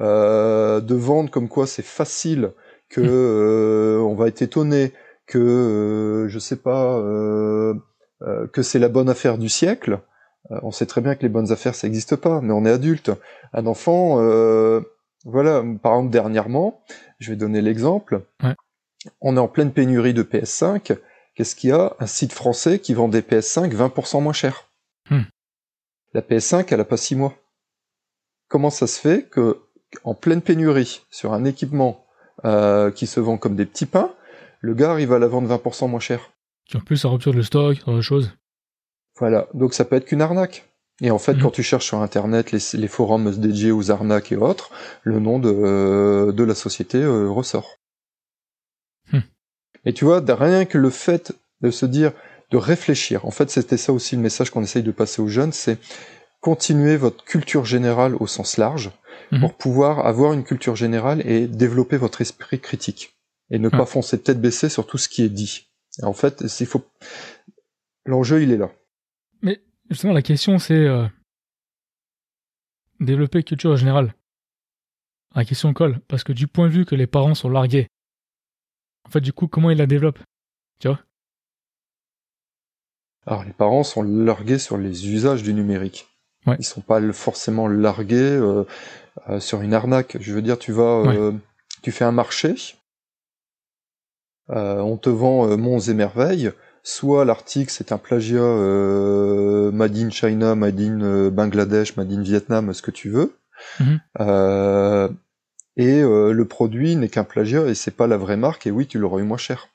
euh, 0.00 0.80
de 0.80 0.94
vendre 0.94 1.30
comme 1.30 1.48
quoi 1.48 1.66
c'est 1.66 1.84
facile, 1.84 2.52
que 2.88 3.00
Mm. 3.00 3.08
euh, 3.08 3.98
on 4.00 4.14
va 4.14 4.28
être 4.28 4.42
étonné, 4.42 4.92
que 5.26 5.38
euh, 5.38 6.28
je 6.28 6.38
sais 6.38 6.56
pas, 6.56 6.98
euh, 6.98 7.74
euh, 8.22 8.46
que 8.48 8.62
c'est 8.62 8.78
la 8.78 8.88
bonne 8.88 9.08
affaire 9.08 9.38
du 9.38 9.48
siècle. 9.48 10.00
Euh, 10.50 10.58
on 10.62 10.70
sait 10.72 10.86
très 10.86 11.00
bien 11.00 11.14
que 11.14 11.22
les 11.22 11.28
bonnes 11.28 11.50
affaires 11.52 11.74
ça 11.74 11.86
n'existe 11.86 12.16
pas, 12.16 12.40
mais 12.40 12.52
on 12.52 12.64
est 12.66 12.70
adulte. 12.70 13.10
Un 13.52 13.66
enfant, 13.66 14.16
euh, 14.20 14.80
voilà, 15.24 15.62
par 15.82 15.94
exemple 15.94 16.10
dernièrement, 16.10 16.82
je 17.20 17.30
vais 17.30 17.36
donner 17.36 17.62
l'exemple. 17.62 18.22
Ouais. 18.42 18.54
On 19.20 19.36
est 19.36 19.40
en 19.40 19.48
pleine 19.48 19.72
pénurie 19.72 20.14
de 20.14 20.22
PS5. 20.22 20.96
Qu'est-ce 21.34 21.54
qu'il 21.56 21.70
y 21.70 21.72
a? 21.72 21.94
Un 22.00 22.06
site 22.06 22.32
français 22.32 22.78
qui 22.78 22.94
vend 22.94 23.08
des 23.08 23.22
PS5 23.22 23.72
20% 23.74 24.20
moins 24.22 24.32
cher. 24.32 24.70
Hmm. 25.10 25.22
La 26.14 26.22
PS5, 26.22 26.66
elle 26.70 26.80
a 26.80 26.84
pas 26.84 26.96
six 26.96 27.16
mois. 27.16 27.34
Comment 28.48 28.70
ça 28.70 28.86
se 28.86 29.00
fait 29.00 29.28
que 29.28 29.60
en 30.04 30.14
pleine 30.14 30.42
pénurie 30.42 31.02
sur 31.10 31.32
un 31.32 31.44
équipement 31.44 32.06
euh, 32.44 32.90
qui 32.90 33.06
se 33.06 33.20
vend 33.20 33.36
comme 33.38 33.56
des 33.56 33.66
petits 33.66 33.86
pains, 33.86 34.14
le 34.60 34.74
gars 34.74 34.90
arrive 34.92 35.12
à 35.12 35.18
la 35.18 35.26
vendre 35.26 35.48
20% 35.48 35.88
moins 35.88 36.00
cher? 36.00 36.30
En 36.74 36.80
plus, 36.80 37.04
en 37.04 37.12
rupture 37.12 37.34
de 37.34 37.42
stock, 37.42 37.84
dans 37.84 37.94
de 37.96 38.00
choses. 38.00 38.32
Voilà, 39.18 39.48
donc 39.54 39.74
ça 39.74 39.84
peut 39.84 39.96
être 39.96 40.06
qu'une 40.06 40.22
arnaque. 40.22 40.68
Et 41.00 41.10
en 41.10 41.18
fait, 41.18 41.34
Mhm. 41.34 41.42
quand 41.42 41.50
tu 41.50 41.62
cherches 41.62 41.86
sur 41.86 41.98
Internet 42.00 42.52
les, 42.52 42.60
les 42.74 42.88
forums 42.88 43.30
dédiés 43.36 43.72
aux 43.72 43.90
arnaques 43.90 44.30
et 44.32 44.36
autres, 44.36 44.70
le 45.02 45.18
nom 45.18 45.38
de, 45.40 45.50
euh, 45.50 46.32
de 46.32 46.44
la 46.44 46.54
société 46.54 46.98
euh, 46.98 47.28
ressort. 47.28 47.78
Hmm. 49.12 49.18
Et 49.84 49.92
tu 49.92 50.04
vois, 50.04 50.20
rien 50.26 50.64
que 50.64 50.78
le 50.78 50.90
fait 50.90 51.32
de 51.60 51.70
se 51.70 51.84
dire, 51.86 52.12
de 52.54 52.58
réfléchir, 52.58 53.24
en 53.26 53.30
fait 53.30 53.50
c'était 53.50 53.76
ça 53.76 53.92
aussi 53.92 54.16
le 54.16 54.22
message 54.22 54.50
qu'on 54.50 54.62
essaye 54.62 54.82
de 54.82 54.92
passer 54.92 55.20
aux 55.20 55.28
jeunes, 55.28 55.52
c'est 55.52 55.78
continuer 56.40 56.96
votre 56.96 57.24
culture 57.24 57.64
générale 57.64 58.14
au 58.16 58.26
sens 58.26 58.58
large 58.58 58.90
Mhm. 59.32 59.40
pour 59.40 59.56
pouvoir 59.56 60.06
avoir 60.06 60.32
une 60.32 60.44
culture 60.44 60.76
générale 60.76 61.26
et 61.26 61.46
développer 61.46 61.96
votre 61.96 62.20
esprit 62.20 62.60
critique. 62.60 63.16
Et 63.50 63.58
ne 63.58 63.68
pas 63.68 63.86
foncer 63.86 64.20
tête 64.20 64.40
baissée 64.40 64.68
sur 64.68 64.86
tout 64.86 64.98
ce 64.98 65.08
qui 65.08 65.22
est 65.22 65.28
dit. 65.28 65.68
Et 66.00 66.04
en 66.04 66.14
fait, 66.14 66.42
il 66.60 66.66
faut... 66.66 66.82
L'enjeu, 68.06 68.42
il 68.42 68.50
est 68.50 68.56
là. 68.56 68.70
Justement, 69.90 70.14
la 70.14 70.22
question, 70.22 70.58
c'est 70.58 70.86
euh, 70.86 71.06
développer 73.00 73.42
culture 73.42 73.76
générale. 73.76 74.14
La 75.34 75.44
question 75.44 75.74
colle, 75.74 76.00
parce 76.08 76.24
que 76.24 76.32
du 76.32 76.46
point 76.46 76.68
de 76.68 76.72
vue 76.72 76.86
que 76.86 76.94
les 76.94 77.06
parents 77.06 77.34
sont 77.34 77.50
largués, 77.50 77.86
en 79.06 79.10
fait, 79.10 79.20
du 79.20 79.32
coup, 79.32 79.46
comment 79.46 79.70
ils 79.70 79.78
la 79.78 79.86
développent 79.86 80.22
Alors 83.26 83.44
les 83.44 83.52
parents 83.52 83.84
sont 83.84 84.02
largués 84.02 84.58
sur 84.58 84.76
les 84.76 85.08
usages 85.08 85.42
du 85.42 85.54
numérique. 85.54 86.08
Ouais. 86.46 86.56
Ils 86.58 86.64
sont 86.64 86.82
pas 86.82 87.00
forcément 87.12 87.68
largués 87.68 88.16
euh, 88.16 88.64
euh, 89.28 89.40
sur 89.40 89.62
une 89.62 89.72
arnaque. 89.72 90.18
Je 90.20 90.32
veux 90.34 90.42
dire, 90.42 90.58
tu 90.58 90.72
vas, 90.72 91.02
euh, 91.06 91.32
tu 91.82 91.90
fais 91.90 92.04
un 92.04 92.12
marché, 92.12 92.54
on 94.48 94.98
te 94.98 95.08
vend 95.08 95.56
monts 95.56 95.80
et 95.80 95.94
merveilles. 95.94 96.52
Soit 96.86 97.24
l'article 97.24 97.70
c'est 97.70 97.92
un 97.92 97.98
plagiat 97.98 98.42
made 99.72 99.96
in 99.96 100.10
China, 100.10 100.54
made 100.54 100.78
in 100.78 101.30
Bangladesh, 101.30 101.96
made 101.96 102.12
in 102.12 102.22
Vietnam, 102.22 102.74
ce 102.74 102.82
que 102.82 102.90
tu 102.90 103.08
veux. 103.08 103.38
Mhm. 103.80 105.16
Et 105.76 106.02
le 106.02 106.44
produit 106.44 106.94
n'est 106.96 107.08
qu'un 107.08 107.24
plagiat 107.24 107.66
et 107.68 107.74
c'est 107.74 107.96
pas 107.96 108.06
la 108.06 108.18
vraie 108.18 108.36
marque. 108.36 108.66
Et 108.66 108.70
oui, 108.70 108.86
tu 108.86 108.98
l'auras 108.98 109.20
eu 109.20 109.24
moins 109.24 109.38
cher. 109.38 109.68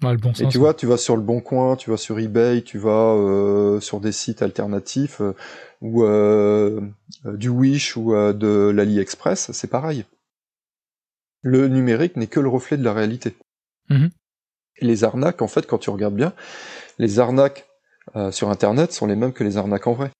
Dans 0.00 0.12
le 0.12 0.16
bon 0.16 0.32
Et 0.32 0.46
tu 0.46 0.58
vois, 0.58 0.74
tu 0.74 0.86
vas 0.86 0.96
sur 0.96 1.16
le 1.16 1.22
Bon 1.22 1.40
Coin, 1.40 1.74
tu 1.74 1.90
vas 1.90 1.96
sur 1.96 2.18
eBay, 2.18 2.62
tu 2.62 2.78
vas 2.78 3.14
euh, 3.14 3.80
sur 3.80 4.00
des 4.00 4.12
sites 4.12 4.42
alternatifs 4.42 5.20
euh, 5.20 5.34
ou 5.80 6.04
euh, 6.04 6.80
euh, 7.26 7.36
du 7.36 7.48
Wish 7.48 7.96
ou 7.96 8.14
euh, 8.14 8.32
de 8.32 8.70
l'AliExpress, 8.74 9.50
c'est 9.52 9.68
pareil. 9.68 10.04
Le 11.42 11.68
numérique 11.68 12.16
n'est 12.16 12.28
que 12.28 12.38
le 12.40 12.48
reflet 12.48 12.76
de 12.76 12.84
la 12.84 12.92
réalité. 12.92 13.36
Mhm. 13.90 14.10
Et 14.80 14.84
les 14.84 15.02
arnaques, 15.02 15.42
en 15.42 15.48
fait, 15.48 15.66
quand 15.66 15.78
tu 15.78 15.90
regardes 15.90 16.14
bien, 16.14 16.32
les 16.98 17.18
arnaques 17.18 17.66
euh, 18.14 18.30
sur 18.30 18.50
Internet 18.50 18.92
sont 18.92 19.06
les 19.06 19.16
mêmes 19.16 19.32
que 19.32 19.44
les 19.44 19.56
arnaques 19.56 19.88
en 19.88 19.94
vrai. 19.94 20.10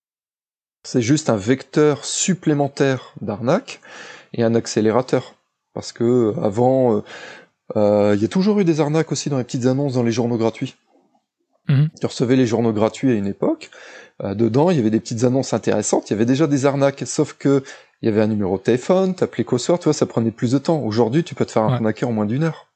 C'est 0.84 1.02
juste 1.02 1.30
un 1.30 1.36
vecteur 1.36 2.04
supplémentaire 2.04 3.12
d'arnaque 3.20 3.80
et 4.32 4.42
un 4.42 4.54
accélérateur. 4.54 5.34
Parce 5.74 5.92
que 5.92 6.34
avant, 6.42 7.04
il 7.76 8.20
y 8.20 8.24
a 8.24 8.28
toujours 8.28 8.58
eu 8.60 8.64
des 8.64 8.80
arnaques 8.80 9.12
aussi 9.12 9.30
dans 9.30 9.38
les 9.38 9.44
petites 9.44 9.66
annonces 9.66 9.94
dans 9.94 10.02
les 10.02 10.12
journaux 10.12 10.38
gratuits. 10.38 10.76
Mhm. 11.68 11.90
Tu 12.00 12.06
recevais 12.06 12.36
les 12.36 12.46
journaux 12.46 12.72
gratuits 12.72 13.10
à 13.10 13.14
une 13.14 13.26
époque. 13.26 13.70
euh, 14.24 14.34
dedans, 14.34 14.70
il 14.70 14.76
y 14.76 14.80
avait 14.80 14.90
des 14.90 14.98
petites 15.00 15.22
annonces 15.24 15.52
intéressantes. 15.52 16.10
Il 16.10 16.14
y 16.14 16.16
avait 16.16 16.24
déjà 16.26 16.46
des 16.48 16.66
arnaques, 16.66 17.04
sauf 17.06 17.34
que 17.34 17.62
il 18.02 18.06
y 18.08 18.12
avait 18.12 18.20
un 18.22 18.26
numéro 18.26 18.58
de 18.58 18.62
téléphone, 18.62 19.14
t'appelais 19.14 19.44
qu'au 19.44 19.58
soir, 19.58 19.78
tu 19.78 19.84
vois, 19.84 19.92
ça 19.92 20.06
prenait 20.06 20.30
plus 20.30 20.52
de 20.52 20.58
temps. 20.58 20.80
Aujourd'hui, 20.82 21.22
tu 21.24 21.34
peux 21.34 21.44
te 21.44 21.52
faire 21.52 21.66
Ouais. 21.66 21.72
arnaquer 21.74 22.04
en 22.06 22.12
moins 22.12 22.26
d'une 22.26 22.42
heure. 22.44 22.66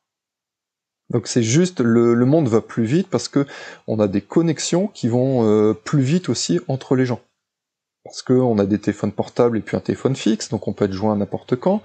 Donc 1.11 1.27
c'est 1.27 1.43
juste 1.43 1.81
le, 1.81 2.15
le 2.15 2.25
monde 2.27 2.49
va 2.49 2.61
plus 2.61 2.85
vite 2.85 3.09
parce 3.09 3.29
que 3.29 3.45
on 3.87 3.99
a 4.01 4.09
des 4.09 4.21
connexions 4.21 4.87
qui 4.89 5.09
vont 5.09 5.45
euh, 5.47 5.75
plus 5.75 6.03
vite 6.03 6.29
aussi 6.29 6.61
entre 6.69 6.95
les 6.97 7.07
gens. 7.07 7.21
Parce 8.05 8.23
que 8.23 8.33
on 8.33 8.59
a 8.59 8.67
des 8.67 8.81
téléphones 8.81 9.13
portables 9.13 9.57
et 9.57 9.61
puis 9.61 9.77
un 9.77 9.81
téléphone 9.81 10.17
fixe, 10.17 10.49
donc 10.49 10.67
on 10.67 10.73
peut 10.73 10.87
être 10.87 10.93
joint 10.93 11.17
n'importe 11.17 11.55
quand. 11.55 11.83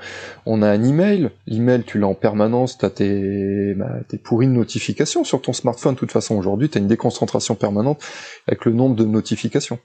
On 0.48 0.64
a 0.64 0.70
un 0.70 0.84
email, 0.84 1.30
l'email 1.46 1.84
tu 1.84 2.00
l'as 2.00 2.08
en 2.08 2.16
permanence, 2.16 2.78
t'as 2.78 2.90
tes, 2.90 3.76
bah, 3.76 3.92
tes 4.08 4.18
pourries 4.18 4.48
de 4.48 4.52
notifications 4.52 5.24
sur 5.24 5.42
ton 5.42 5.54
smartphone. 5.54 5.94
De 5.94 6.00
toute 6.00 6.12
façon 6.12 6.36
aujourd'hui 6.36 6.70
t'as 6.70 6.80
une 6.80 6.88
déconcentration 6.88 7.54
permanente 7.54 8.04
avec 8.48 8.66
le 8.66 8.72
nombre 8.72 8.96
de 8.96 9.06
notifications. 9.06 9.78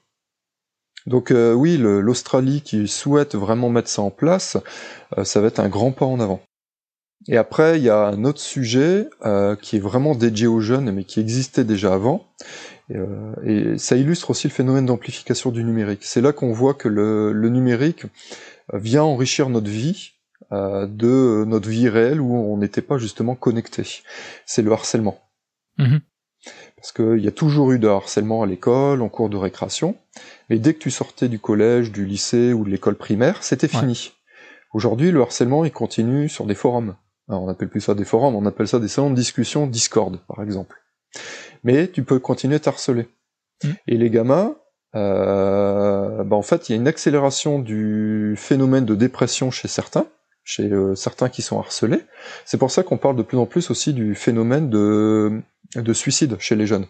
Donc 1.07 1.31
euh, 1.31 1.53
oui, 1.53 1.77
l'Australie 1.79 2.63
qui 2.63 2.89
souhaite 2.89 3.35
vraiment 3.35 3.69
mettre 3.69 3.89
ça 3.89 4.03
en 4.03 4.11
place, 4.11 4.57
euh, 5.19 5.25
ça 5.25 5.41
va 5.41 5.49
être 5.49 5.61
un 5.61 5.69
grand 5.69 5.93
pas 5.93 6.07
en 6.07 6.21
avant. 6.21 6.41
Et 7.29 7.37
après, 7.37 7.79
il 7.79 7.85
y 7.85 7.89
a 7.91 8.07
un 8.09 8.25
autre 8.25 8.41
sujet 8.41 9.09
euh, 9.25 9.55
qui 9.57 9.77
est 9.77 9.81
vraiment 9.81 10.15
dédié 10.15 10.47
aux 10.47 10.61
jeunes, 10.61 10.91
mais 10.91 11.05
qui 11.05 11.21
existait 11.21 11.65
déjà 11.65 11.95
avant. 11.95 12.27
Et, 12.91 12.97
euh, 12.97 13.33
et 13.45 13.79
ça 13.79 13.97
illustre 13.97 14.31
aussi 14.31 14.49
le 14.49 14.53
phénomène 14.53 14.87
d'amplification 14.87 15.51
du 15.51 15.63
numérique. 15.63 16.01
C'est 16.03 16.21
là 16.21 16.33
qu'on 16.33 16.53
voit 16.53 16.75
que 16.75 16.89
le, 16.89 17.33
le 17.33 17.49
numérique 17.49 18.05
vient 18.73 19.03
enrichir 19.05 19.49
notre 19.51 19.69
vie 19.71 20.13
euh, 20.51 20.87
de 20.87 21.45
notre 21.47 21.69
vie 21.69 21.89
réelle 21.89 22.21
où 22.21 22.35
on 22.35 22.57
n'était 22.57 22.83
pas 22.83 22.99
justement 22.99 23.35
connecté. 23.37 23.85
C'est 24.45 24.63
le 24.63 24.73
harcèlement. 24.73 25.19
Mhm. 25.79 26.01
Parce 26.77 26.91
qu'il 26.91 27.21
y 27.25 27.29
a 27.29 27.33
toujours 27.33 27.71
eu 27.71 27.79
de 27.79 27.87
harcèlement 27.87 28.43
à 28.43 28.47
l'école, 28.47 29.01
en 29.03 29.09
cours 29.09 29.29
de 29.29 29.37
récréation, 29.37 29.95
mais 30.51 30.59
dès 30.59 30.75
que 30.75 30.81
tu 30.81 30.91
sortais 30.91 31.29
du 31.29 31.39
collège, 31.39 31.93
du 31.93 32.05
lycée 32.05 32.53
ou 32.53 32.65
de 32.65 32.71
l'école 32.71 32.97
primaire, 32.97 33.45
c'était 33.45 33.73
Ouais. 33.73 33.81
fini. 33.81 34.13
Aujourd'hui, 34.75 35.13
le 35.13 35.21
harcèlement, 35.23 35.65
il 35.65 35.71
continue 35.71 36.29
sur 36.29 36.45
des 36.47 36.57
forums. 36.57 36.97
Alors, 37.33 37.45
on 37.45 37.47
n'appelle 37.47 37.71
plus 37.71 37.81
ça 37.81 37.95
des 37.95 38.05
forums, 38.05 38.37
on 38.37 38.45
appelle 38.45 38.69
ça 38.69 38.79
des 38.79 38.89
salons 38.89 39.09
de 39.09 39.15
discussion 39.15 39.67
Discord, 39.67 40.19
par 40.29 40.43
exemple. 40.43 40.83
Mais 41.65 41.89
tu 41.89 42.05
peux 42.05 42.19
continuer 42.19 42.57
à 42.57 42.61
t'harceler. 42.61 43.09
Mm. 43.65 43.69
Et 43.89 43.97
les 43.97 44.11
gamins, 44.11 44.55
euh, 44.95 46.25
bah 46.25 46.37
en 46.37 46.43
fait, 46.43 46.69
il 46.69 46.73
y 46.73 46.75
a 46.75 46.77
une 46.77 46.87
accélération 46.87 47.59
du 47.59 48.35
phénomène 48.37 48.85
de 48.85 48.95
dépression 48.95 49.51
chez 49.51 49.67
certains, 49.67 50.07
chez 50.45 50.71
euh, 50.71 50.95
certains 50.95 51.31
qui 51.31 51.41
sont 51.41 51.59
harcelés. 51.59 52.05
C'est 52.45 52.59
pour 52.59 52.71
ça 52.71 52.83
qu'on 52.83 52.99
parle 52.99 53.17
de 53.17 53.23
plus 53.23 53.39
en 53.39 53.47
plus 53.47 53.71
aussi 53.71 53.95
du 53.95 54.15
phénomène 54.15 54.69
de, 54.69 55.41
de 55.75 55.93
suicide 55.95 56.37
chez 56.39 56.55
les 56.55 56.67
jeunes. 56.67 56.87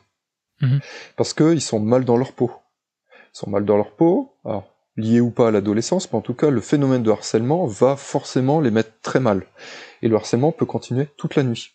Mhm. 0.61 0.81
Parce 1.16 1.35
qu'ils 1.35 1.62
sont 1.62 1.78
mal 1.78 2.05
dans 2.05 2.16
leur 2.16 2.33
peau. 2.33 2.50
sont 3.33 3.48
mal 3.48 3.64
dans 3.64 3.76
leur 3.76 3.92
peau, 3.92 4.35
alors 4.44 4.68
lié 4.96 5.20
ou 5.20 5.31
pas 5.31 5.48
à 5.48 5.50
l'adolescence, 5.52 6.12
mais 6.12 6.18
en 6.18 6.20
tout 6.20 6.35
cas 6.35 6.50
le 6.50 6.61
phénomène 6.61 7.05
de 7.05 7.12
harcèlement 7.12 7.64
va 7.64 7.94
forcément 7.94 8.61
les 8.61 8.72
mettre 8.72 8.90
très 9.02 9.20
mal. 9.20 9.46
Et 10.02 10.08
le 10.08 10.16
harcèlement 10.16 10.52
peut 10.52 10.66
continuer 10.66 11.08
toute 11.16 11.36
la 11.36 11.42
nuit. 11.42 11.70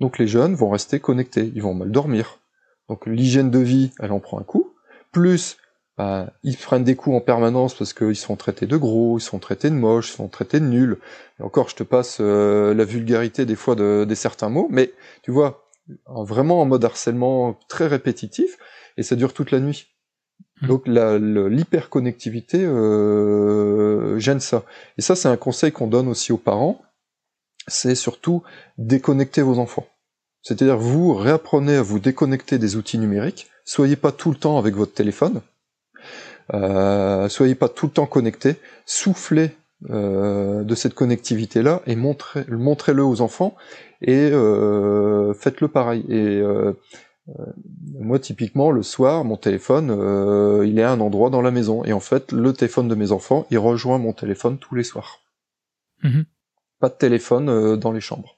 Donc 0.00 0.18
les 0.18 0.26
jeunes 0.26 0.54
vont 0.54 0.70
rester 0.70 1.00
connectés, 1.00 1.52
ils 1.54 1.62
vont 1.62 1.74
mal 1.74 1.90
dormir. 1.90 2.40
Donc 2.88 3.06
l'hygiène 3.06 3.50
de 3.50 3.58
vie, 3.58 3.92
elle 3.98 4.12
en 4.12 4.20
prend 4.20 4.38
un 4.38 4.44
coup. 4.44 4.74
Plus, 5.12 5.56
bah, 5.96 6.30
ils 6.42 6.56
prennent 6.56 6.84
des 6.84 6.94
coups 6.94 7.16
en 7.16 7.20
permanence 7.20 7.74
parce 7.74 7.94
qu'ils 7.94 8.16
sont 8.16 8.36
traités 8.36 8.66
de 8.66 8.76
gros, 8.76 9.18
ils 9.18 9.22
sont 9.22 9.38
traités 9.38 9.70
de 9.70 9.74
moches, 9.74 10.10
ils 10.10 10.16
sont 10.16 10.28
traités 10.28 10.60
de 10.60 10.66
nuls. 10.66 10.98
Et 11.40 11.42
encore, 11.42 11.70
je 11.70 11.76
te 11.76 11.82
passe 11.82 12.18
euh, 12.20 12.74
la 12.74 12.84
vulgarité 12.84 13.46
des 13.46 13.56
fois 13.56 13.74
de, 13.74 14.04
des 14.06 14.14
certains 14.14 14.50
mots, 14.50 14.68
mais 14.70 14.92
tu 15.22 15.30
vois, 15.30 15.66
vraiment 16.06 16.60
en 16.60 16.66
mode 16.66 16.84
harcèlement 16.84 17.58
très 17.68 17.86
répétitif, 17.86 18.58
et 18.98 19.02
ça 19.02 19.16
dure 19.16 19.32
toute 19.32 19.50
la 19.50 19.60
nuit. 19.60 19.86
Mmh. 20.60 20.66
Donc 20.66 20.82
l'hyperconnectivité 20.86 22.62
euh, 22.64 24.18
gêne 24.18 24.40
ça. 24.40 24.64
Et 24.98 25.02
ça, 25.02 25.16
c'est 25.16 25.28
un 25.28 25.36
conseil 25.38 25.72
qu'on 25.72 25.86
donne 25.86 26.08
aussi 26.08 26.30
aux 26.30 26.38
parents, 26.38 26.82
c'est 27.66 27.94
surtout 27.94 28.42
déconnecter 28.78 29.42
vos 29.42 29.58
enfants. 29.58 29.86
C'est-à-dire 30.42 30.76
vous 30.76 31.14
réapprenez 31.14 31.76
à 31.76 31.82
vous 31.82 31.98
déconnecter 31.98 32.58
des 32.58 32.76
outils 32.76 32.98
numériques, 32.98 33.48
soyez 33.64 33.96
pas 33.96 34.12
tout 34.12 34.30
le 34.30 34.36
temps 34.36 34.58
avec 34.58 34.74
votre 34.74 34.94
téléphone, 34.94 35.40
euh, 36.54 37.28
soyez 37.28 37.54
pas 37.54 37.68
tout 37.68 37.86
le 37.86 37.92
temps 37.92 38.06
connecté, 38.06 38.56
soufflez 38.84 39.50
euh, 39.90 40.64
de 40.64 40.74
cette 40.74 40.94
connectivité-là 40.94 41.82
et 41.86 41.96
montrez, 41.96 42.46
montrez-le 42.48 43.04
aux 43.04 43.20
enfants 43.20 43.54
et 44.00 44.30
euh, 44.32 45.34
faites-le 45.34 45.68
pareil. 45.68 46.02
Et 46.08 46.40
euh, 46.40 46.72
moi, 47.92 48.18
typiquement, 48.18 48.70
le 48.70 48.82
soir, 48.82 49.24
mon 49.24 49.36
téléphone, 49.36 49.90
il 50.64 50.78
est 50.78 50.82
à 50.82 50.92
un 50.92 51.00
endroit 51.00 51.28
dans 51.28 51.42
la 51.42 51.50
maison. 51.50 51.84
Et 51.84 51.92
en 51.92 52.00
fait, 52.00 52.32
le 52.32 52.52
téléphone 52.54 52.88
de 52.88 52.94
mes 52.94 53.12
enfants, 53.12 53.46
il 53.50 53.58
rejoint 53.58 53.98
mon 53.98 54.14
téléphone 54.14 54.56
tous 54.58 54.74
les 54.74 54.84
soirs. 54.84 55.20
Mhm. 56.02 56.24
Pas 56.80 56.88
de 56.88 56.94
téléphone 56.94 57.48
euh, 57.48 57.76
dans 57.76 57.92
les 57.92 58.00
chambres. 58.00 58.36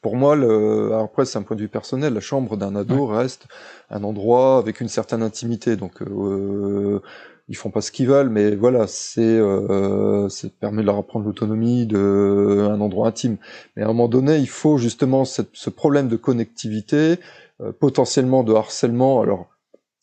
Pour 0.00 0.16
moi, 0.16 0.36
le... 0.36 0.94
après, 0.94 1.24
c'est 1.24 1.38
un 1.38 1.42
point 1.42 1.56
de 1.56 1.62
vue 1.62 1.68
personnel, 1.68 2.14
la 2.14 2.20
chambre 2.20 2.56
d'un 2.56 2.76
ado 2.76 3.06
reste 3.06 3.46
un 3.90 4.04
endroit 4.04 4.58
avec 4.58 4.80
une 4.80 4.88
certaine 4.88 5.22
intimité. 5.22 5.76
Donc, 5.76 6.02
euh, 6.02 7.00
ils 7.48 7.56
font 7.56 7.70
pas 7.70 7.80
ce 7.80 7.90
qu'ils 7.90 8.06
veulent, 8.08 8.28
mais 8.28 8.54
voilà, 8.54 8.86
c'est 8.86 9.22
euh, 9.22 10.28
ça 10.28 10.48
permet 10.60 10.82
de 10.82 10.86
leur 10.86 10.98
apprendre 10.98 11.24
l'autonomie 11.24 11.86
de 11.86 12.68
un 12.70 12.80
endroit 12.80 13.08
intime. 13.08 13.38
Mais 13.74 13.82
à 13.82 13.86
un 13.86 13.88
moment 13.88 14.08
donné, 14.08 14.36
il 14.36 14.48
faut 14.48 14.78
justement 14.78 15.24
cette, 15.24 15.50
ce 15.54 15.70
problème 15.70 16.08
de 16.08 16.16
connectivité, 16.16 17.18
euh, 17.60 17.72
potentiellement 17.72 18.44
de 18.44 18.52
harcèlement. 18.54 19.20
Alors, 19.22 19.48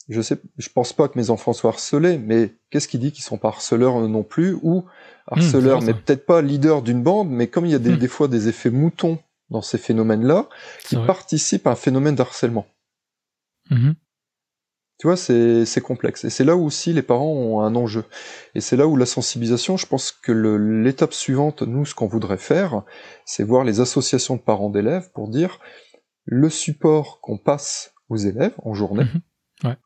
je 0.07 0.21
sais, 0.21 0.39
je 0.57 0.69
pense 0.69 0.93
pas 0.93 1.07
que 1.07 1.17
mes 1.17 1.29
enfants 1.29 1.53
soient 1.53 1.71
harcelés, 1.71 2.17
mais 2.17 2.53
qu'est-ce 2.69 2.87
qui 2.87 2.99
dit 2.99 3.11
qu'ils 3.11 3.23
sont 3.23 3.37
pas 3.37 3.47
harceleurs 3.47 3.99
non 4.07 4.23
plus 4.23 4.57
ou 4.61 4.85
harceleurs, 5.27 5.81
mais 5.81 5.93
peut-être 5.93 6.25
pas 6.25 6.41
leader 6.41 6.81
d'une 6.81 7.01
bande, 7.01 7.29
mais 7.29 7.47
comme 7.47 7.65
il 7.65 7.71
y 7.71 7.75
a 7.75 7.79
des, 7.79 7.91
hmm. 7.93 7.97
des 7.97 8.07
fois 8.07 8.27
des 8.27 8.47
effets 8.47 8.69
moutons 8.69 9.19
dans 9.49 9.61
ces 9.61 9.77
phénomènes-là, 9.77 10.47
qui 10.87 10.95
participent 10.95 11.67
à 11.67 11.71
un 11.71 11.75
phénomène 11.75 12.15
d'harcèlement. 12.15 12.65
Mm-hmm. 13.69 13.93
Tu 14.97 15.07
vois, 15.07 15.17
c'est 15.17 15.81
complexe. 15.81 16.23
Et 16.23 16.29
c'est 16.29 16.45
là 16.45 16.55
où 16.55 16.65
aussi 16.65 16.93
les 16.93 17.01
parents 17.01 17.31
ont 17.31 17.59
un 17.59 17.75
enjeu. 17.75 18.05
Et 18.55 18.61
c'est 18.61 18.77
là 18.77 18.87
où 18.87 18.95
la 18.95 19.05
sensibilisation, 19.05 19.75
je 19.75 19.85
pense 19.85 20.11
que 20.11 20.31
l'étape 20.31 21.13
suivante, 21.13 21.63
nous, 21.63 21.85
ce 21.85 21.93
qu'on 21.93 22.07
voudrait 22.07 22.37
faire, 22.37 22.83
c'est 23.25 23.43
voir 23.43 23.65
les 23.65 23.81
associations 23.81 24.37
de 24.37 24.41
parents 24.41 24.69
d'élèves 24.69 25.11
pour 25.11 25.27
dire, 25.27 25.59
le 26.23 26.49
support 26.49 27.19
qu'on 27.21 27.37
passe 27.37 27.93
aux 28.09 28.17
élèves 28.17 28.55
en 28.63 28.73
journée. 28.73 29.05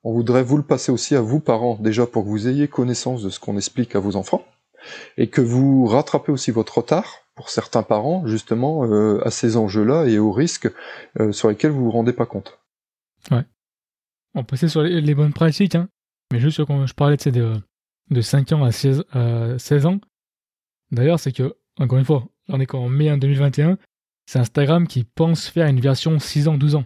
On 0.04 0.14
voudrait 0.14 0.44
vous 0.44 0.58
le 0.58 0.64
passer 0.64 0.92
aussi 0.92 1.16
à 1.16 1.22
vous, 1.22 1.40
parents, 1.40 1.78
déjà 1.80 2.06
pour 2.06 2.24
que 2.24 2.30
vous 2.30 2.48
ayez 2.48 2.68
connaissance 2.68 3.24
de 3.24 3.30
ce 3.30 3.40
qu'on 3.40 3.58
explique 3.58 3.96
à 3.96 4.00
vos 4.00 4.16
enfants, 4.16 4.46
et 5.18 5.28
que 5.28 5.42
vous 5.42 5.86
rattrapez 5.86 6.32
aussi 6.32 6.52
votre 6.52 6.80
retard, 6.80 7.24
pour 7.36 7.50
certains 7.50 7.84
parents, 7.84 8.28
justement, 8.28 8.86
euh, 8.86 9.26
à 9.26 9.32
ces 9.32 9.56
enjeux-là 9.56 10.06
et 10.06 10.20
aux 10.20 10.32
risques 10.32 10.70
euh, 11.20 11.32
sur 11.32 11.50
lesquels 11.50 11.72
vous 11.72 11.86
vous 11.86 11.92
rendez 11.92 12.14
pas 12.14 12.26
compte. 12.26 12.60
Ouais. 13.32 13.46
On 14.36 14.44
passait 14.44 14.68
sur 14.68 14.82
les, 14.82 15.16
bonnes 15.16 15.34
pratiques, 15.34 15.76
hein. 15.76 15.88
mais 16.32 16.40
juste 16.40 16.64
quand 16.66 16.86
je 16.86 16.94
parlais 16.94 17.18
de, 17.18 17.32
de, 17.32 17.62
de 18.12 18.22
5 18.22 18.52
ans 18.52 18.64
à 18.64 18.72
16, 18.72 19.04
16 19.58 19.86
ans, 19.86 20.00
d'ailleurs, 20.92 21.20
c'est 21.20 21.32
que, 21.32 21.56
encore 21.80 21.98
une 21.98 22.06
fois, 22.06 22.26
on 22.50 22.60
est 22.60 22.66
qu'en 22.66 22.90
mai 22.90 23.16
2021, 23.18 23.78
c'est 24.26 24.40
Instagram 24.40 24.88
qui 24.88 25.06
pense 25.06 25.48
faire 25.48 25.68
une 25.68 25.80
version 25.80 26.20
6 26.20 26.50
ans, 26.50 26.58
12 26.58 26.76
ans. 26.76 26.86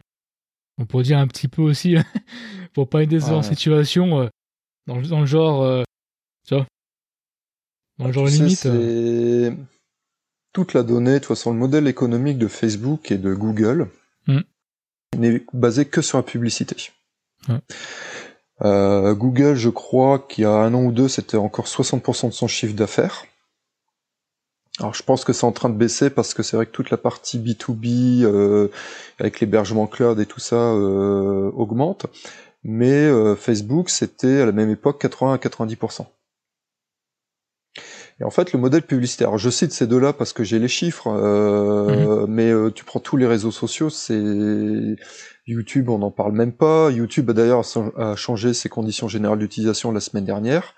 On 0.78 0.86
pourrait 0.86 1.04
dire 1.04 1.20
un 1.20 1.28
petit 1.28 1.48
peu 1.48 1.62
aussi, 1.62 1.96
pour 2.74 2.90
pas 2.90 3.04
aider 3.04 3.20
dans 3.20 3.44
situation, 3.44 4.22
euh, 4.22 4.28
dans, 4.88 5.20
le 5.20 5.26
genre, 5.26 5.64
euh, 5.64 5.84
tu 6.48 6.56
vois, 6.56 6.66
dans 8.00 8.08
le 8.08 8.14
genre 8.14 8.28
limite. 8.28 8.66
Euh. 8.66 9.52
Toute 10.52 10.74
la 10.74 10.84
donnée, 10.84 11.14
de 11.14 11.18
toute 11.20 11.28
façon, 11.28 11.52
le 11.52 11.58
modèle 11.58 11.88
économique 11.88 12.38
de 12.38 12.48
Facebook 12.48 13.12
et 13.12 13.18
de 13.18 13.34
Google 13.34 13.90
hmm. 14.28 14.42
n'est 15.18 15.44
basé 15.52 15.86
que 15.86 16.02
sur 16.02 16.18
la 16.18 16.24
publicité. 16.24 16.76
Google, 18.62 19.56
je 19.56 19.70
crois 19.70 20.20
qu'il 20.20 20.44
y 20.44 20.46
a 20.46 20.52
un 20.52 20.74
an 20.74 20.84
ou 20.84 20.92
deux, 20.92 21.08
c'était 21.08 21.38
encore 21.38 21.66
60% 21.66 22.28
de 22.28 22.34
son 22.34 22.48
chiffre 22.48 22.76
d'affaires. 22.76 23.26
Alors 24.80 24.96
je 24.96 25.04
pense 25.04 25.24
que 25.24 25.34
c'est 25.34 25.46
en 25.46 25.52
train 25.52 25.70
de 25.70 25.78
baisser 25.78 26.10
parce 26.10 26.34
que 26.34 26.42
c'est 26.42 26.56
vrai 26.56 26.66
que 26.66 26.72
toute 26.72 26.90
la 26.90 26.98
partie 26.98 27.38
B2B 27.38 28.24
euh, 28.24 28.70
avec 29.20 29.40
l'hébergement 29.40 29.86
cloud 29.86 30.20
et 30.20 30.26
tout 30.26 30.40
ça 30.40 30.56
euh, 30.56 31.52
augmente, 31.54 32.08
mais 32.64 32.92
euh, 32.92 33.36
Facebook 33.36 33.92
c'était 33.92 34.42
à 34.42 34.46
la 34.48 34.52
même 34.52 34.72
époque 34.72 35.00
80 35.00 35.34
à 35.34 35.38
90%. 35.38 36.08
Et 38.20 38.24
en 38.24 38.32
fait 38.32 38.52
le 38.52 38.60
modèle 38.60 38.82
publicitaire, 38.82 39.28
alors 39.28 39.38
je 39.38 39.52
cite 39.52 39.74
ces 39.74 39.86
deux-là 39.86 40.12
parce 40.12 40.34
que 40.34 40.44
j'ai 40.44 40.58
les 40.58 40.68
chiffres, 40.68 41.10
mhm. 41.10 42.26
mais 42.28 42.52
tu 42.74 42.84
prends 42.84 43.00
tous 43.00 43.18
les 43.18 43.28
réseaux 43.28 43.52
sociaux, 43.52 43.92
c'est 43.92 44.22
YouTube, 45.46 45.90
on 45.90 46.00
n'en 46.00 46.12
parle 46.12 46.32
même 46.32 46.54
pas. 46.54 46.90
YouTube 46.90 47.32
d'ailleurs 47.32 47.64
a 47.98 48.16
changé 48.16 48.54
ses 48.54 48.70
conditions 48.70 49.08
générales 49.08 49.40
d'utilisation 49.40 49.92
la 49.92 50.00
semaine 50.00 50.26
dernière, 50.26 50.76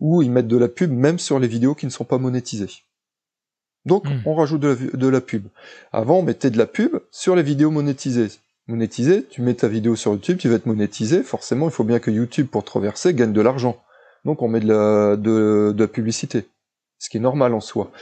où 0.00 0.22
ils 0.22 0.30
mettent 0.30 0.48
de 0.48 0.58
la 0.58 0.68
pub 0.68 0.90
même 0.90 1.18
sur 1.18 1.38
les 1.38 1.48
vidéos 1.48 1.74
qui 1.74 1.86
ne 1.86 1.90
sont 1.90 2.04
pas 2.04 2.18
monétisées. 2.18 2.68
Donc 3.86 4.04
hmm. 4.04 4.20
on 4.26 4.34
rajoute 4.34 4.60
de 4.60 5.08
la, 5.08 5.20
pub. 5.20 5.46
Avant, 5.92 6.18
on 6.18 6.22
mettait 6.22 6.50
de 6.50 6.58
la 6.58 6.66
pub 6.66 6.98
sur 7.10 7.36
les 7.36 7.42
vidéos 7.42 7.70
monétisées. 7.70 8.28
Monétisé, 8.66 9.24
tu 9.24 9.42
mets 9.42 9.54
ta 9.54 9.68
vidéo 9.68 9.94
sur 9.94 10.12
YouTube, 10.12 10.38
tu 10.38 10.48
vas 10.48 10.56
être 10.56 10.66
monétisé, 10.66 11.22
forcément 11.22 11.68
il 11.68 11.72
faut 11.72 11.84
bien 11.84 12.00
que 12.00 12.10
YouTube, 12.10 12.48
pour 12.48 12.64
te 12.64 12.72
reverser, 12.72 13.14
gagne 13.14 13.32
de 13.32 13.40
l'argent. 13.40 13.80
Donc 14.24 14.42
on 14.42 14.48
met 14.48 14.58
de 14.58 14.66
la, 14.66 15.16
de, 15.16 15.72
la 15.78 15.86
publicité, 15.86 16.48
ce 16.98 17.08
qui 17.08 17.18
est 17.18 17.20
normal 17.20 17.54
en 17.54 17.60
soi. 17.60 17.92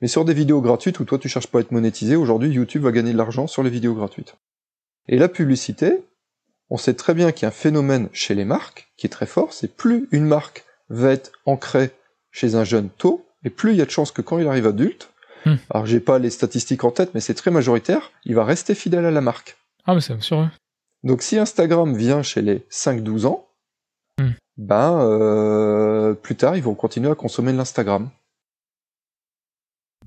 Mais 0.00 0.06
sur 0.06 0.24
des 0.24 0.32
vidéos 0.32 0.60
gratuites 0.60 1.00
où 1.00 1.04
toi 1.04 1.18
tu 1.18 1.28
cherches 1.28 1.48
pas 1.48 1.58
à 1.58 1.60
être 1.62 1.72
monétisé, 1.72 2.14
aujourd'hui 2.14 2.50
YouTube 2.50 2.82
va 2.82 2.92
gagner 2.92 3.12
de 3.12 3.18
l'argent 3.18 3.48
sur 3.48 3.64
les 3.64 3.70
vidéos 3.70 3.94
gratuites. 3.94 4.36
Et 5.08 5.18
la 5.18 5.28
publicité, 5.28 6.04
on 6.70 6.76
sait 6.76 6.94
très 6.94 7.14
bien 7.14 7.32
qu'il 7.32 7.42
y 7.42 7.46
a 7.46 7.48
un 7.48 7.50
phénomène 7.50 8.08
chez 8.12 8.36
les 8.36 8.44
marques 8.44 8.92
qui 8.96 9.08
est 9.08 9.10
très 9.10 9.26
fort, 9.26 9.52
c'est 9.52 9.74
plus 9.74 10.08
une 10.12 10.24
marque 10.24 10.64
va 10.88 11.10
être 11.10 11.32
ancrée 11.46 11.90
chez 12.30 12.54
un 12.54 12.62
jeune 12.62 12.90
tôt, 12.90 13.26
et 13.44 13.50
plus 13.50 13.72
il 13.72 13.76
y 13.76 13.82
a 13.82 13.86
de 13.86 13.90
chances 13.90 14.12
que 14.12 14.22
quand 14.22 14.38
il 14.38 14.46
arrive 14.46 14.68
adulte, 14.68 15.11
Hmm. 15.44 15.56
Alors 15.70 15.86
j'ai 15.86 16.00
pas 16.00 16.18
les 16.18 16.30
statistiques 16.30 16.84
en 16.84 16.90
tête, 16.90 17.14
mais 17.14 17.20
c'est 17.20 17.34
très 17.34 17.50
majoritaire. 17.50 18.10
Il 18.24 18.34
va 18.34 18.44
rester 18.44 18.74
fidèle 18.74 19.04
à 19.04 19.10
la 19.10 19.20
marque. 19.20 19.56
Ah 19.84 19.94
mais 19.94 20.00
c'est 20.00 20.20
sûr. 20.20 20.48
Donc 21.02 21.22
si 21.22 21.38
Instagram 21.38 21.96
vient 21.96 22.22
chez 22.22 22.42
les 22.42 22.58
5-12 22.70 23.26
ans, 23.26 23.48
hmm. 24.18 24.30
ben 24.56 25.00
euh, 25.00 26.14
plus 26.14 26.36
tard 26.36 26.56
ils 26.56 26.62
vont 26.62 26.74
continuer 26.74 27.10
à 27.10 27.14
consommer 27.14 27.52
de 27.52 27.56
l'Instagram. 27.56 28.10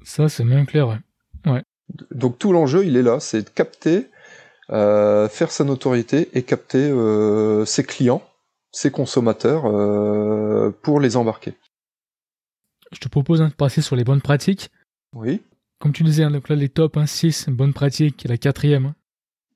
Ça 0.04 0.30
c'est 0.30 0.44
même 0.44 0.66
clair, 0.66 0.88
ouais. 0.88 1.52
ouais. 1.52 1.64
Donc 2.12 2.40
tout 2.40 2.54
l'enjeu 2.54 2.86
il 2.86 2.96
est 2.96 3.04
là, 3.04 3.20
c'est 3.20 3.42
de 3.42 3.50
capter, 3.50 4.10
euh, 4.70 5.28
faire 5.28 5.52
sa 5.52 5.64
notoriété 5.64 6.30
et 6.34 6.44
capter 6.44 6.90
euh, 6.90 7.66
ses 7.66 7.84
clients, 7.84 8.24
ses 8.72 8.92
consommateurs 8.92 9.64
pour 10.82 11.00
les 11.00 11.18
embarquer. 11.18 11.56
Je 12.92 13.00
te 13.00 13.10
propose 13.10 13.42
hein, 13.42 13.50
de 13.50 13.54
passer 13.54 13.82
sur 13.82 13.96
les 13.96 14.04
bonnes 14.04 14.22
pratiques. 14.22 14.72
Oui. 15.16 15.42
Comme 15.80 15.94
tu 15.94 16.04
disais, 16.04 16.24
hein, 16.24 16.32
donc 16.32 16.50
là, 16.50 16.56
les 16.56 16.70
top 16.70 17.00
6, 17.04 17.50
bonne 17.50 17.74
pratique, 17.74 18.26
la 18.28 18.38
quatrième. 18.38 18.88
Hein. 18.88 18.96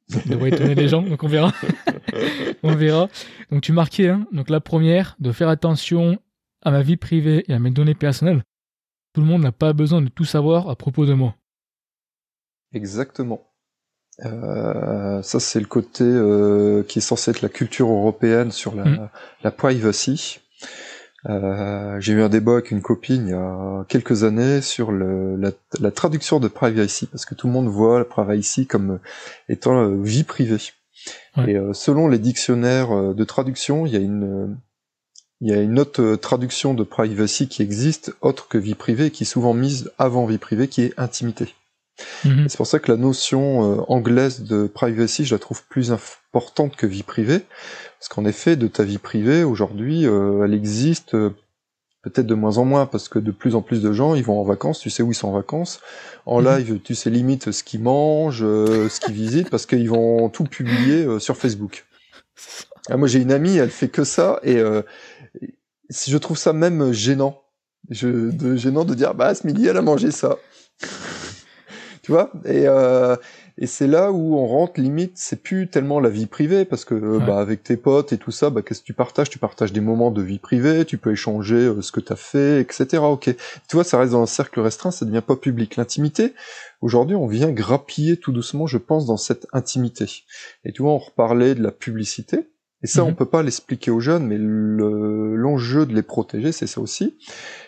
Ça 0.08 0.22
devrait 0.26 0.50
étonner 0.50 0.74
les 0.74 0.88
gens, 0.88 1.04
donc 1.04 1.22
on 1.24 1.28
verra. 1.28 1.54
on 2.63 2.76
verra. 2.76 3.10
Donc 3.52 3.62
tu 3.62 3.72
marquais, 3.74 4.10
hein, 4.10 4.26
donc 4.32 4.50
la 4.50 4.60
première, 4.60 5.15
de 5.19 5.32
faire 5.32 5.50
attention 5.50 6.17
à 6.63 6.72
ma 6.72 6.82
vie 6.82 6.98
privée 6.98 7.45
et 7.48 7.54
à 7.54 7.60
mes 7.60 7.69
données 7.69 7.93
personnelles. 7.93 8.43
Tout 9.13 9.22
le 9.22 9.28
monde 9.28 9.43
n'a 9.43 9.52
pas 9.52 9.74
besoin 9.74 10.02
de 10.02 10.10
tout 10.10 10.26
savoir 10.26 10.69
à 10.69 10.76
propos 10.76 11.06
de 11.06 11.13
moi. 11.13 11.36
Exactement. 12.74 13.41
Euh, 14.26 15.22
ça, 15.22 15.39
c'est 15.39 15.60
le 15.60 15.65
côté 15.65 16.04
euh, 16.04 16.84
qui 16.84 17.00
est 17.00 17.04
censé 17.04 17.32
être 17.32 17.41
la 17.41 17.50
culture 17.50 17.89
européenne 17.89 18.52
sur 18.52 18.76
la, 18.76 18.86
mm. 18.86 19.10
la 19.43 19.52
privacy. 19.52 20.39
Euh, 21.27 21.99
j'ai 21.99 22.13
eu 22.13 22.21
un 22.21 22.29
débat 22.29 22.53
avec 22.53 22.71
une 22.71 22.82
copine 22.82 23.27
il 23.27 23.32
y 23.32 23.34
a 23.34 23.86
quelques 23.89 24.23
années 24.23 24.62
sur 24.62 24.91
le, 24.91 25.36
la, 25.79 25.91
traduction 25.91 26.39
de 26.39 26.47
privacy, 26.47 27.08
parce 27.08 27.25
que 27.25 27.36
tout 27.36 27.47
le 27.47 27.53
monde 27.53 27.67
voit 27.67 27.99
la 27.99 28.05
privacy 28.05 28.67
comme 28.67 28.99
étant 29.49 29.77
euh, 29.82 30.01
vie 30.01 30.23
privée. 30.23 30.62
Et 31.47 31.55
euh, 31.55 31.73
selon 31.73 32.08
les 32.08 32.19
dictionnaires 32.19 33.13
de 33.13 33.23
traduction, 33.23 33.86
il 33.86 33.93
y 33.93 33.95
a 33.95 33.99
une, 33.99 34.58
il 35.41 35.49
y 35.49 35.53
a 35.53 35.62
une 35.62 35.79
autre 35.79 36.15
traduction 36.15 36.73
de 36.73 36.84
privacy 36.84 37.47
qui 37.47 37.62
existe, 37.62 38.13
autre 38.21 38.47
que 38.47 38.58
vie 38.58 38.75
privée, 38.75 39.12
qui 39.12 39.23
est 39.23 39.27
souvent 39.27 39.53
mise 39.53 39.91
avant 39.97 40.25
vie 40.25 40.38
privée, 40.38 40.67
qui 40.67 40.84
est 40.84 40.93
intimité. 40.97 41.53
Mhm. 42.23 42.47
C'est 42.47 42.58
pour 42.58 42.67
ça 42.67 42.79
que 42.79 42.91
la 42.91 42.97
notion 42.97 43.89
anglaise 43.91 44.43
de 44.43 44.67
privacy, 44.67 45.25
je 45.25 45.36
la 45.36 45.39
trouve 45.39 45.63
plus 45.65 45.91
importante 45.91 46.75
que 46.75 46.88
vie 46.88 47.03
privée, 47.03 47.41
parce 48.00 48.08
qu'en 48.08 48.26
effet, 48.26 48.56
de 48.56 48.68
ta 48.68 48.84
vie 48.84 48.98
privée, 48.98 49.44
aujourd'hui, 49.44 50.08
euh, 50.08 50.46
elle 50.46 50.54
existe 50.54 51.16
euh, 51.16 51.32
peut-être 52.02 52.26
de 52.26 52.34
moins 52.34 52.58
en 52.58 52.64
moins, 52.66 52.86
parce 52.86 53.10
que 53.10 53.20
de 53.20 53.32
plus 53.32 53.56
en 53.56 53.62
plus 53.62 53.82
de 53.82 53.92
gens, 53.92 54.16
ils 54.16 54.24
vont 54.24 54.40
en 54.40 54.44
vacances, 54.44 54.80
tu 54.80 54.90
sais 54.90 55.04
où 55.04 55.12
ils 55.12 55.16
sont 55.16 55.28
en 55.28 55.34
vacances, 55.34 55.82
en 56.26 56.42
mhm. 56.42 56.48
live, 56.48 56.80
tu 56.82 56.96
sais 56.96 57.10
limite 57.10 57.52
ce 57.52 57.64
qu'ils 57.64 57.82
mangent, 57.82 58.40
ce 58.40 59.00
qu'ils 59.02 59.14
visitent, 59.14 59.50
parce 59.50 59.66
qu'ils 59.66 59.90
vont 59.90 60.30
tout 60.30 60.46
publier 60.46 61.20
sur 61.20 61.36
Facebook. 61.36 61.86
Ah, 62.90 62.96
moi 62.96 63.10
j'ai 63.10 63.20
une 63.20 63.34
amie, 63.34 63.58
elle 63.58 63.70
fait 63.70 63.90
que 63.90 64.06
ça, 64.06 64.40
et 64.44 64.64
je 65.90 66.18
trouve 66.18 66.38
ça 66.38 66.54
même 66.54 66.94
gênant. 66.94 67.44
Je, 67.90 68.08
de, 68.32 68.56
gênant 68.56 68.86
de 68.86 68.94
dire, 68.94 69.14
bah 69.14 69.36
ce 69.36 69.46
midi, 69.46 69.68
elle 69.68 69.78
a 69.78 69.82
mangé 69.82 70.12
ça 70.12 70.38
vois? 72.10 72.32
Et, 72.46 72.68
euh, 72.68 73.16
et 73.62 73.67
c'est 73.67 73.88
là 73.88 74.12
où 74.12 74.38
on 74.38 74.48
rentre 74.48 74.80
limite 74.80 75.12
c'est 75.15 75.43
plus 75.43 75.67
tellement 75.67 76.00
la 76.00 76.10
vie 76.10 76.26
privée 76.26 76.63
parce 76.63 76.86
que 76.86 76.95
euh, 76.95 77.19
bah 77.19 77.39
avec 77.39 77.62
tes 77.62 77.76
potes 77.76 78.13
et 78.13 78.17
tout 78.17 78.32
ça 78.32 78.50
bah 78.50 78.62
qu'est-ce 78.62 78.80
que 78.80 78.86
tu 78.86 78.93
partages? 78.93 79.30
Tu 79.30 79.38
partages 79.38 79.74
des 79.74 79.82
moments 79.82 80.12
de 80.12 80.22
vie 80.22 80.39
privée 80.39 80.86
tu 80.86 80.98
peux 80.98 81.12
échanger 81.12 81.56
euh, 81.56 81.82
ce 81.82 81.91
que 81.91 82.00
tu 82.00 82.13
as 82.13 82.15
fait 82.15 82.62
etc 82.62 83.04
ok. 83.04 83.36
Tu 83.67 83.76
vois 83.76 83.84
ça 83.84 84.00
reste 84.00 84.13
dans 84.13 84.22
un 84.22 84.28
cercle 84.28 84.62
restreint 84.62 84.91
ça 84.91 85.06
devient 85.06 85.24
pas 85.26 85.36
public. 85.36 85.76
L'intimité 85.76 86.34
aujourd'hui 86.82 87.17
on 87.17 87.28
vient 87.28 87.52
grappiller 87.52 88.15
tout 88.15 88.32
doucement 88.32 88.65
je 88.65 88.78
pense 88.78 89.06
dans 89.06 89.17
cette 89.17 89.45
intimité. 89.52 90.06
Et 90.63 90.72
tu 90.72 90.82
vois 90.82 90.93
on 90.93 90.98
reparlait 90.98 91.54
de 91.54 91.62
la 91.62 91.72
publicité 91.72 92.48
et 92.82 92.88
ça, 92.88 93.04
on 93.04 93.10
mhm. 93.10 93.15
peut 93.15 93.26
pas 93.26 93.43
l'expliquer 93.43 93.91
aux 93.91 94.00
jeunes, 94.00 94.26
mais 94.26 94.38
l'enjeu 94.39 95.86
de 95.86 95.93
les 95.93 96.02
protéger, 96.02 96.54
c'est 96.54 96.67
ça 96.67 96.80
aussi. 96.80 97.17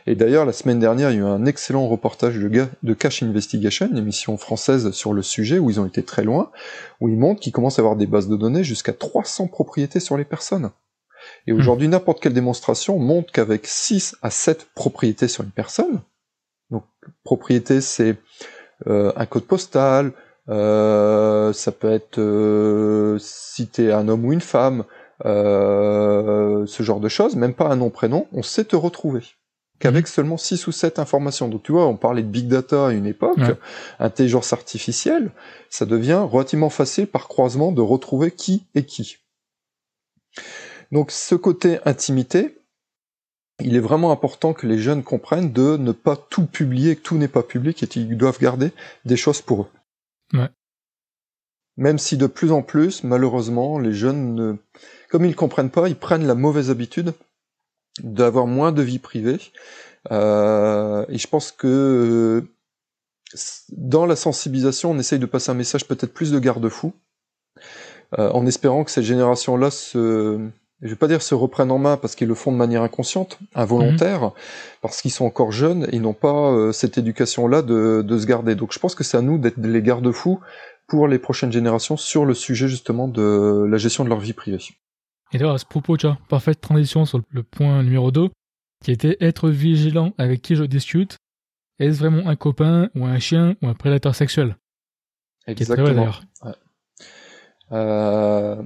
Et 0.07 0.15
d'ailleurs, 0.15 0.45
la 0.45 0.53
semaine 0.53 0.79
dernière, 0.79 1.11
il 1.11 1.15
y 1.15 1.19
a 1.19 1.21
eu 1.21 1.25
un 1.25 1.45
excellent 1.45 1.87
reportage 1.87 2.35
de, 2.35 2.67
de 2.81 2.93
Cash 2.93 3.23
Investigation, 3.23 3.87
une 3.89 3.97
émission 3.97 4.37
française 4.37 4.91
sur 4.91 5.13
le 5.13 5.21
sujet, 5.21 5.59
où 5.59 5.69
ils 5.69 5.79
ont 5.79 5.85
été 5.85 6.03
très 6.03 6.23
loin, 6.23 6.51
où 6.99 7.09
ils 7.09 7.17
montrent 7.17 7.39
qu'ils 7.39 7.51
commencent 7.51 7.79
à 7.79 7.81
avoir 7.81 7.95
des 7.95 8.07
bases 8.07 8.27
de 8.27 8.35
données 8.35 8.63
jusqu'à 8.63 8.93
300 8.93 9.47
propriétés 9.47 9.99
sur 9.99 10.17
les 10.17 10.25
personnes. 10.25 10.71
Et 11.47 11.53
mhm. 11.53 11.59
aujourd'hui, 11.59 11.87
n'importe 11.87 12.21
quelle 12.21 12.33
démonstration 12.33 12.97
montre 12.97 13.31
qu'avec 13.31 13.67
6 13.67 14.17
à 14.21 14.31
7 14.31 14.69
propriétés 14.73 15.27
sur 15.27 15.43
une 15.43 15.51
personne, 15.51 16.01
donc 16.71 16.83
propriété, 17.23 17.81
c'est 17.81 18.15
euh, 18.87 19.11
un 19.15 19.25
code 19.25 19.45
postal, 19.45 20.13
euh, 20.49 21.53
ça 21.53 21.71
peut 21.71 21.91
être 21.91 22.17
euh, 22.17 23.17
si 23.19 23.67
t'es 23.67 23.91
un 23.91 24.07
homme 24.07 24.25
ou 24.25 24.33
une 24.33 24.41
femme, 24.41 24.85
euh, 25.25 26.65
ce 26.65 26.83
genre 26.83 26.99
de 26.99 27.09
choses, 27.09 27.35
même 27.35 27.53
pas 27.53 27.67
un 27.67 27.75
nom 27.75 27.89
prénom, 27.89 28.27
on 28.33 28.41
sait 28.41 28.65
te 28.65 28.75
retrouver 28.75 29.21
qu'avec 29.82 30.08
seulement 30.08 30.38
6 30.38 30.67
ou 30.67 30.72
7 30.72 31.00
informations. 31.00 31.50
Donc 31.50 31.63
tu 31.63 31.72
vois, 31.72 31.88
on 31.88 31.98
parlait 31.98 32.24
de 32.24 32.28
big 32.28 32.48
data 32.48 32.88
à 32.88 32.91
une 32.91 33.06
époque, 33.06 33.39
intelligence 34.00 34.54
artificielle, 34.54 35.32
ça 35.70 35.86
devient 35.86 36.26
relativement 36.26 36.70
facile 36.70 37.08
par 37.08 37.28
croisement 37.28 37.72
de 37.72 37.82
retrouver 37.82 38.32
qui 38.32 38.65
est 38.76 38.86
qui. 38.86 39.17
Donc 40.91 41.12
ce 41.12 41.36
côté 41.36 41.80
intimité, 41.86 42.58
il 43.60 43.76
est 43.76 43.80
vraiment 43.80 44.12
important 44.12 44.54
que 44.54 44.67
les 44.67 44.80
jeunes 44.80 45.04
comprennent 45.04 45.52
de 45.52 45.78
ne 45.78 45.91
pas 45.91 46.15
tout 46.15 46.46
publier, 46.46 46.96
que 46.96 47.02
tout 47.02 47.17
n'est 47.17 47.28
pas 47.28 47.44
public 47.44 47.84
et 47.84 47.88
qu'ils 47.88 48.17
doivent 48.17 48.39
garder 48.39 48.72
des 49.06 49.17
choses 49.17 49.41
pour 49.41 49.63
eux. 49.63 50.38
Ouais. 50.38 50.50
Même 51.78 51.98
si 51.98 52.17
de 52.17 52.28
plus 52.28 52.52
en 52.52 52.62
plus, 52.62 53.04
malheureusement, 53.04 53.80
les 53.80 53.94
jeunes 53.94 54.36
ne 54.36 54.56
comme 55.10 55.26
ils 55.26 55.36
comprennent 55.36 55.70
pas, 55.70 55.89
ils 55.89 55.96
prennent 55.96 56.26
la 56.26 56.36
mauvaise 56.36 56.70
habitude 56.70 57.13
d'avoir 57.99 58.47
moins 58.47 58.71
de 58.71 58.82
vie 58.82 58.99
privée. 58.99 59.39
Euh, 60.12 61.06
et 61.10 61.17
je 61.17 61.27
pense 61.27 61.51
que 61.51 62.43
dans 63.69 64.06
la 64.06 64.15
sensibilisation, 64.15 64.91
on 64.91 64.99
essaye 64.99 65.19
de 65.19 65.25
passer 65.25 65.51
un 65.51 65.56
message 65.56 65.88
peut-être 65.88 66.13
plus 66.13 66.32
de 66.32 66.39
garde-fou, 66.39 66.93
euh, 68.19 68.30
en 68.32 68.45
espérant 68.45 68.84
que 68.84 68.91
ces 68.91 69.04
générations-là 69.04 69.71
se, 69.71 70.49
je 70.82 70.88
vais 70.88 70.95
pas 70.95 71.08
dire 71.08 71.21
se 71.21 71.36
reprennent 71.36 71.71
en 71.71 71.77
main 71.77 71.95
parce 71.95 72.15
qu'ils 72.15 72.27
le 72.27 72.36
font 72.36 72.51
de 72.51 72.58
manière 72.58 72.82
inconsciente, 72.82 73.39
involontaire, 73.56 74.21
mhm. 74.21 74.32
parce 74.82 75.01
qu'ils 75.01 75.12
sont 75.12 75.25
encore 75.25 75.51
jeunes 75.51 75.86
et 75.86 75.95
ils 75.95 76.01
n'ont 76.01 76.13
pas 76.13 76.51
euh, 76.51 76.71
cette 76.71 76.97
éducation-là 76.97 77.62
de, 77.62 78.01
de, 78.01 78.19
se 78.19 78.25
garder. 78.25 78.56
Donc 78.56 78.73
je 78.73 78.80
pense 78.80 78.95
que 78.95 79.04
c'est 79.04 79.17
à 79.17 79.21
nous 79.21 79.38
d'être 79.38 79.58
les 79.58 79.82
garde-fous 79.82 80.39
pour 80.88 81.08
les 81.08 81.19
prochaines 81.19 81.51
générations 81.51 81.95
sur 81.95 82.25
le 82.25 82.34
sujet 82.34 82.67
justement 82.67 83.08
de 83.08 83.65
la 83.69 83.77
gestion 83.77 84.04
de 84.04 84.10
leur 84.10 84.19
vie 84.19 84.34
privée. 84.34 84.60
Et 85.34 85.38
d'ailleurs, 85.38 85.54
à 85.54 85.58
ce 85.58 85.65
propos, 85.65 85.98
tu 85.98 86.08
vois, 86.08 86.17
parfaite 86.28 86.60
transition 86.62 87.06
sur 87.06 87.22
le 87.30 87.44
point 87.44 87.84
numéro 87.84 88.12
2, 88.12 88.30
qui 88.84 88.91
était 88.91 89.17
être 89.22 89.50
vigilant 89.50 90.13
avec 90.17 90.41
qui 90.41 90.56
je 90.56 90.63
discute. 90.63 91.17
Est-ce 91.80 92.00
vraiment 92.00 92.28
un 92.28 92.36
copain 92.36 92.89
ou 92.96 93.06
un 93.06 93.20
chien 93.20 93.56
ou 93.62 93.67
un 93.67 93.74
prédateur 93.74 94.13
sexuel? 94.13 94.58
Exactement. 95.48 96.12
euh, 97.72 98.62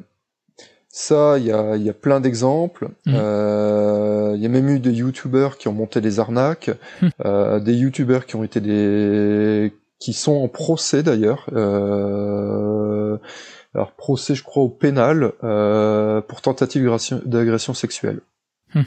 ça, 0.89 1.37
il 1.37 1.45
y 1.45 1.51
a, 1.51 1.75
y 1.75 1.89
a, 1.89 1.93
plein 1.93 2.19
d'exemples. 2.19 2.89
Mm. 3.05 3.13
Euh, 3.15 4.33
il 4.35 4.41
y 4.41 4.45
a 4.45 4.49
même 4.49 4.69
eu 4.69 4.79
des 4.79 4.91
youtubeurs 4.91 5.57
qui 5.57 5.67
ont 5.67 5.73
monté 5.73 6.01
des 6.01 6.19
arnaques, 6.19 6.71
mm. 7.01 7.07
euh, 7.25 7.59
des 7.59 7.73
youtubeurs 7.73 8.25
qui 8.25 8.35
ont 8.35 8.43
été 8.43 8.59
des 8.59 9.73
qui 9.99 10.13
sont 10.13 10.33
en 10.33 10.47
procès 10.47 11.03
d'ailleurs. 11.03 11.49
Euh, 13.75 13.79
alors 13.79 13.91
procès, 13.91 14.35
je 14.35 14.43
crois, 14.43 14.63
au 14.63 14.69
pénal 14.69 15.33
euh, 15.43 16.21
pour 16.21 16.41
tentative 16.41 16.89
d'agression 17.25 17.73
sexuelle. 17.73 18.21
Hmm. 18.73 18.83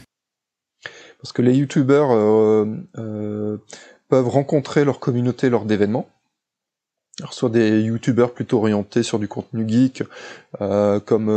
Parce 1.20 1.32
que 1.32 1.42
les 1.42 1.54
youtubeurs 1.54 2.12
euh, 2.12 2.66
euh, 2.96 3.58
peuvent 4.08 4.28
rencontrer 4.28 4.84
leur 4.84 5.00
communauté 5.00 5.50
lors 5.50 5.64
d'événements. 5.64 6.08
Alors 7.20 7.34
soit 7.34 7.50
des 7.50 7.80
youtubeurs 7.80 8.32
plutôt 8.32 8.58
orientés 8.58 9.02
sur 9.02 9.18
du 9.18 9.26
contenu 9.26 9.68
geek, 9.68 10.04
comme 10.60 11.28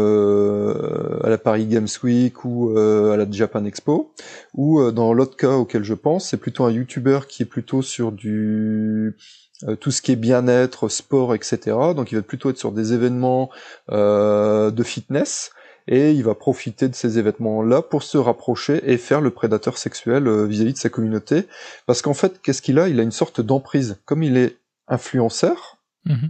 à 1.24 1.28
la 1.28 1.40
Paris 1.40 1.66
Games 1.66 1.88
Week 2.04 2.46
ou 2.46 2.78
à 2.78 3.18
la 3.18 3.26
Japan 3.32 3.66
Expo, 3.66 4.14
ou 4.54 4.92
dans 4.92 5.12
l'autre 5.12 5.36
cas 5.36 5.54
auquel 5.54 5.84
je 5.84 5.96
pense, 5.96 6.30
c'est 6.30 6.38
plutôt 6.38 6.66
un 6.66 6.72
youtubeur 6.72 7.26
qui 7.26 7.42
est 7.42 7.48
plutôt 7.48 7.82
sur 7.82 8.12
du 8.12 9.18
euh, 9.67 9.76
tout 9.76 9.91
ce 9.91 10.02
qui 10.02 10.12
est 10.12 10.17
bien-être, 10.17 10.89
sport, 10.89 11.36
etc. 11.36 11.60
Donc 11.95 12.12
il 12.12 12.15
va 12.15 12.21
plutôt 12.21 12.50
être 12.50 12.58
sur 12.58 12.71
des 12.71 12.93
événements 12.93 13.50
euh, 13.91 14.71
de 14.71 14.84
fitness 14.84 15.52
et 15.88 16.12
il 16.12 16.24
va 16.24 16.36
profiter 16.36 16.88
de 16.88 16.95
ces 16.95 17.19
événements-là 17.19 17.82
pour 17.82 18.04
se 18.04 18.17
rapprocher 18.17 18.82
et 18.91 18.97
faire 18.97 19.21
le 19.21 19.32
prédateur 19.32 19.78
sexuel 19.78 20.28
euh, 20.28 20.45
vis-à-vis 20.45 20.74
de 20.74 20.78
sa 20.78 20.89
communauté. 20.89 21.47
Parce 21.86 22.02
qu'en 22.02 22.13
fait, 22.13 22.41
qu'est-ce 22.41 22.62
qu'il 22.62 22.80
a? 22.80 22.88
Il 22.88 23.00
a 23.00 23.04
une 23.04 23.12
sorte 23.12 23.41
d'emprise. 23.41 24.00
Comme 24.06 24.24
il 24.24 24.38
est 24.38 24.58
influenceur, 24.88 25.82
mhm. 26.06 26.30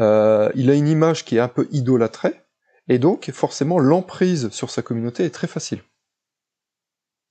euh, 0.00 0.50
il 0.54 0.70
a 0.70 0.74
une 0.74 0.88
image 0.88 1.24
qui 1.24 1.36
est 1.36 1.40
un 1.40 1.48
peu 1.48 1.68
idolâtrée, 1.72 2.40
et 2.88 2.98
donc 2.98 3.30
forcément 3.32 3.78
l'emprise 3.78 4.50
sur 4.50 4.70
sa 4.70 4.82
communauté 4.82 5.24
est 5.24 5.30
très 5.30 5.46
facile. 5.46 5.82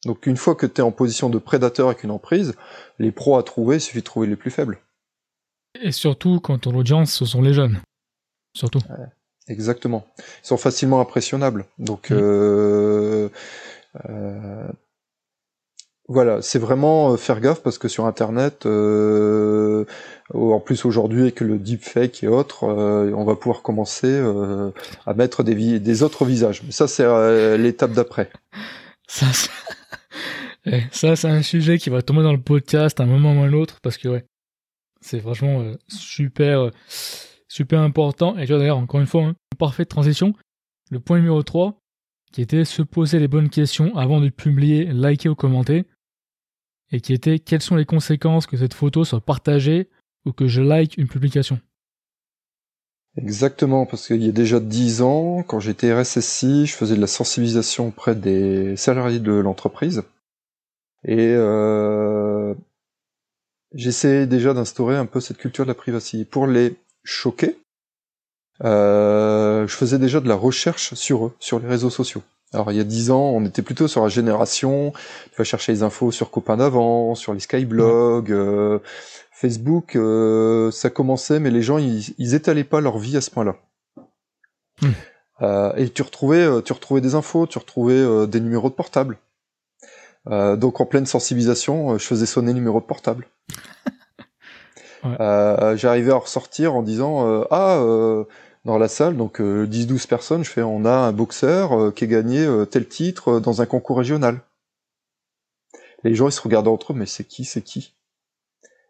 Donc 0.06 0.28
une 0.28 0.38
fois 0.38 0.56
que 0.56 0.66
tu 0.66 0.80
es 0.80 0.84
en 0.84 0.92
position 0.92 1.30
de 1.30 1.38
prédateur 1.40 1.88
avec 1.88 2.04
une 2.04 2.12
emprise, 2.12 2.54
les 3.00 3.12
pros 3.12 3.38
à 3.38 3.44
trouver, 3.44 3.78
il 3.78 3.82
suffit 3.82 4.00
de 4.00 4.04
trouver 4.04 4.28
les 4.28 4.38
plus 4.38 4.52
faibles. 4.52 4.80
Et 5.82 5.92
surtout 5.92 6.40
quand 6.40 6.60
ton 6.60 6.76
audience, 6.76 7.12
ce 7.12 7.26
sont 7.26 7.42
les 7.42 7.54
jeunes. 7.54 7.80
Surtout. 8.54 8.80
exactement. 9.48 10.06
Ils 10.18 10.48
sont 10.48 10.58
facilement 10.58 11.00
impressionnables. 11.00 11.66
Donc, 11.78 12.12
euh, 12.12 13.30
euh, 14.10 14.68
voilà, 16.08 16.42
c'est 16.42 16.60
vraiment 16.60 17.14
euh, 17.14 17.18
faire 17.18 17.40
gaffe 17.40 17.62
parce 17.62 17.78
que 17.78 17.88
sur 17.88 18.06
Internet, 18.06 18.66
en 18.66 20.60
plus 20.60 20.86
aujourd'hui 20.86 21.22
avec 21.22 21.42
le 21.42 21.60
deepfake 21.60 22.24
et 22.24 22.28
autres, 22.28 22.64
on 22.66 23.24
va 23.24 23.36
pouvoir 23.36 23.62
commencer 23.62 24.20
à 25.06 25.14
mettre 25.14 25.44
des, 25.44 25.80
des 25.80 26.04
autres 26.04 26.26
visages. 26.26 26.64
Mais 26.64 26.72
ça, 26.72 26.88
c'est 26.88 27.58
l'étape 27.58 27.94
d'après. 27.94 28.30
Ça, 29.12 29.26
eh, 30.68 30.84
ça 30.92 31.16
c'est 31.16 31.28
un 31.28 31.42
sujet 31.42 31.80
qui 31.80 31.90
va 31.90 32.04
tomber 32.04 32.22
dans 32.22 32.32
le 32.32 32.40
podcast 32.40 33.00
à 33.00 33.04
un 33.04 33.08
moment 33.08 33.34
ou 33.34 33.44
à 33.44 33.48
l'autre 33.48 33.80
parce 33.82 33.98
que 33.98 34.08
ouais, 34.08 34.26
c'est 35.02 35.20
franchement 35.20 35.62
euh, 35.62 35.76
super, 35.88 36.60
euh, 36.60 36.72
super 37.48 37.82
important. 37.82 38.38
Et 38.38 38.46
tu 38.46 38.52
vois 38.52 38.60
d'ailleurs, 38.60 38.78
encore 38.78 39.00
une 39.00 39.08
fois, 39.08 39.24
hein, 39.24 39.36
parfaite 39.58 39.90
transition. 39.90 40.34
Le 40.92 41.00
point 41.00 41.18
numéro 41.18 41.44
3, 41.44 41.80
qui 42.32 42.42
était 42.42 42.66
se 42.66 42.82
poser 42.82 43.20
les 43.20 43.28
bonnes 43.28 43.50
questions 43.50 43.96
avant 43.96 44.22
de 44.22 44.30
publier, 44.30 44.86
liker 44.86 45.30
ou 45.30 45.36
commenter. 45.36 45.86
Et 46.92 47.02
qui 47.02 47.14
était 47.14 47.40
quelles 47.40 47.62
sont 47.62 47.76
les 47.76 47.86
conséquences 47.86 48.48
que 48.48 48.58
cette 48.58 48.74
photo 48.74 49.04
soit 49.04 49.22
partagée 49.22 49.90
ou 50.26 50.32
que 50.32 50.48
je 50.48 50.62
like 50.62 50.98
une 50.98 51.08
publication? 51.08 51.60
Exactement, 53.18 53.86
parce 53.86 54.08
qu'il 54.08 54.24
y 54.24 54.30
a 54.30 54.32
déjà 54.32 54.60
10 54.60 55.02
ans, 55.02 55.44
quand 55.44 55.60
j'étais 55.60 55.94
RSSI, 55.94 56.68
je 56.68 56.74
faisais 56.74 56.96
de 56.96 57.02
la 57.02 57.08
sensibilisation 57.08 57.90
auprès 57.90 58.16
des 58.16 58.76
salariés 58.76 59.20
de 59.20 59.34
l'entreprise. 59.34 60.04
Et 61.04 61.34
euh, 61.36 62.54
j'essaie 63.74 64.26
déjà 64.26 64.54
d'instaurer 64.54 64.96
un 64.96 65.06
peu 65.06 65.20
cette 65.20 65.38
culture 65.38 65.66
de 65.66 65.70
la 65.70 65.76
privacy. 65.76 66.26
Pour 66.26 66.48
les 66.48 66.76
choquer, 67.04 67.58
euh, 68.64 69.68
je 69.68 69.76
faisais 69.76 70.00
déjà 70.00 70.20
de 70.20 70.28
la 70.28 70.36
recherche 70.36 70.94
sur 70.94 71.28
eux, 71.28 71.34
sur 71.40 71.60
les 71.60 71.68
réseaux 71.68 71.90
sociaux. 71.90 72.24
Alors 72.52 72.72
il 72.72 72.78
y 72.78 72.82
a 72.82 72.84
dix 72.84 73.12
ans, 73.12 73.30
on 73.30 73.46
était 73.46 73.62
plutôt 73.62 73.88
sur 73.88 74.02
la 74.02 74.10
génération, 74.10 74.92
tu 75.32 75.38
vas 75.38 75.44
chercher 75.44 75.72
les 75.72 75.84
infos 75.84 76.12
sur 76.12 76.32
Copain 76.32 76.58
d'avant, 76.58 77.14
sur 77.14 77.34
les 77.34 77.40
Skyblogs, 77.40 78.32
euh, 78.32 78.80
Facebook, 79.32 79.96
euh, 79.96 80.72
ça 80.72 80.90
commençait, 80.90 81.40
mais 81.40 81.52
les 81.52 81.62
gens, 81.62 81.78
ils, 81.78 82.14
ils 82.18 82.34
étalaient 82.34 82.64
pas 82.64 82.82
leur 82.82 82.98
vie 82.98 83.16
à 83.18 83.22
ce 83.22 83.30
point-là. 83.30 83.56
Hmm. 84.82 84.92
Euh, 85.42 85.74
et 85.76 85.90
tu 85.90 86.02
retrouvais, 86.02 86.44
euh, 86.44 86.62
tu 86.62 86.74
retrouvais 86.74 87.02
des 87.02 87.16
infos, 87.16 87.48
tu 87.48 87.58
retrouvais 87.58 87.94
euh, 87.94 88.26
des 88.26 88.40
numéros 88.40 88.70
de 88.70 88.76
portable. 88.76 89.18
Euh, 90.28 90.56
donc 90.56 90.82
en 90.82 90.86
pleine 90.86 91.06
sensibilisation, 91.06 91.94
euh, 91.94 91.98
je 91.98 92.06
faisais 92.06 92.26
sonner 92.26 92.54
numéro 92.54 92.80
de 92.80 92.86
portable. 92.86 93.28
Ouais. 95.04 95.16
Euh, 95.22 95.78
J'arrivais 95.78 96.12
à 96.12 96.16
ressortir 96.18 96.76
en 96.76 96.84
disant 96.84 97.26
euh, 97.26 97.46
ah 97.52 97.78
euh, 97.78 98.26
dans 98.66 98.78
la 98.78 98.90
salle 98.90 99.16
donc 99.16 99.40
euh, 99.40 99.66
10-12 99.66 100.08
personnes, 100.08 100.44
je 100.44 100.50
fais 100.50 100.62
on 100.62 100.84
a 100.84 100.92
un 100.92 101.14
boxeur 101.14 101.72
euh, 101.72 101.92
qui 101.92 102.04
a 102.04 102.08
gagné 102.08 102.44
euh, 102.46 102.66
tel 102.66 102.86
titre 102.86 103.36
euh, 103.38 103.40
dans 103.40 103.62
un 103.62 103.66
concours 103.66 103.98
régional. 103.98 104.42
Les 106.04 106.16
gens 106.16 106.28
ils 106.28 106.34
se 106.34 106.42
regardaient 106.42 106.70
entre 106.70 106.92
eux 106.92 106.96
mais 106.98 107.06
c'est 107.06 107.24
qui 107.24 107.46
c'est 107.46 107.62
qui? 107.62 107.94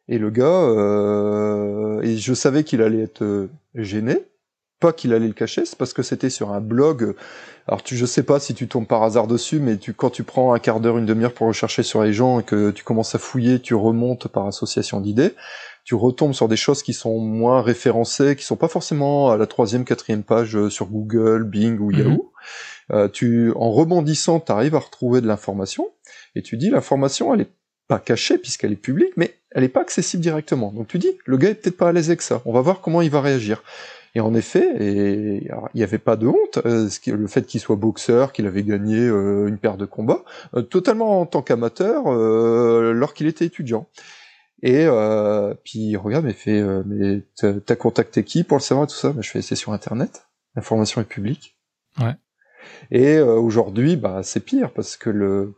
Et 0.07 0.17
le 0.17 0.31
gars 0.31 0.45
euh, 0.45 2.01
et 2.01 2.17
je 2.17 2.33
savais 2.33 2.63
qu'il 2.63 2.81
allait 2.81 3.03
être 3.03 3.47
gêné, 3.75 4.25
pas 4.79 4.93
qu'il 4.93 5.13
allait 5.13 5.27
le 5.27 5.33
cacher, 5.33 5.65
c'est 5.65 5.77
parce 5.77 5.93
que 5.93 6.03
c'était 6.03 6.29
sur 6.29 6.51
un 6.51 6.61
blog. 6.61 7.15
Alors 7.67 7.83
tu, 7.83 7.95
je 7.95 8.05
sais 8.05 8.23
pas 8.23 8.39
si 8.39 8.53
tu 8.53 8.67
tombes 8.67 8.87
par 8.87 9.03
hasard 9.03 9.27
dessus, 9.27 9.59
mais 9.59 9.77
tu, 9.77 9.93
quand 9.93 10.09
tu 10.09 10.23
prends 10.23 10.53
un 10.53 10.59
quart 10.59 10.79
d'heure, 10.79 10.97
une 10.97 11.05
demi-heure 11.05 11.33
pour 11.33 11.47
rechercher 11.47 11.83
sur 11.83 12.01
les 12.03 12.13
gens 12.13 12.39
et 12.39 12.43
que 12.43 12.71
tu 12.71 12.83
commences 12.83 13.13
à 13.13 13.19
fouiller, 13.19 13.59
tu 13.59 13.75
remontes 13.75 14.27
par 14.27 14.47
association 14.47 15.01
d'idées, 15.01 15.33
tu 15.83 15.95
retombes 15.95 16.33
sur 16.33 16.47
des 16.47 16.55
choses 16.55 16.81
qui 16.81 16.93
sont 16.93 17.19
moins 17.19 17.61
référencées, 17.61 18.35
qui 18.35 18.43
sont 18.43 18.55
pas 18.55 18.67
forcément 18.67 19.29
à 19.29 19.37
la 19.37 19.45
troisième, 19.47 19.85
quatrième 19.85 20.23
page 20.23 20.55
euh, 20.55 20.69
sur 20.69 20.87
Google, 20.87 21.43
Bing 21.43 21.77
ou 21.79 21.91
Mhm. 21.91 21.99
Yahoo. 21.99 22.31
Euh, 22.91 23.07
tu, 23.07 23.51
en 23.55 23.71
rebondissant, 23.71 24.39
tu 24.39 24.51
arrives 24.51 24.75
à 24.75 24.79
retrouver 24.79 25.21
de 25.21 25.27
l'information 25.27 25.89
et 26.35 26.41
tu 26.41 26.57
dis 26.57 26.69
l'information, 26.69 27.33
elle 27.33 27.41
est 27.41 27.51
pas 27.87 27.99
cachée 27.99 28.37
puisqu'elle 28.37 28.71
est 28.71 28.75
publique, 28.75 29.13
mais 29.15 29.35
elle 29.51 29.63
est 29.63 29.69
pas 29.69 29.81
accessible 29.81 30.21
directement. 30.23 30.71
Donc 30.71 30.87
tu 30.87 30.97
dis, 30.99 31.11
le 31.25 31.37
gars 31.37 31.49
est 31.49 31.55
peut-être 31.55 31.77
pas 31.77 31.89
à 31.89 31.91
l'aise 31.91 32.09
avec 32.09 32.21
ça. 32.21 32.41
On 32.45 32.53
va 32.53 32.61
voir 32.61 32.81
comment 32.81 33.01
il 33.01 33.09
va 33.09 33.21
réagir. 33.21 33.63
Et 34.15 34.21
en 34.21 34.33
effet, 34.33 34.75
et 34.79 35.49
alors, 35.51 35.69
il 35.73 35.77
n'y 35.77 35.83
avait 35.83 35.99
pas 35.99 36.15
de 36.15 36.27
honte, 36.27 36.59
euh, 36.65 36.89
ce 36.89 36.99
qui- 36.99 37.11
le 37.11 37.27
fait 37.27 37.45
qu'il 37.45 37.59
soit 37.59 37.75
boxeur, 37.75 38.33
qu'il 38.33 38.47
avait 38.47 38.63
gagné 38.63 38.97
euh, 38.99 39.47
une 39.47 39.57
paire 39.57 39.77
de 39.77 39.85
combats, 39.85 40.23
euh, 40.55 40.61
totalement 40.61 41.21
en 41.21 41.25
tant 41.25 41.41
qu'amateur, 41.41 42.07
euh, 42.07 42.91
lorsqu'il 42.93 43.27
était 43.27 43.45
étudiant. 43.45 43.87
Et 44.61 44.85
euh, 44.87 45.53
puis 45.63 45.79
il 45.79 45.97
regarde 45.97 46.25
et 46.27 46.33
fait, 46.33 46.59
euh, 46.59 46.83
mais 46.85 47.23
t'as 47.37 47.75
contacté 47.75 48.23
qui 48.23 48.43
pour 48.43 48.57
le 48.57 48.63
savoir 48.63 48.85
et 48.85 48.87
tout 48.87 48.95
ça? 48.95 49.13
Mais 49.15 49.21
je 49.21 49.29
fais, 49.29 49.41
c'est 49.41 49.55
sur 49.55 49.71
Internet, 49.71 50.27
l'information 50.55 50.99
est 51.01 51.05
publique. 51.05 51.57
Ouais. 51.99 52.15
Et 52.91 53.15
euh, 53.17 53.35
aujourd'hui, 53.35 53.95
bah 53.95 54.21
c'est 54.23 54.41
pire 54.41 54.71
parce 54.71 54.97
que 54.97 55.09
le, 55.09 55.53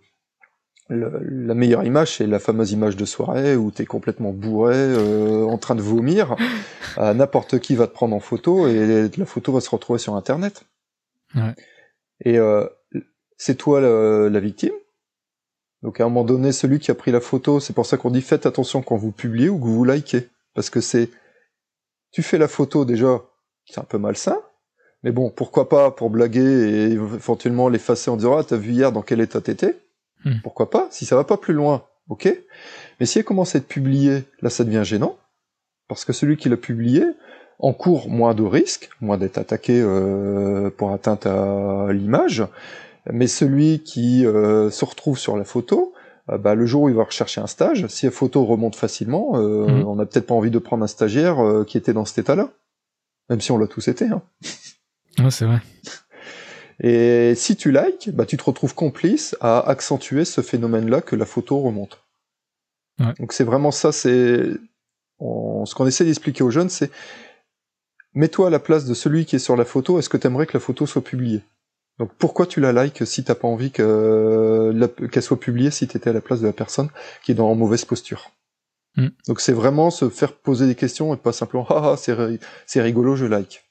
le- 0.91 1.19
la 1.23 1.54
meilleure 1.54 1.84
image, 1.84 2.17
c'est 2.17 2.27
la 2.27 2.39
fameuse 2.39 2.71
image 2.71 2.95
de 2.97 3.06
soirée 3.06 3.56
où 3.56 3.71
t'es 3.71 3.86
complètement 3.86 4.32
bourré, 4.32 4.75
euh, 4.75 5.43
en 5.45 5.58
train 5.58 5.75
de 5.75 5.82
vomir. 5.82 6.36
Euh, 6.97 7.13
N'importe 7.13 7.60
qui 7.60 7.75
va 7.75 7.88
te 7.88 7.93
prendre 7.93 8.15
en 8.15 8.19
photo 8.19 8.67
et 8.67 9.10
la 9.17 9.25
photo 9.25 9.54
va 9.54 9.62
se 9.62 9.69
retrouver 9.69 9.99
sur 9.99 10.15
Internet. 10.15 10.63
Ouais. 11.36 11.56
Et 12.25 12.38
euh, 12.38 12.65
c'est 13.38 13.56
toi 13.56 13.82
la, 13.82 14.30
la 14.30 14.39
victime. 14.39 14.73
Donc 15.82 15.99
à 15.99 16.04
un 16.04 16.08
moment 16.10 16.23
donné, 16.25 16.51
celui 16.51 16.80
qui 16.80 16.91
a 16.91 16.95
pris 16.95 17.12
la 17.12 17.21
photo, 17.21 17.60
c'est 17.60 17.73
pour 17.73 17.86
ça 17.86 17.97
qu'on 17.97 18.12
dit 18.12 18.21
faites 18.21 18.45
attention 18.45 18.82
quand 18.84 18.97
vous 18.97 19.12
publiez 19.12 19.49
ou 19.49 19.58
que 19.60 19.65
vous 19.65 19.84
likez. 19.84 20.27
Parce 20.54 20.69
que 20.69 20.82
c'est... 20.82 21.10
Tu 22.12 22.21
fais 22.21 22.38
la 22.38 22.47
photo 22.47 22.86
déjà, 22.86 23.21
c'est 23.65 23.80
un 23.80 23.84
peu 23.86 23.97
malsain. 23.97 24.38
Mais 25.04 25.12
bon, 25.12 25.32
pourquoi 25.32 25.69
pas 25.69 25.89
pour 25.89 26.10
blaguer 26.12 26.41
et 26.41 26.91
éventuellement 26.91 27.69
l'effacer 27.69 28.12
en 28.12 28.17
disant 28.17 28.38
ah 28.38 28.43
t'as 28.43 28.58
vu 28.58 28.71
hier 28.73 28.91
dans 28.91 29.01
quel 29.01 29.21
état 29.21 29.41
t'étais 29.41 29.80
Hmm. 30.25 30.36
Pourquoi 30.43 30.69
pas 30.69 30.88
Si 30.91 31.05
ça 31.05 31.15
va 31.15 31.23
pas 31.23 31.38
plus 31.38 31.53
loin, 31.53 31.84
ok. 32.10 32.34
Mais 32.99 33.05
si 33.05 33.19
elle 33.19 33.25
commence 33.25 33.55
à 33.55 33.57
être 33.60 33.67
publiée, 33.67 34.23
là 34.41 34.49
ça 34.49 34.63
devient 34.63 34.84
gênant 34.84 35.17
parce 35.88 36.05
que 36.05 36.13
celui 36.13 36.38
qui 36.38 36.47
l'a 36.49 36.57
publié 36.57 37.03
encourt 37.60 38.10
moins 38.10 38.34
de 38.34 38.43
risques, 38.43 38.89
moins 39.01 39.17
d'être 39.17 39.38
attaqué 39.38 39.79
euh, 39.81 40.69
pour 40.69 40.91
atteinte 40.91 41.25
à 41.25 41.88
l'image. 41.91 42.45
Mais 43.12 43.27
celui 43.27 43.79
qui 43.84 44.25
euh, 44.25 44.69
se 44.71 44.86
retrouve 44.86 45.17
sur 45.17 45.36
la 45.38 45.43
photo, 45.43 45.93
euh, 46.29 46.38
bah, 46.38 46.55
le 46.55 46.65
jour 46.65 46.84
où 46.84 46.89
il 46.89 46.95
va 46.95 47.03
rechercher 47.03 47.41
un 47.41 47.47
stage, 47.47 47.88
si 47.88 48.05
la 48.05 48.12
photo 48.12 48.45
remonte 48.45 48.75
facilement, 48.75 49.31
euh, 49.36 49.65
Mhm. 49.67 49.88
on 49.88 49.95
n'a 49.95 50.05
peut-être 50.05 50.27
pas 50.27 50.34
envie 50.36 50.51
de 50.51 50.60
prendre 50.60 50.84
un 50.84 50.88
stagiaire 50.88 51.43
euh, 51.43 51.63
qui 51.65 51.77
était 51.77 51.93
dans 51.93 52.05
cet 52.05 52.19
état-là, 52.19 52.49
même 53.29 53.41
si 53.41 53.51
on 53.51 53.57
l'a 53.57 53.67
tous 53.67 53.88
été. 53.88 54.05
Hein. 54.05 54.21
Ouais, 55.19 55.31
c'est 55.31 55.45
vrai. 55.45 55.60
Et 56.84 57.36
si 57.36 57.56
tu 57.56 57.72
likes, 57.72 58.10
bah, 58.12 58.26
tu 58.26 58.38
te 58.38 58.44
retrouves 58.44 58.74
complice 58.74 59.36
à 59.39 59.60
accentuer 59.70 60.26
ce 60.26 60.41
phénomène-là 60.41 61.02
que 61.02 61.15
la 61.15 61.26
photo 61.26 61.60
remonte. 61.60 62.04
Ouais. 63.00 63.13
Donc 63.20 63.34
c'est 63.34 63.44
vraiment 63.44 63.72
ça, 63.72 63.91
c'est 63.91 64.50
on- 65.20 65.65
ce 65.65 65.76
qu'on 65.76 65.86
essaie 65.86 66.06
d'expliquer 66.06 66.44
aux 66.44 66.50
jeunes, 66.50 66.70
c'est 66.70 66.91
mets-toi 68.13 68.48
à 68.48 68.50
la 68.50 68.60
place 68.60 68.86
de 68.86 68.94
celui 68.96 69.26
qui 69.26 69.36
est 69.36 69.39
sur 69.39 69.56
la 69.56 69.65
photo, 69.65 70.00
est-ce 70.00 70.10
que 70.10 70.17
tu 70.17 70.26
aimerais 70.28 70.48
que 70.48 70.54
la 70.54 70.60
photo 70.60 70.86
soit 70.88 71.04
publiée? 71.04 71.44
Donc 72.00 72.12
pourquoi 72.17 72.48
tu 72.48 72.60
la 72.60 72.74
likes 72.74 73.06
si 73.06 73.24
t'as 73.24 73.36
pas 73.36 73.48
envie 73.48 73.72
qu'elle 73.72 75.22
soit 75.22 75.39
publiée 75.39 75.70
si 75.70 75.88
tu 75.88 75.98
étais 75.98 76.10
à 76.10 76.13
la 76.13 76.22
place 76.22 76.41
de 76.41 76.48
la 76.48 76.54
personne 76.54 76.89
qui 77.24 77.32
est 77.32 77.36
dans 77.36 77.50
en 77.50 77.56
mauvaise 77.56 77.86
posture? 77.86 78.32
Mm. 78.96 79.10
Donc 79.28 79.39
c'est 79.39 79.54
vraiment 79.54 79.91
se 79.91 80.10
faire 80.10 80.34
poser 80.34 80.65
des 80.65 80.76
questions 80.76 81.13
et 81.13 81.17
pas 81.17 81.32
simplement 81.32 81.65
ah 81.70 81.94
ah 81.94 82.36
c'est 82.65 82.82
rigolo 82.82 83.15
je 83.15 83.26
like. 83.26 83.63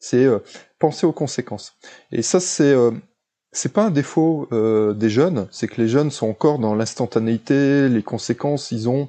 C'est 0.00 0.24
euh, 0.24 0.40
penser 0.84 1.06
aux 1.06 1.12
conséquences. 1.24 1.68
Et 2.10 2.22
ça 2.22 2.40
c'est 2.40 2.74
euh, 2.82 2.90
c'est 3.52 3.72
pas 3.72 3.84
un 3.86 3.90
défaut 3.90 4.48
euh, 4.52 4.94
des 4.94 5.10
jeunes, 5.18 5.46
c'est 5.50 5.68
que 5.68 5.80
les 5.82 5.88
jeunes 5.88 6.10
sont 6.10 6.28
encore 6.34 6.58
dans 6.58 6.74
l'instantanéité, 6.74 7.88
les 7.88 8.02
conséquences, 8.02 8.72
ils 8.72 8.88
ont 8.88 9.08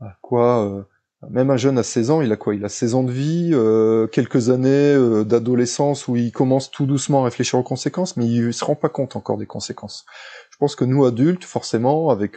ah, 0.00 0.14
quoi 0.22 0.64
euh, 0.64 0.82
même 1.30 1.50
un 1.50 1.56
jeune 1.56 1.78
à 1.78 1.82
16 1.82 2.10
ans, 2.10 2.20
il 2.20 2.30
a 2.32 2.36
quoi? 2.36 2.54
Il 2.54 2.64
a 2.64 2.68
16 2.68 2.94
ans 2.94 3.02
de 3.02 3.10
vie, 3.10 3.50
euh, 3.54 4.06
quelques 4.06 4.50
années 4.50 4.94
euh, 4.94 5.24
d'adolescence 5.24 6.08
où 6.08 6.16
il 6.16 6.30
commence 6.30 6.70
tout 6.70 6.86
doucement 6.86 7.22
à 7.22 7.24
réfléchir 7.24 7.58
aux 7.58 7.62
conséquences, 7.64 8.16
mais 8.16 8.26
il 8.26 8.52
se 8.52 8.64
rend 8.64 8.76
pas 8.76 8.90
compte 8.90 9.16
encore 9.16 9.38
des 9.38 9.46
conséquences. 9.46 10.04
Je 10.50 10.56
pense 10.58 10.76
que 10.76 10.84
nous 10.84 11.04
adultes, 11.06 11.44
forcément, 11.44 12.10
avec 12.10 12.36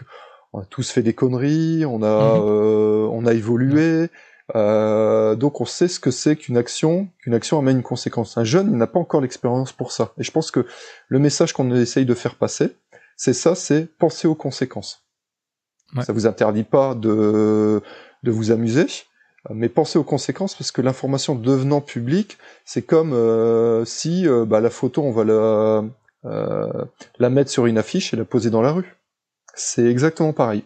on 0.53 0.59
a 0.62 0.65
tous 0.65 0.89
fait 0.89 1.03
des 1.03 1.13
conneries, 1.13 1.85
on 1.85 2.01
a 2.01 2.39
Mhm. 2.39 2.41
euh, 2.47 3.07
on 3.12 3.25
a 3.25 3.33
évolué, 3.33 4.09
euh, 4.55 5.35
donc 5.35 5.62
on 5.62 5.65
sait 5.65 5.88
ce 5.88 5.99
que 5.99 6.12
c'est 6.12 6.35
qu'une 6.35 6.57
action, 6.57 7.07
qu'une 7.19 7.33
action 7.33 7.59
amène 7.59 7.77
une 7.77 7.83
conséquence. 7.83 8.38
Un 8.38 8.43
jeune, 8.43 8.69
il 8.71 8.77
n'a 8.77 8.88
pas 8.88 8.99
encore 8.99 9.21
l'expérience 9.21 9.71
pour 9.71 9.91
ça. 9.91 10.13
Et 10.17 10.23
je 10.23 10.31
pense 10.31 10.51
que 10.51 10.65
le 11.07 11.19
message 11.19 11.53
qu'on 11.53 11.73
essaye 11.75 12.05
de 12.05 12.13
faire 12.13 12.35
passer, 12.35 12.75
c'est 13.15 13.33
ça, 13.33 13.55
c'est 13.55 13.85
penser 13.97 14.27
aux 14.27 14.35
conséquences. 14.35 15.05
Ouais. 15.95 16.03
Ça 16.03 16.13
vous 16.13 16.27
interdit 16.27 16.63
pas 16.63 16.95
de 16.95 17.81
de 18.23 18.31
vous 18.31 18.51
amuser, 18.51 18.88
mais 19.49 19.69
pensez 19.69 19.97
aux 19.97 20.03
conséquences 20.03 20.55
parce 20.55 20.71
que 20.71 20.81
l'information 20.81 21.35
devenant 21.35 21.81
publique, 21.81 22.38
c'est 22.65 22.81
comme 22.81 23.13
euh, 23.13 23.85
si 23.85 24.27
euh, 24.27 24.45
bah, 24.45 24.59
la 24.59 24.69
photo, 24.69 25.01
on 25.03 25.12
va 25.12 25.23
la 25.23 25.85
euh, 26.25 26.85
la 27.17 27.29
mettre 27.29 27.49
sur 27.49 27.65
une 27.65 27.77
affiche 27.77 28.13
et 28.13 28.17
la 28.17 28.25
poser 28.25 28.49
dans 28.49 28.62
la 28.62 28.71
rue. 28.71 28.97
C'est 29.55 29.85
exactement 29.85 30.33
pareil. 30.33 30.63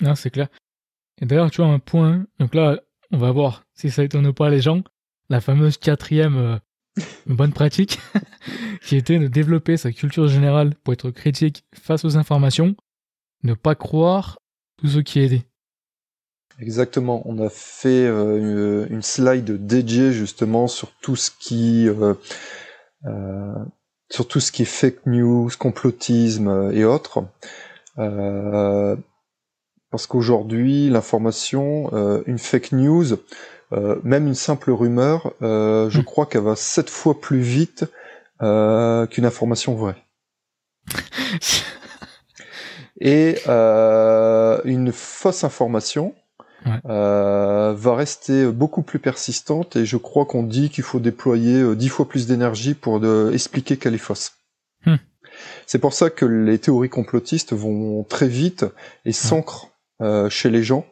Non, 0.00 0.14
c'est 0.14 0.30
clair. 0.30 0.48
Et 1.20 1.26
d'ailleurs, 1.26 1.50
tu 1.50 1.62
vois, 1.62 1.70
un 1.70 1.78
point, 1.78 2.26
donc 2.38 2.54
là, 2.54 2.80
on 3.10 3.18
va 3.18 3.30
voir 3.30 3.64
si 3.74 3.90
ça 3.90 4.04
étonne 4.04 4.32
pas 4.32 4.50
les 4.50 4.60
gens, 4.60 4.82
la 5.28 5.40
fameuse 5.40 5.78
quatrième 5.78 6.36
euh, 6.36 6.58
bonne 7.26 7.52
pratique, 7.52 7.98
qui 8.82 8.96
était 8.96 9.18
de 9.18 9.26
développer 9.26 9.76
sa 9.76 9.92
culture 9.92 10.28
générale 10.28 10.74
pour 10.82 10.92
être 10.92 11.10
critique 11.10 11.64
face 11.74 12.04
aux 12.04 12.16
informations, 12.16 12.76
ne 13.42 13.54
pas 13.54 13.74
croire 13.74 14.38
tout 14.78 14.88
ce 14.88 14.98
qui 14.98 15.20
est 15.20 15.28
dit. 15.28 15.44
Exactement. 16.58 17.22
On 17.26 17.38
a 17.38 17.50
fait 17.50 18.06
euh, 18.06 18.86
une 18.88 19.02
slide 19.02 19.66
dédiée 19.66 20.12
justement 20.12 20.68
sur 20.68 20.90
tout 21.02 21.16
ce 21.16 21.30
qui 21.30 21.86
euh, 21.88 22.14
sur 24.08 24.26
tout 24.26 24.40
ce 24.40 24.52
qui 24.52 24.62
est 24.62 24.64
fake 24.64 25.06
news, 25.06 25.50
complotisme 25.58 26.70
et 26.72 26.84
autres. 26.84 27.24
Euh, 27.98 28.96
parce 29.90 30.06
qu'aujourd'hui, 30.06 30.90
l'information, 30.90 31.90
euh, 31.92 32.22
une 32.26 32.38
fake 32.38 32.72
news, 32.72 33.06
euh, 33.72 33.96
même 34.02 34.26
une 34.26 34.34
simple 34.34 34.70
rumeur, 34.70 35.32
euh, 35.42 35.88
je 35.90 36.00
Hmm. 36.00 36.04
crois 36.04 36.26
qu'elle 36.26 36.42
va 36.42 36.56
sept 36.56 36.90
fois 36.90 37.20
plus 37.20 37.40
vite 37.40 37.84
qu'une 38.40 39.24
information 39.24 39.74
vraie. 39.74 39.96
Et 43.00 43.36
une 43.46 44.92
fausse 44.92 45.44
information 45.44 46.14
Ouais. 46.66 46.80
va 46.84 47.94
rester 47.94 48.46
beaucoup 48.46 48.82
plus 48.82 48.98
persistante 48.98 49.76
et 49.76 49.86
je 49.86 49.96
crois 49.96 50.26
qu'on 50.26 50.42
dit 50.42 50.68
qu'il 50.68 50.82
faut 50.82 50.98
déployer 50.98 51.76
dix 51.76 51.88
fois 51.88 52.08
plus 52.08 52.26
d'énergie 52.26 52.74
pour 52.74 52.98
de, 53.00 53.30
expliquer 53.32 53.76
qu'elle 53.76 53.94
est 53.94 53.98
fausse. 53.98 54.32
Hmm. 54.84 54.96
C'est 55.66 55.78
pour 55.78 55.92
ça 55.92 56.10
que 56.10 56.24
les 56.26 56.58
théories 56.58 56.88
complotistes 56.88 57.52
vont 57.52 58.04
très 58.04 58.28
vite 58.28 58.64
et 59.04 59.12
s'ancrent 59.12 59.70
euh, 60.00 60.28
chez 60.28 60.50
les 60.50 60.62
gens. 60.62 60.86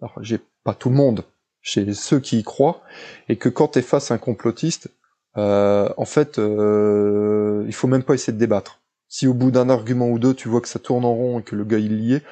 Alors, 0.00 0.14
j'ai 0.22 0.40
pas 0.64 0.74
tout 0.74 0.90
le 0.90 0.96
monde, 0.96 1.24
chez 1.60 1.92
ceux 1.94 2.20
qui 2.20 2.38
y 2.38 2.44
croient, 2.44 2.82
et 3.28 3.36
que 3.36 3.48
quand 3.48 3.68
tu 3.68 3.78
es 3.78 3.82
face 3.82 4.10
à 4.10 4.14
un 4.14 4.18
complotiste, 4.18 4.88
euh, 5.36 5.88
en 5.96 6.04
fait, 6.04 6.38
euh, 6.38 7.64
il 7.66 7.74
faut 7.74 7.88
même 7.88 8.02
pas 8.02 8.14
essayer 8.14 8.32
de 8.32 8.38
débattre. 8.38 8.80
Si 9.08 9.26
au 9.26 9.34
bout 9.34 9.50
d'un 9.50 9.68
argument 9.68 10.08
ou 10.08 10.18
deux, 10.18 10.34
tu 10.34 10.48
vois 10.48 10.60
que 10.60 10.68
ça 10.68 10.78
tourne 10.78 11.04
en 11.04 11.14
rond 11.14 11.40
et 11.40 11.42
que 11.42 11.54
le 11.54 11.64
gars 11.64 11.78
il 11.78 12.00
y 12.00 12.14
est, 12.14 12.24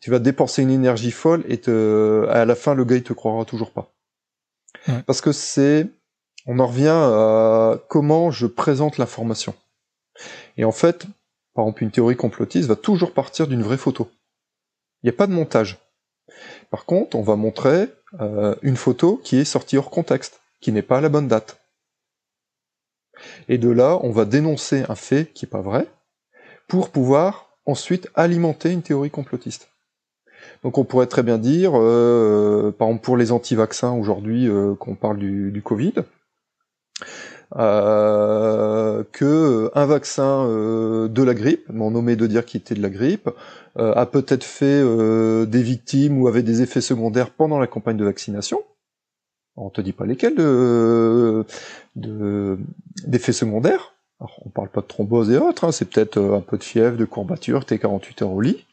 tu 0.00 0.10
vas 0.10 0.18
dépenser 0.18 0.62
une 0.62 0.70
énergie 0.70 1.10
folle 1.10 1.44
et 1.48 1.58
te, 1.58 2.26
à 2.28 2.44
la 2.44 2.54
fin, 2.54 2.74
le 2.74 2.84
gars 2.84 2.96
il 2.96 3.02
te 3.02 3.12
croira 3.12 3.44
toujours 3.44 3.72
pas. 3.72 3.92
Parce 5.06 5.20
que 5.20 5.32
c'est, 5.32 5.88
on 6.46 6.58
en 6.58 6.66
revient 6.66 6.88
à 6.88 7.78
comment 7.88 8.30
je 8.30 8.46
présente 8.46 8.98
l'information. 8.98 9.54
Et 10.56 10.64
en 10.64 10.72
fait, 10.72 11.06
par 11.54 11.64
exemple, 11.64 11.84
une 11.84 11.90
théorie 11.90 12.16
complotiste 12.16 12.68
va 12.68 12.76
toujours 12.76 13.12
partir 13.12 13.46
d'une 13.46 13.62
vraie 13.62 13.76
photo. 13.76 14.10
Il 15.04 15.08
n'y 15.08 15.10
a 15.10 15.18
pas 15.18 15.26
de 15.26 15.32
montage. 15.32 15.78
Par 16.70 16.86
contre, 16.86 17.14
on 17.14 17.22
va 17.22 17.36
montrer 17.36 17.90
euh, 18.20 18.54
une 18.62 18.76
photo 18.76 19.20
qui 19.22 19.36
est 19.36 19.44
sortie 19.44 19.76
hors 19.76 19.90
contexte, 19.90 20.40
qui 20.62 20.72
n'est 20.72 20.80
pas 20.80 20.96
à 20.96 21.00
la 21.02 21.10
bonne 21.10 21.28
date. 21.28 21.60
Et 23.48 23.58
de 23.58 23.68
là, 23.68 23.98
on 24.02 24.10
va 24.10 24.24
dénoncer 24.24 24.82
un 24.88 24.94
fait 24.94 25.30
qui 25.34 25.44
n'est 25.44 25.50
pas 25.50 25.60
vrai, 25.60 25.86
pour 26.68 26.88
pouvoir 26.88 27.50
ensuite 27.66 28.08
alimenter 28.14 28.72
une 28.72 28.80
théorie 28.80 29.10
complotiste. 29.10 29.68
Donc 30.62 30.78
on 30.78 30.84
pourrait 30.84 31.06
très 31.06 31.22
bien 31.22 31.36
dire, 31.36 31.72
euh, 31.74 32.74
par 32.76 32.88
exemple 32.88 33.04
pour 33.04 33.18
les 33.18 33.30
anti-vaccins 33.30 33.92
aujourd'hui, 33.92 34.48
euh, 34.48 34.74
qu'on 34.74 34.94
parle 34.94 35.18
du, 35.18 35.52
du 35.52 35.60
Covid, 35.60 35.96
euh, 37.56 39.04
que 39.12 39.70
un 39.74 39.86
vaccin 39.86 40.46
euh, 40.46 41.08
de 41.08 41.22
la 41.22 41.34
grippe, 41.34 41.68
m'en 41.70 41.90
nommé 41.90 42.16
de 42.16 42.26
dire 42.26 42.44
qu'il 42.44 42.60
était 42.60 42.74
de 42.74 42.82
la 42.82 42.90
grippe, 42.90 43.30
euh, 43.78 43.92
a 43.94 44.06
peut-être 44.06 44.44
fait 44.44 44.82
euh, 44.82 45.46
des 45.46 45.62
victimes 45.62 46.20
ou 46.20 46.28
avait 46.28 46.42
des 46.42 46.62
effets 46.62 46.80
secondaires 46.80 47.30
pendant 47.30 47.58
la 47.58 47.66
campagne 47.66 47.96
de 47.96 48.04
vaccination. 48.04 48.62
On 49.56 49.70
te 49.70 49.80
dit 49.80 49.92
pas 49.92 50.04
lesquels 50.04 50.34
de, 50.34 51.44
d'effets 53.06 53.32
secondaires. 53.32 53.94
Alors, 54.18 54.40
on 54.44 54.48
parle 54.48 54.68
pas 54.68 54.80
de 54.80 54.86
thrombose 54.86 55.30
et 55.30 55.38
autres, 55.38 55.64
hein, 55.64 55.72
c'est 55.72 55.88
peut-être 55.88 56.20
un 56.20 56.40
peu 56.40 56.58
de 56.58 56.64
fièvre, 56.64 56.96
de 56.96 57.04
courbature, 57.04 57.64
t'es 57.64 57.78
48 57.78 58.22
heures 58.22 58.32
au 58.32 58.40
lit, 58.40 58.64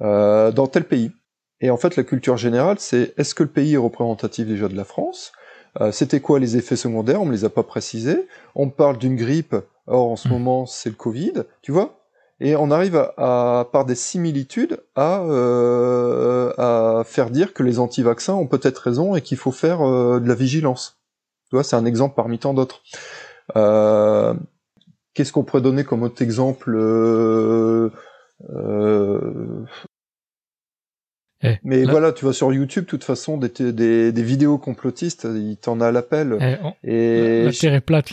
dans 0.00 0.66
tel 0.66 0.84
pays. 0.84 1.12
Et 1.60 1.70
en 1.70 1.76
fait, 1.76 1.94
la 1.94 2.02
culture 2.02 2.36
générale, 2.36 2.78
c'est 2.80 3.14
est-ce 3.16 3.34
que 3.34 3.44
le 3.44 3.48
pays 3.48 3.74
est 3.74 3.78
représentatif 3.78 4.46
déjà 4.46 4.68
de 4.68 4.76
la 4.76 4.84
France 4.84 5.32
euh, 5.80 5.92
C'était 5.92 6.20
quoi 6.20 6.38
les 6.38 6.56
effets 6.56 6.76
secondaires? 6.76 7.22
On 7.22 7.26
me 7.26 7.32
les 7.32 7.44
a 7.44 7.50
pas 7.50 7.62
précisés. 7.62 8.26
On 8.54 8.70
parle 8.70 8.98
d'une 8.98 9.16
grippe, 9.16 9.56
or 9.86 10.10
en 10.10 10.16
ce 10.16 10.28
hmm. 10.28 10.32
moment 10.32 10.66
c'est 10.66 10.90
le 10.90 10.96
Covid, 10.96 11.44
tu 11.62 11.72
vois? 11.72 11.94
Et 12.40 12.54
on 12.54 12.70
arrive 12.70 13.10
à, 13.16 13.68
par 13.72 13.84
des 13.84 13.96
similitudes 13.96 14.80
à, 14.94 15.22
euh, 15.22 16.52
à 16.56 17.02
faire 17.04 17.30
dire 17.30 17.52
que 17.52 17.64
les 17.64 17.80
anti-vaccins 17.80 18.34
ont 18.34 18.46
peut-être 18.46 18.78
raison 18.78 19.16
et 19.16 19.22
qu'il 19.22 19.38
faut 19.38 19.50
faire 19.50 19.82
euh, 19.82 20.20
de 20.20 20.28
la 20.28 20.34
vigilance. 20.36 20.98
Tu 21.50 21.56
vois, 21.56 21.64
c'est 21.64 21.76
un 21.76 21.84
exemple 21.84 22.14
parmi 22.14 22.38
tant 22.38 22.54
d'autres. 22.54 22.82
Euh, 23.56 24.34
Qu'est-ce 25.14 25.32
qu'on 25.32 25.42
pourrait 25.42 25.62
donner 25.62 25.82
comme 25.82 26.04
autre 26.04 26.22
exemple 26.22 26.76
euh, 26.76 27.90
euh, 28.50 29.64
eh, 31.42 31.58
mais 31.62 31.84
voilà, 31.84 32.12
tu 32.12 32.24
vas 32.24 32.32
sur 32.32 32.52
YouTube, 32.52 32.84
de 32.84 32.88
toute 32.90 33.04
façon, 33.04 33.36
des, 33.36 33.48
des, 33.72 34.12
des 34.12 34.22
vidéos 34.22 34.58
complotistes, 34.58 35.26
il 35.32 35.56
t'en 35.56 35.80
a 35.80 35.88
à 35.88 35.92
l'appel. 35.92 36.36
Eh, 36.40 36.90
et 36.90 37.44
la, 37.44 37.52
terre 37.52 37.74
est 37.74 37.80
plate. 37.80 38.12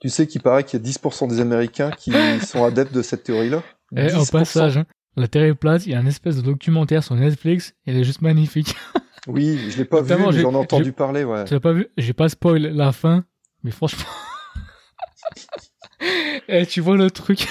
Tu 0.00 0.08
sais 0.08 0.26
qu'il 0.26 0.40
paraît 0.40 0.64
qu'il 0.64 0.80
y 0.80 0.82
a 0.82 0.92
10% 0.92 1.28
des 1.28 1.40
Américains 1.40 1.90
qui 1.90 2.12
sont 2.46 2.64
adeptes 2.64 2.92
de 2.92 3.02
cette 3.02 3.22
théorie-là. 3.22 3.62
Eh, 3.96 4.14
au 4.14 4.24
passage, 4.24 4.78
hein, 4.78 4.86
la 5.16 5.28
terre 5.28 5.44
est 5.44 5.54
plate, 5.54 5.86
il 5.86 5.92
y 5.92 5.94
a 5.94 5.98
un 5.98 6.06
espèce 6.06 6.36
de 6.36 6.42
documentaire 6.42 7.04
sur 7.04 7.14
Netflix, 7.14 7.74
il 7.86 7.96
est 7.96 8.04
juste 8.04 8.22
magnifique. 8.22 8.74
oui, 9.28 9.70
je 9.70 9.78
l'ai 9.78 9.84
pas 9.84 10.00
vu, 10.00 10.14
mais 10.16 10.40
j'en 10.40 10.52
ai 10.52 10.56
entendu 10.56 10.92
parler, 10.92 11.24
ouais. 11.24 11.46
Je 11.46 11.54
l'ai 11.54 11.60
pas 11.60 11.72
vu, 11.72 11.88
j'ai 11.96 12.12
pas 12.12 12.28
spoil 12.28 12.62
la 12.62 12.92
fin, 12.92 13.24
mais 13.62 13.70
franchement. 13.70 14.10
et 16.48 16.66
tu 16.66 16.80
vois 16.80 16.96
le 16.96 17.10
truc, 17.10 17.46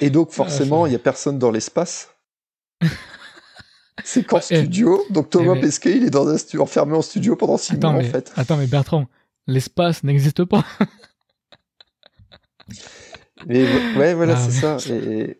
et 0.00 0.10
donc, 0.10 0.30
forcément, 0.30 0.86
il 0.86 0.90
n'y 0.90 0.96
a 0.96 1.00
personne 1.00 1.38
dans 1.38 1.50
l'espace. 1.50 2.08
C'est 4.04 4.24
qu'en 4.24 4.40
studio. 4.40 5.04
Donc, 5.10 5.30
Thomas 5.30 5.54
mais... 5.54 5.60
Pesquet, 5.60 5.96
il 5.96 6.04
est 6.04 6.10
dans 6.10 6.28
un 6.28 6.36
enfermé 6.58 6.96
en 6.96 7.02
studio 7.02 7.36
pendant 7.36 7.58
six 7.58 7.76
mois, 7.76 7.90
en 7.90 8.02
fait. 8.02 8.32
Attends, 8.36 8.56
mais 8.56 8.66
Bertrand, 8.66 9.06
l'espace 9.46 10.02
n'existe 10.04 10.44
pas. 10.44 10.64
mais 13.46 13.66
ouais, 13.96 14.14
voilà, 14.14 14.36
ah, 14.36 14.40
c'est 14.40 14.52
ça. 14.52 14.76
Et, 14.90 15.38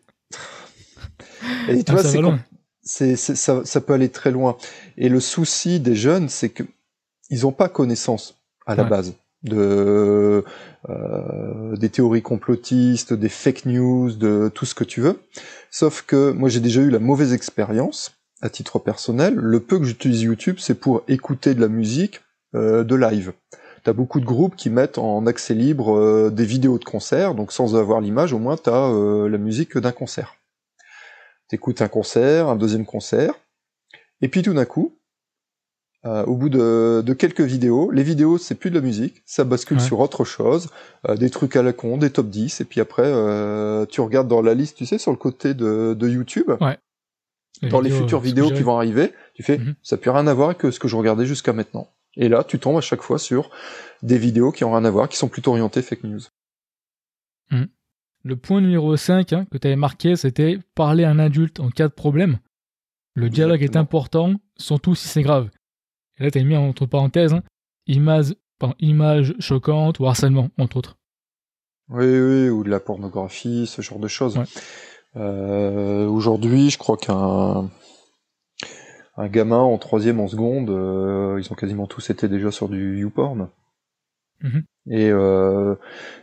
et 1.69 1.83
tu 1.83 1.91
ah, 1.91 2.01
vois, 2.01 2.39
c'est 2.83 3.15
ça, 3.15 3.61
ça 3.63 3.81
peut 3.81 3.93
aller 3.93 4.09
très 4.09 4.31
loin. 4.31 4.57
Et 4.97 5.09
le 5.09 5.19
souci 5.19 5.79
des 5.79 5.95
jeunes, 5.95 6.29
c'est 6.29 6.49
que 6.49 6.63
ils 7.29 7.41
n'ont 7.41 7.51
pas 7.51 7.69
connaissance 7.69 8.41
à 8.65 8.75
la 8.75 8.83
base 8.83 9.15
de 9.43 10.43
euh, 10.89 11.75
des 11.75 11.89
théories 11.89 12.21
complotistes, 12.21 13.13
des 13.13 13.29
fake 13.29 13.65
news, 13.65 14.11
de 14.11 14.51
tout 14.53 14.65
ce 14.65 14.75
que 14.75 14.83
tu 14.83 15.01
veux. 15.01 15.19
Sauf 15.69 16.03
que 16.03 16.31
moi 16.31 16.49
j'ai 16.49 16.59
déjà 16.59 16.81
eu 16.81 16.89
la 16.89 16.99
mauvaise 16.99 17.33
expérience 17.33 18.15
à 18.41 18.49
titre 18.49 18.79
personnel. 18.79 19.35
Le 19.35 19.59
peu 19.59 19.79
que 19.79 19.85
j'utilise 19.85 20.21
YouTube, 20.23 20.57
c'est 20.59 20.75
pour 20.79 21.03
écouter 21.07 21.53
de 21.53 21.61
la 21.61 21.67
musique 21.67 22.21
euh, 22.55 22.83
de 22.83 22.95
live. 22.95 23.33
T'as 23.83 23.93
beaucoup 23.93 24.19
de 24.19 24.25
groupes 24.25 24.55
qui 24.55 24.69
mettent 24.69 24.97
en 24.97 25.25
accès 25.25 25.53
libre 25.53 25.97
euh, 25.97 26.29
des 26.29 26.45
vidéos 26.45 26.77
de 26.77 26.83
concerts, 26.83 27.33
donc 27.33 27.51
sans 27.51 27.75
avoir 27.75 27.99
l'image, 28.01 28.33
au 28.33 28.39
moins 28.39 28.57
t'as 28.57 28.89
euh, 28.89 29.27
la 29.27 29.37
musique 29.37 29.77
d'un 29.77 29.91
concert. 29.91 30.35
T'écoutes 31.47 31.81
un 31.81 31.87
concert, 31.87 32.47
un 32.47 32.55
deuxième 32.55 32.85
concert, 32.85 33.33
et 34.21 34.27
puis 34.27 34.43
tout 34.43 34.53
d'un 34.53 34.65
coup, 34.65 34.99
euh, 36.03 36.25
au 36.25 36.35
bout 36.35 36.49
de, 36.49 37.03
de, 37.05 37.13
quelques 37.13 37.41
vidéos, 37.41 37.91
les 37.91 38.01
vidéos 38.01 38.39
c'est 38.39 38.55
plus 38.55 38.71
de 38.71 38.75
la 38.75 38.81
musique, 38.81 39.21
ça 39.25 39.43
bascule 39.43 39.79
sur 39.79 39.99
autre 39.99 40.23
chose, 40.23 40.69
euh, 41.07 41.15
des 41.15 41.29
trucs 41.29 41.55
à 41.55 41.61
la 41.61 41.73
con, 41.73 41.97
des 41.97 42.09
top 42.09 42.27
10, 42.27 42.59
et 42.59 42.65
puis 42.65 42.81
après 42.81 43.05
euh, 43.05 43.85
tu 43.85 44.01
regardes 44.01 44.27
dans 44.27 44.41
la 44.41 44.55
liste, 44.55 44.77
tu 44.77 44.87
sais, 44.87 44.97
sur 44.97 45.11
le 45.11 45.17
côté 45.17 45.53
de, 45.53 45.93
de 45.93 46.09
YouTube, 46.09 46.49
ouais. 46.59 46.79
dans 47.69 47.81
les 47.81 47.91
futures 47.91 48.19
vidéos 48.19 48.49
qui 48.49 48.63
vont 48.63 48.77
arriver, 48.77 49.13
tu 49.35 49.43
fais, 49.43 49.59
mhm. 49.59 49.75
ça 49.83 49.95
n'a 49.95 50.01
plus 50.01 50.09
rien 50.09 50.25
à 50.25 50.33
voir 50.33 50.49
avec 50.49 50.73
ce 50.73 50.79
que 50.79 50.87
je 50.87 50.95
regardais 50.95 51.27
jusqu'à 51.27 51.53
maintenant. 51.53 51.87
Et 52.17 52.29
là, 52.29 52.43
tu 52.43 52.57
tombes 52.57 52.77
à 52.77 52.81
chaque 52.81 53.03
fois 53.03 53.19
sur 53.19 53.51
des 54.01 54.17
vidéos 54.17 54.51
qui 54.51 54.63
ont 54.63 54.71
rien 54.71 54.83
à 54.83 54.89
voir, 54.89 55.07
qui 55.07 55.17
sont 55.17 55.29
plutôt 55.29 55.51
orientées 55.51 55.83
fake 55.83 56.03
news. 56.03 56.21
Mhm. 57.51 57.67
Le 58.23 58.35
point 58.35 58.59
numéro 58.59 58.97
5 58.97 59.33
hein, 59.33 59.45
que 59.51 59.59
tu 59.59 59.67
avais 59.67 59.75
marqué, 59.75 60.15
c'était 60.15 60.57
parler 60.73 61.03
à 61.03 61.11
un 61.11 61.19
adulte 61.19 61.59
en 61.59 61.69
cas 61.69 61.87
de 61.87 61.93
problème. 61.93 62.39
Le 63.13 63.29
dialogue 63.29 63.61
est 63.61 63.75
important, 63.75 64.33
surtout 64.57 64.95
si 64.95 65.07
c'est 65.07 65.21
grave. 65.21 65.49
Et 66.21 66.25
là, 66.25 66.31
t'as 66.31 66.43
mis 66.43 66.55
entre 66.55 66.85
parenthèses, 66.85 67.33
hein, 67.33 67.41
image, 67.87 68.35
image 68.79 69.33
choquante 69.39 69.97
ou 69.99 70.05
harcèlement, 70.05 70.49
entre 70.59 70.77
autres. 70.77 70.97
Oui, 71.89 72.05
oui, 72.05 72.49
ou 72.49 72.63
de 72.63 72.69
la 72.69 72.79
pornographie, 72.79 73.65
ce 73.65 73.81
genre 73.81 73.97
de 73.97 74.07
choses. 74.07 74.39
Euh, 75.15 76.05
aujourd'hui, 76.05 76.69
je 76.69 76.77
crois 76.77 76.95
qu'un 76.95 77.71
un 79.17 79.27
gamin 79.27 79.57
en 79.57 79.79
troisième, 79.79 80.19
en 80.19 80.27
seconde, 80.27 80.69
euh, 80.69 81.41
ils 81.41 81.51
ont 81.51 81.55
quasiment 81.55 81.87
tous 81.87 82.11
été 82.11 82.27
déjà 82.29 82.51
sur 82.51 82.69
du 82.69 82.99
YouPorn. 82.99 83.49
Mm 84.41 84.59
Et 84.91 85.09
euh, 85.09 85.75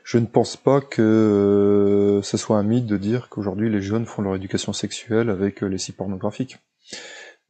je 0.04 0.18
ne 0.18 0.26
pense 0.26 0.56
pas 0.56 0.80
que 0.80 2.20
ce 2.22 2.36
soit 2.36 2.56
un 2.56 2.62
mythe 2.62 2.86
de 2.86 2.96
dire 2.96 3.28
qu'aujourd'hui 3.30 3.68
les 3.68 3.82
jeunes 3.82 4.06
font 4.06 4.22
leur 4.22 4.36
éducation 4.36 4.72
sexuelle 4.72 5.28
avec 5.28 5.60
les 5.60 5.78
sites 5.78 5.96
pornographiques. 5.96 6.58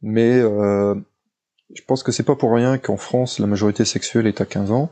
Mais 0.01 0.41
je 1.73 1.81
pense 1.83 2.03
que 2.03 2.11
c'est 2.11 2.23
pas 2.23 2.35
pour 2.35 2.53
rien 2.53 2.77
qu'en 2.77 2.97
France 2.97 3.39
la 3.39 3.47
majorité 3.47 3.85
sexuelle 3.85 4.27
est 4.27 4.41
à 4.41 4.45
15 4.45 4.71
ans, 4.71 4.91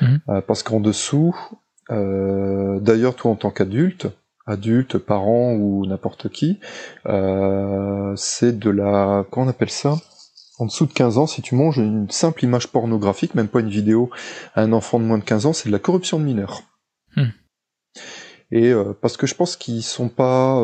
mhm. 0.00 0.20
euh, 0.28 0.40
parce 0.40 0.62
qu'en 0.62 0.80
dessous, 0.80 1.36
euh, 1.90 2.80
d'ailleurs 2.80 3.14
toi 3.14 3.30
en 3.30 3.36
tant 3.36 3.50
qu'adulte, 3.50 4.08
adulte, 4.46 4.98
parent 4.98 5.52
ou 5.54 5.86
n'importe 5.86 6.28
qui, 6.28 6.60
euh, 7.06 8.14
c'est 8.16 8.58
de 8.58 8.70
la, 8.70 9.24
comment 9.30 9.46
on 9.46 9.50
appelle 9.50 9.70
ça? 9.70 9.96
En 10.58 10.66
dessous 10.66 10.86
de 10.86 10.92
15 10.92 11.18
ans, 11.18 11.26
si 11.26 11.42
tu 11.42 11.56
manges 11.56 11.78
une 11.78 12.08
simple 12.10 12.44
image 12.44 12.68
pornographique, 12.68 13.34
même 13.34 13.48
pas 13.48 13.58
une 13.58 13.70
vidéo, 13.70 14.10
à 14.54 14.62
un 14.62 14.72
enfant 14.72 15.00
de 15.00 15.04
moins 15.04 15.18
de 15.18 15.24
15 15.24 15.46
ans, 15.46 15.52
c'est 15.52 15.68
de 15.68 15.72
la 15.72 15.80
corruption 15.80 16.20
de 16.20 16.24
mineurs. 16.24 16.62
Hmm. 17.16 17.30
Et 18.52 18.72
parce 19.00 19.16
que 19.16 19.26
je 19.26 19.34
pense 19.34 19.56
qu'ils 19.56 19.82
sont 19.82 20.08
pas, 20.08 20.62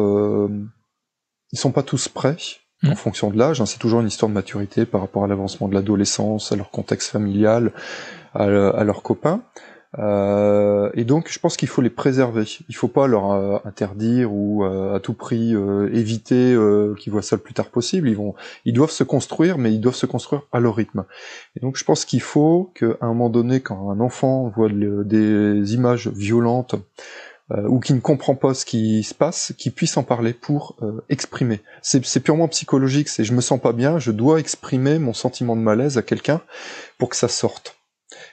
ils 1.50 1.58
sont 1.58 1.72
pas 1.72 1.82
tous 1.82 2.06
prêts 2.06 2.36
en 2.84 2.92
mm. 2.92 2.96
fonction 2.96 3.30
de 3.30 3.38
l'âge. 3.38 3.60
Hein, 3.60 3.66
c'est 3.66 3.78
toujours 3.78 4.00
une 4.00 4.08
histoire 4.08 4.28
de 4.28 4.34
maturité 4.34 4.86
par 4.86 5.00
rapport 5.00 5.24
à 5.24 5.26
l'avancement 5.26 5.68
de 5.68 5.74
l'adolescence, 5.74 6.52
à 6.52 6.56
leur 6.56 6.70
contexte 6.70 7.10
familial, 7.10 7.72
à, 8.34 8.46
leurs 8.46 9.02
copains. 9.02 9.42
Euh, 9.98 10.88
et 10.94 11.04
donc, 11.04 11.28
je 11.28 11.38
pense 11.40 11.56
qu'il 11.56 11.68
faut 11.68 11.82
les 11.82 11.90
préserver. 11.90 12.44
Il 12.68 12.76
faut 12.76 12.88
pas 12.88 13.08
leur 13.08 13.32
euh, 13.32 13.58
interdire 13.64 14.32
ou 14.32 14.64
euh, 14.64 14.94
à 14.94 15.00
tout 15.00 15.14
prix 15.14 15.52
éviter 15.92 16.56
qu'ils 16.98 17.12
voient 17.12 17.22
ça 17.22 17.36
le 17.36 17.42
plus 17.42 17.54
tard 17.54 17.66
possible. 17.66 18.08
Ils 18.08 18.16
vont, 18.16 18.34
ils 18.64 18.72
doivent 18.72 18.90
se 18.90 19.04
construire, 19.04 19.58
mais 19.58 19.72
ils 19.72 19.80
doivent 19.80 19.96
se 19.96 20.06
construire 20.06 20.42
à 20.52 20.60
leur 20.60 20.76
rythme. 20.76 21.04
Et 21.56 21.60
donc, 21.60 21.76
je 21.76 21.84
pense 21.84 22.04
qu'il 22.04 22.22
faut 22.22 22.72
qu'à 22.74 22.96
un 23.00 23.08
moment 23.08 23.30
donné, 23.30 23.60
quand 23.60 23.90
un 23.90 24.00
enfant 24.00 24.52
voit 24.54 24.68
des 24.70 25.74
images 25.74 26.08
violentes 26.08 26.76
euh, 27.52 27.66
ou 27.66 27.80
qui 27.80 27.94
ne 27.94 28.00
comprend 28.00 28.34
pas 28.34 28.54
ce 28.54 28.64
qui 28.64 29.02
se 29.02 29.14
passe, 29.14 29.52
qui 29.58 29.70
puisse 29.70 29.96
en 29.96 30.02
parler 30.02 30.32
pour 30.32 30.76
euh, 30.82 31.00
exprimer. 31.08 31.60
C'est 31.82 32.20
purement 32.20 32.48
psychologique, 32.48 33.08
c'est 33.08 33.24
je 33.24 33.32
me 33.32 33.40
sens 33.40 33.60
pas 33.60 33.72
bien, 33.72 33.98
je 33.98 34.12
dois 34.12 34.38
exprimer 34.38 34.98
mon 34.98 35.12
sentiment 35.12 35.56
de 35.56 35.60
malaise 35.60 35.98
à 35.98 36.02
quelqu'un 36.02 36.40
pour 36.98 37.08
que 37.08 37.16
ça 37.16 37.28
sorte. 37.28 37.76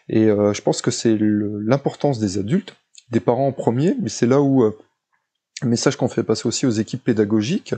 Et 0.09 0.25
je 0.27 0.61
pense 0.61 0.81
que 0.81 0.89
c'est 0.89 1.17
l'importance 1.19 2.19
des 2.19 2.39
adultes, 2.39 2.75
des 3.11 3.19
parents 3.19 3.47
en 3.47 3.51
premier, 3.51 3.95
mais 4.01 4.09
c'est 4.09 4.25
là 4.25 4.41
où 4.41 4.63
le 4.63 5.67
message 5.67 5.97
qu'on 5.97 6.07
fait 6.07 6.23
passer 6.23 6.47
aussi 6.47 6.65
aux 6.65 6.71
équipes 6.71 7.03
pédagogiques, 7.03 7.75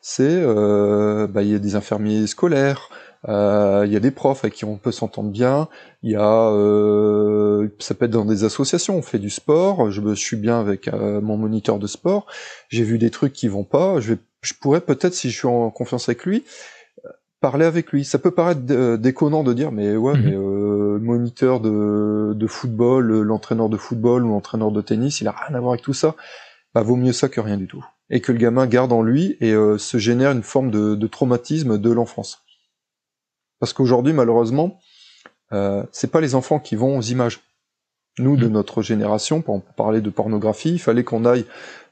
c'est 0.00 0.42
bah, 0.44 1.42
il 1.42 1.50
y 1.50 1.54
a 1.54 1.58
des 1.58 1.74
infirmiers 1.74 2.26
scolaires, 2.26 2.88
euh, 3.28 3.84
il 3.86 3.92
y 3.92 3.96
a 3.96 4.00
des 4.00 4.10
profs 4.10 4.44
avec 4.44 4.54
qui 4.54 4.64
on 4.64 4.76
peut 4.76 4.92
s'entendre 4.92 5.30
bien. 5.30 5.68
Il 6.02 6.10
y 6.10 6.16
a, 6.16 6.50
euh, 6.50 7.68
ça 7.78 7.94
peut 7.94 8.06
être 8.06 8.10
dans 8.10 8.24
des 8.24 8.44
associations. 8.44 8.96
On 8.96 9.02
fait 9.02 9.18
du 9.18 9.30
sport. 9.30 9.90
Je, 9.90 10.00
je 10.00 10.14
suis 10.14 10.36
bien 10.36 10.58
avec 10.58 10.88
euh, 10.88 11.20
mon 11.20 11.36
moniteur 11.36 11.78
de 11.78 11.86
sport. 11.86 12.26
J'ai 12.68 12.84
vu 12.84 12.98
des 12.98 13.10
trucs 13.10 13.32
qui 13.32 13.48
vont 13.48 13.64
pas. 13.64 14.00
Je 14.00 14.14
vais, 14.14 14.20
je 14.42 14.54
pourrais 14.54 14.80
peut-être, 14.80 15.14
si 15.14 15.30
je 15.30 15.38
suis 15.38 15.48
en 15.48 15.70
confiance 15.70 16.08
avec 16.08 16.24
lui, 16.24 16.44
parler 17.40 17.64
avec 17.64 17.92
lui. 17.92 18.04
Ça 18.04 18.18
peut 18.18 18.32
paraître 18.32 18.60
déconnant 18.96 19.44
de 19.44 19.52
dire, 19.52 19.70
mais 19.70 19.96
ouais, 19.96 20.14
mhm. 20.14 20.24
mais 20.24 20.30
le 20.32 20.98
moniteur 21.00 21.60
de, 21.60 22.32
de 22.34 22.46
football, 22.46 23.22
l'entraîneur 23.22 23.68
de 23.68 23.76
football 23.76 24.24
ou 24.24 24.30
l'entraîneur 24.30 24.72
de 24.72 24.80
tennis, 24.80 25.20
il 25.20 25.28
a 25.28 25.32
rien 25.32 25.56
à 25.56 25.60
voir 25.60 25.74
avec 25.74 25.82
tout 25.82 25.94
ça. 25.94 26.16
Bah, 26.74 26.82
vaut 26.82 26.96
mieux 26.96 27.12
ça 27.12 27.28
que 27.28 27.40
rien 27.40 27.56
du 27.56 27.68
tout. 27.68 27.84
Et 28.10 28.20
que 28.20 28.32
le 28.32 28.38
gamin 28.38 28.66
garde 28.66 28.92
en 28.92 29.02
lui 29.02 29.36
et 29.40 29.54
se 29.78 29.98
génère 29.98 30.32
une 30.32 30.42
forme 30.42 30.70
de, 30.70 30.96
de 30.96 31.06
traumatisme 31.06 31.78
de 31.78 31.90
l'enfance. 31.90 32.42
Parce 33.62 33.74
qu'aujourd'hui, 33.74 34.12
malheureusement, 34.12 34.80
euh, 35.52 35.84
c'est 35.92 36.10
pas 36.10 36.20
les 36.20 36.34
enfants 36.34 36.58
qui 36.58 36.74
vont 36.74 36.98
aux 36.98 37.02
images. 37.02 37.38
Nous, 38.18 38.36
de 38.36 38.48
mm. 38.48 38.50
notre 38.50 38.82
génération, 38.82 39.40
pour 39.40 39.62
parler 39.62 40.00
de 40.00 40.10
pornographie, 40.10 40.70
il 40.70 40.80
fallait 40.80 41.04
qu'on 41.04 41.24
aille 41.24 41.44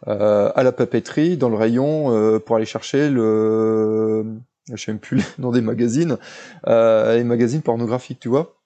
euh, 0.08 0.50
à 0.56 0.64
la 0.64 0.72
papeterie, 0.72 1.36
dans 1.36 1.48
le 1.48 1.54
rayon, 1.54 2.12
euh, 2.12 2.40
pour 2.40 2.56
aller 2.56 2.66
chercher 2.66 3.08
le, 3.08 4.26
je 4.68 4.82
sais 4.82 4.90
même 4.90 4.98
plus 4.98 5.22
nom 5.38 5.52
des 5.52 5.60
magazines, 5.60 6.16
euh, 6.66 7.16
les 7.16 7.22
magazines 7.22 7.62
pornographiques, 7.62 8.18
tu 8.18 8.28
vois. 8.28 8.56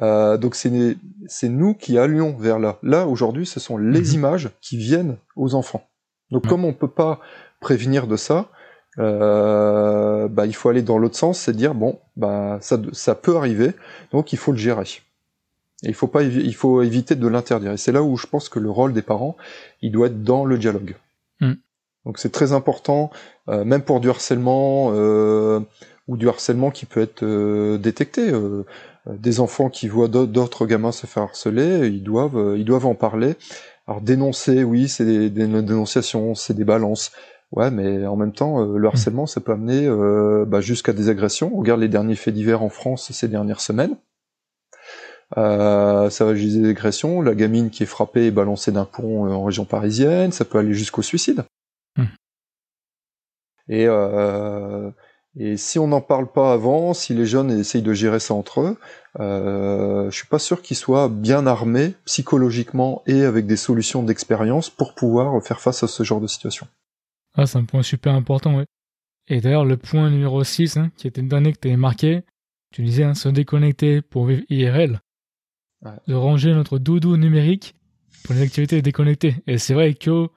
Euh, 0.00 0.36
donc 0.36 0.54
c'est 0.54 0.96
c'est 1.26 1.48
nous 1.48 1.74
qui 1.74 1.98
allions 1.98 2.36
vers 2.36 2.60
là. 2.60 2.78
Là 2.84 3.08
aujourd'hui, 3.08 3.44
ce 3.44 3.58
sont 3.58 3.76
les 3.76 4.02
mm-hmm. 4.02 4.14
images 4.14 4.50
qui 4.60 4.76
viennent 4.76 5.16
aux 5.34 5.56
enfants. 5.56 5.82
Donc 6.30 6.46
comme 6.46 6.64
on 6.64 6.72
peut 6.72 6.86
pas 6.86 7.18
prévenir 7.58 8.06
de 8.06 8.14
ça, 8.14 8.50
euh, 8.98 10.28
bah, 10.28 10.46
il 10.46 10.54
faut 10.54 10.68
aller 10.68 10.82
dans 10.82 10.98
l'autre 10.98 11.16
sens, 11.16 11.38
c'est 11.38 11.56
dire 11.56 11.74
bon, 11.74 11.98
bah 12.16 12.58
ça, 12.60 12.78
ça 12.92 13.14
peut 13.14 13.36
arriver, 13.36 13.72
donc 14.12 14.32
il 14.32 14.38
faut 14.38 14.52
le 14.52 14.58
gérer. 14.58 14.84
Et 15.84 15.88
il 15.88 15.94
faut 15.94 16.06
pas, 16.06 16.22
il 16.22 16.54
faut 16.54 16.82
éviter 16.82 17.14
de 17.14 17.26
l'interdire. 17.26 17.72
Et 17.72 17.76
c'est 17.76 17.92
là 17.92 18.02
où 18.02 18.16
je 18.16 18.26
pense 18.26 18.48
que 18.48 18.58
le 18.58 18.70
rôle 18.70 18.92
des 18.92 19.02
parents, 19.02 19.36
il 19.80 19.90
doit 19.90 20.06
être 20.06 20.22
dans 20.22 20.44
le 20.44 20.58
dialogue. 20.58 20.94
Mm. 21.40 21.54
Donc 22.04 22.18
c'est 22.18 22.30
très 22.30 22.52
important, 22.52 23.10
euh, 23.48 23.64
même 23.64 23.82
pour 23.82 24.00
du 24.00 24.08
harcèlement 24.08 24.92
euh, 24.94 25.60
ou 26.08 26.16
du 26.16 26.28
harcèlement 26.28 26.70
qui 26.70 26.86
peut 26.86 27.00
être 27.00 27.24
euh, 27.24 27.78
détecté. 27.78 28.30
Euh, 28.30 28.64
des 29.06 29.40
enfants 29.40 29.68
qui 29.68 29.88
voient 29.88 30.06
d'autres 30.06 30.64
gamins 30.64 30.92
se 30.92 31.08
faire 31.08 31.24
harceler, 31.24 31.88
ils 31.88 32.04
doivent, 32.04 32.54
ils 32.56 32.64
doivent 32.64 32.86
en 32.86 32.94
parler. 32.94 33.34
Alors 33.88 34.00
dénoncer, 34.00 34.62
oui, 34.62 34.88
c'est 34.88 35.04
des, 35.04 35.28
des 35.28 35.46
dénonciations, 35.48 36.36
c'est 36.36 36.54
des 36.54 36.62
balances. 36.62 37.10
Ouais, 37.52 37.70
mais 37.70 38.06
en 38.06 38.16
même 38.16 38.32
temps, 38.32 38.62
euh, 38.62 38.78
le 38.78 38.88
hmm. 38.88 38.90
harcèlement, 38.90 39.26
ça 39.26 39.40
peut 39.40 39.52
amener 39.52 39.86
euh, 39.86 40.44
bah, 40.46 40.60
jusqu'à 40.60 40.92
des 40.92 41.08
agressions. 41.08 41.52
On 41.54 41.60
regarde 41.60 41.80
les 41.80 41.88
derniers 41.88 42.16
faits 42.16 42.34
divers 42.34 42.62
en 42.62 42.70
France 42.70 43.12
ces 43.12 43.28
dernières 43.28 43.60
semaines. 43.60 43.96
Euh, 45.36 46.10
ça 46.10 46.24
va 46.24 46.34
jusqu'à 46.34 46.60
des 46.60 46.70
agressions. 46.70 47.20
La 47.20 47.34
gamine 47.34 47.70
qui 47.70 47.82
est 47.82 47.86
frappée 47.86 48.26
et 48.26 48.30
balancée 48.30 48.72
d'un 48.72 48.86
pont 48.86 49.30
en 49.30 49.44
région 49.44 49.64
parisienne, 49.64 50.32
ça 50.32 50.44
peut 50.44 50.58
aller 50.58 50.74
jusqu'au 50.74 51.02
suicide. 51.02 51.44
Hmm. 51.96 52.04
Et, 53.68 53.86
et 55.38 55.56
si 55.56 55.78
on 55.78 55.88
n'en 55.88 56.02
parle 56.02 56.30
pas 56.30 56.52
avant, 56.52 56.92
si 56.92 57.14
les 57.14 57.24
jeunes 57.24 57.50
essayent 57.50 57.82
de 57.82 57.94
gérer 57.94 58.20
ça 58.20 58.34
entre 58.34 58.60
eux, 58.60 58.76
euh, 59.18 60.10
je 60.10 60.16
suis 60.16 60.26
pas 60.26 60.38
sûr 60.38 60.60
qu'ils 60.60 60.76
soient 60.76 61.08
bien 61.08 61.46
armés 61.46 61.94
psychologiquement 62.04 63.02
et 63.06 63.24
avec 63.24 63.46
des 63.46 63.56
solutions 63.56 64.02
d'expérience 64.02 64.68
pour 64.68 64.94
pouvoir 64.94 65.42
faire 65.42 65.60
face 65.60 65.82
à 65.82 65.88
ce 65.88 66.02
genre 66.02 66.20
de 66.20 66.26
situation. 66.26 66.66
Ah, 67.34 67.46
c'est 67.46 67.58
un 67.58 67.64
point 67.64 67.82
super 67.82 68.14
important, 68.14 68.56
oui. 68.56 68.64
Et 69.28 69.40
d'ailleurs, 69.40 69.64
le 69.64 69.76
point 69.76 70.10
numéro 70.10 70.42
6, 70.42 70.76
hein, 70.76 70.90
qui 70.96 71.06
était 71.06 71.20
une 71.20 71.28
donnée 71.28 71.52
que 71.52 71.58
tu 71.58 71.68
avais 71.68 71.76
marqué, 71.76 72.22
tu 72.72 72.82
disais 72.82 73.04
hein, 73.04 73.14
se 73.14 73.28
déconnecter 73.28 74.02
pour 74.02 74.26
vivre 74.26 74.42
IRL. 74.48 75.00
De 76.06 76.14
ranger 76.14 76.52
notre 76.52 76.78
doudou 76.78 77.16
numérique 77.16 77.74
pour 78.24 78.34
les 78.34 78.42
activités 78.42 78.82
déconnectées. 78.82 79.36
Et 79.46 79.58
c'est 79.58 79.74
vrai 79.74 79.94
que 79.94 80.28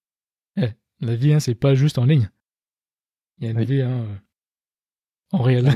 eh, 0.58 0.70
la 1.02 1.16
vie, 1.16 1.34
hein, 1.34 1.40
c'est 1.40 1.56
pas 1.56 1.76
juste 1.76 1.98
en 1.98 2.06
ligne. 2.06 2.30
Il 3.38 3.46
y 3.46 3.48
a 3.48 3.52
une 3.52 3.64
vie 3.64 3.82
hein, 3.82 4.08
en 5.32 5.42
réel. 5.44 5.70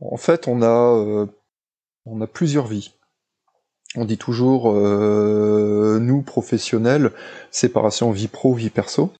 en 0.00 0.16
fait, 0.16 0.48
on 0.48 0.62
a, 0.62 0.66
euh, 0.66 1.26
on 2.04 2.20
a 2.20 2.26
plusieurs 2.26 2.66
vies. 2.66 2.94
On 3.94 4.04
dit 4.04 4.18
toujours, 4.18 4.70
euh, 4.70 5.98
nous, 6.00 6.22
professionnels, 6.22 7.12
séparation 7.50 8.10
vie 8.10 8.28
pro, 8.28 8.54
vie 8.54 8.70
perso. 8.70 9.12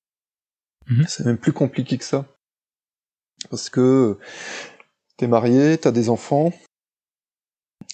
Mhm. 0.89 1.05
C'est 1.07 1.25
même 1.25 1.39
plus 1.39 1.53
compliqué 1.53 1.99
que 1.99 2.05
ça. 2.05 2.25
Parce 3.51 3.71
que 3.71 4.19
t'es 5.17 5.27
marié, 5.27 5.79
t'as 5.79 5.93
des 5.93 6.09
enfants, 6.11 6.53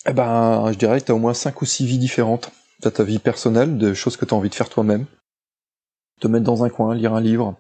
eh 0.07 0.13
ben, 0.13 0.71
je 0.73 0.79
dirais 0.79 1.01
que 1.01 1.07
t'as 1.07 1.15
au 1.15 1.19
moins 1.19 1.35
cinq 1.35 1.63
ou 1.63 1.65
six 1.65 1.87
vies 1.87 1.99
différentes. 1.99 2.51
T'as 2.81 2.91
ta 2.91 3.05
vie 3.05 3.19
personnelle, 3.19 3.79
de 3.79 3.95
choses 3.95 4.17
que 4.17 4.25
t'as 4.25 4.37
envie 4.37 4.51
de 4.51 4.55
faire 4.55 4.69
toi-même, 4.69 5.07
te 6.21 6.29
mettre 6.29 6.45
dans 6.45 6.65
un 6.65 6.69
coin, 6.69 6.95
lire 6.95 7.15
un 7.15 7.21
livre. 7.21 7.57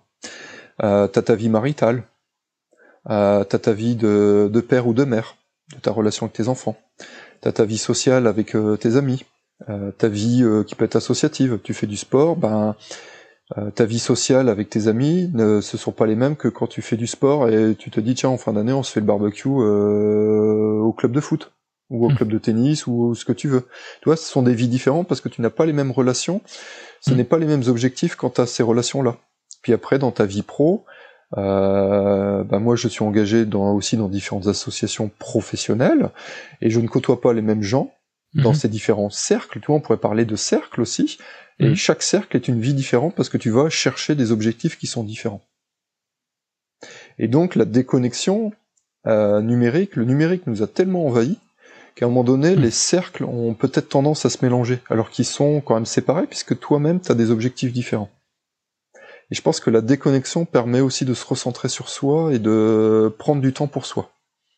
Euh, 0.83 1.07
t'as 1.07 1.23
ta 1.23 1.35
vie 1.35 1.49
maritale, 1.49 2.05
euh, 3.09 3.45
t'as 3.45 3.59
ta 3.59 3.73
vie 3.73 3.97
de, 3.97 4.65
père 4.67 4.87
ou 4.87 4.95
de 4.95 5.05
mère, 5.05 5.37
de 5.75 5.81
ta 5.81 5.93
relation 5.93 6.27
avec 6.27 6.37
tes 6.37 6.49
enfants. 6.49 6.77
T'as 7.41 7.53
ta 7.53 7.65
vie 7.65 7.79
sociale 7.79 8.27
avec 8.27 8.57
euh, 8.57 8.77
tes 8.77 8.97
amis, 8.97 9.25
euh, 9.69 9.91
ta 9.93 10.09
vie 10.09 10.43
euh, 10.43 10.65
qui 10.65 10.75
peut 10.75 10.85
être 10.85 10.97
associative. 10.97 11.61
Tu 11.63 11.75
fais 11.75 11.87
du 11.87 11.97
sport, 11.97 12.37
ben 12.37 12.75
euh, 13.59 13.71
ta 13.71 13.85
vie 13.85 13.99
sociale 13.99 14.49
avec 14.49 14.71
tes 14.71 14.89
amis 14.89 15.31
ne 15.35 15.61
ce 15.61 15.77
sont 15.77 15.93
pas 15.93 16.07
les 16.07 16.17
mêmes 16.17 16.35
que 16.35 16.49
quand 16.49 16.67
tu 16.67 16.81
fais 16.81 16.97
du 16.97 17.07
sport 17.07 17.51
et 17.51 17.75
tu 17.75 17.91
te 17.91 18.01
dis 18.01 18.15
tiens 18.15 18.31
en 18.31 18.39
fin 18.39 18.55
d'année 18.55 18.73
on 18.73 18.83
se 18.83 18.91
fait 18.91 19.01
le 19.01 19.07
barbecue 19.07 19.49
euh, 19.49 20.79
au 20.81 20.95
club 20.95 21.13
de 21.13 21.21
foot 21.21 21.53
ou 21.91 22.07
au 22.07 22.09
hmm. 22.09 22.17
club 22.17 22.29
de 22.31 22.39
tennis 22.39 22.87
ou 22.87 23.15
ce 23.15 23.27
que 23.27 23.33
tu 23.33 23.49
veux. 23.49 23.67
Tu 24.01 24.07
vois, 24.07 24.17
ce 24.17 24.25
sont 24.25 24.43
des 24.43 24.55
vies 24.55 24.69
différentes 24.69 25.07
parce 25.07 25.21
que 25.21 25.29
tu 25.29 25.43
n'as 25.43 25.51
pas 25.51 25.67
les 25.67 25.75
mêmes 25.75 25.91
relations, 25.91 26.41
ce 27.03 27.13
hmm. 27.13 27.17
n'est 27.19 27.25
pas 27.25 27.39
les 27.39 27.47
mêmes 27.47 27.65
objectifs 27.67 28.17
quant 28.17 28.33
à 28.39 28.47
ces 28.47 28.63
relations-là. 28.63 29.17
Puis 29.61 29.75
après 29.75 29.99
dans 29.99 30.11
ta 30.11 30.25
vie 30.25 30.43
pro, 30.43 30.87
euh, 31.37 32.45
bah 32.45 32.59
moi 32.59 32.77
je 32.77 32.89
suis 32.89 33.05
engagé 33.05 33.45
dans, 33.45 33.75
aussi 33.75 33.99
dans 33.99 34.09
différentes 34.09 34.47
associations 34.47 35.11
professionnelles 35.19 36.11
et 36.63 36.71
je 36.71 36.81
ne 36.81 36.89
côtoie 36.89 37.21
pas 37.21 37.35
les 37.35 37.43
mêmes 37.43 37.63
gens 37.63 37.93
dans 38.35 38.53
hmm. 38.53 38.55
ces 38.55 38.69
différents 38.69 39.11
cercles. 39.11 39.61
Tu 39.61 39.67
vois, 39.67 39.77
on 39.77 39.81
pourrait 39.81 39.99
parler 39.99 40.25
de 40.25 40.35
cercles 40.35 40.81
aussi. 40.81 41.19
Et 41.61 41.69
mhm. 41.69 41.75
chaque 41.77 42.03
cercle 42.03 42.37
est 42.37 42.49
une 42.49 42.61
vie 42.61 42.75
différente 42.75 43.15
parce 43.15 43.29
que 43.29 43.39
tu 43.39 43.51
vas 43.51 43.71
chercher 43.71 44.15
des 44.15 44.33
objectifs 44.33 44.77
qui 44.79 44.87
sont 44.87 45.05
différents. 45.05 45.43
Et 47.19 47.29
donc 47.29 47.55
la 47.55 47.65
déconnexion 47.65 48.53
euh, 49.07 49.41
numérique, 49.41 49.97
le 49.97 50.05
numérique 50.05 50.47
nous 50.47 50.63
a 50.63 50.67
tellement 50.67 51.07
envahi 51.07 51.39
qu'à 51.95 52.07
un 52.07 52.09
moment 52.09 52.25
donné, 52.25 52.57
mhm. 52.57 52.63
les 52.63 52.71
cercles 52.71 53.25
ont 53.25 53.55
peut-être 53.55 53.89
tendance 53.89 54.25
à 54.25 54.31
se 54.31 54.45
mélanger, 54.45 54.81
alors 54.91 55.11
qu'ils 55.11 55.25
sont 55.25 55.61
quand 55.61 55.75
même 55.75 55.87
séparés, 55.87 56.27
puisque 56.27 56.59
toi-même, 56.59 57.01
tu 57.01 57.13
as 57.13 57.15
des 57.15 57.31
objectifs 57.31 57.73
différents. 57.73 58.11
Et 59.31 59.35
je 59.35 59.43
pense 59.43 59.61
que 59.61 59.71
la 59.71 59.81
déconnexion 59.81 60.45
permet 60.45 60.81
aussi 60.81 61.05
de 61.05 61.15
se 61.15 61.25
recentrer 61.25 61.69
sur 61.69 61.89
soi 61.89 62.35
et 62.35 62.39
de 62.39 63.15
prendre 63.19 63.41
du 63.41 63.53
temps 63.53 63.69
pour 63.69 63.87
soi. 63.87 64.11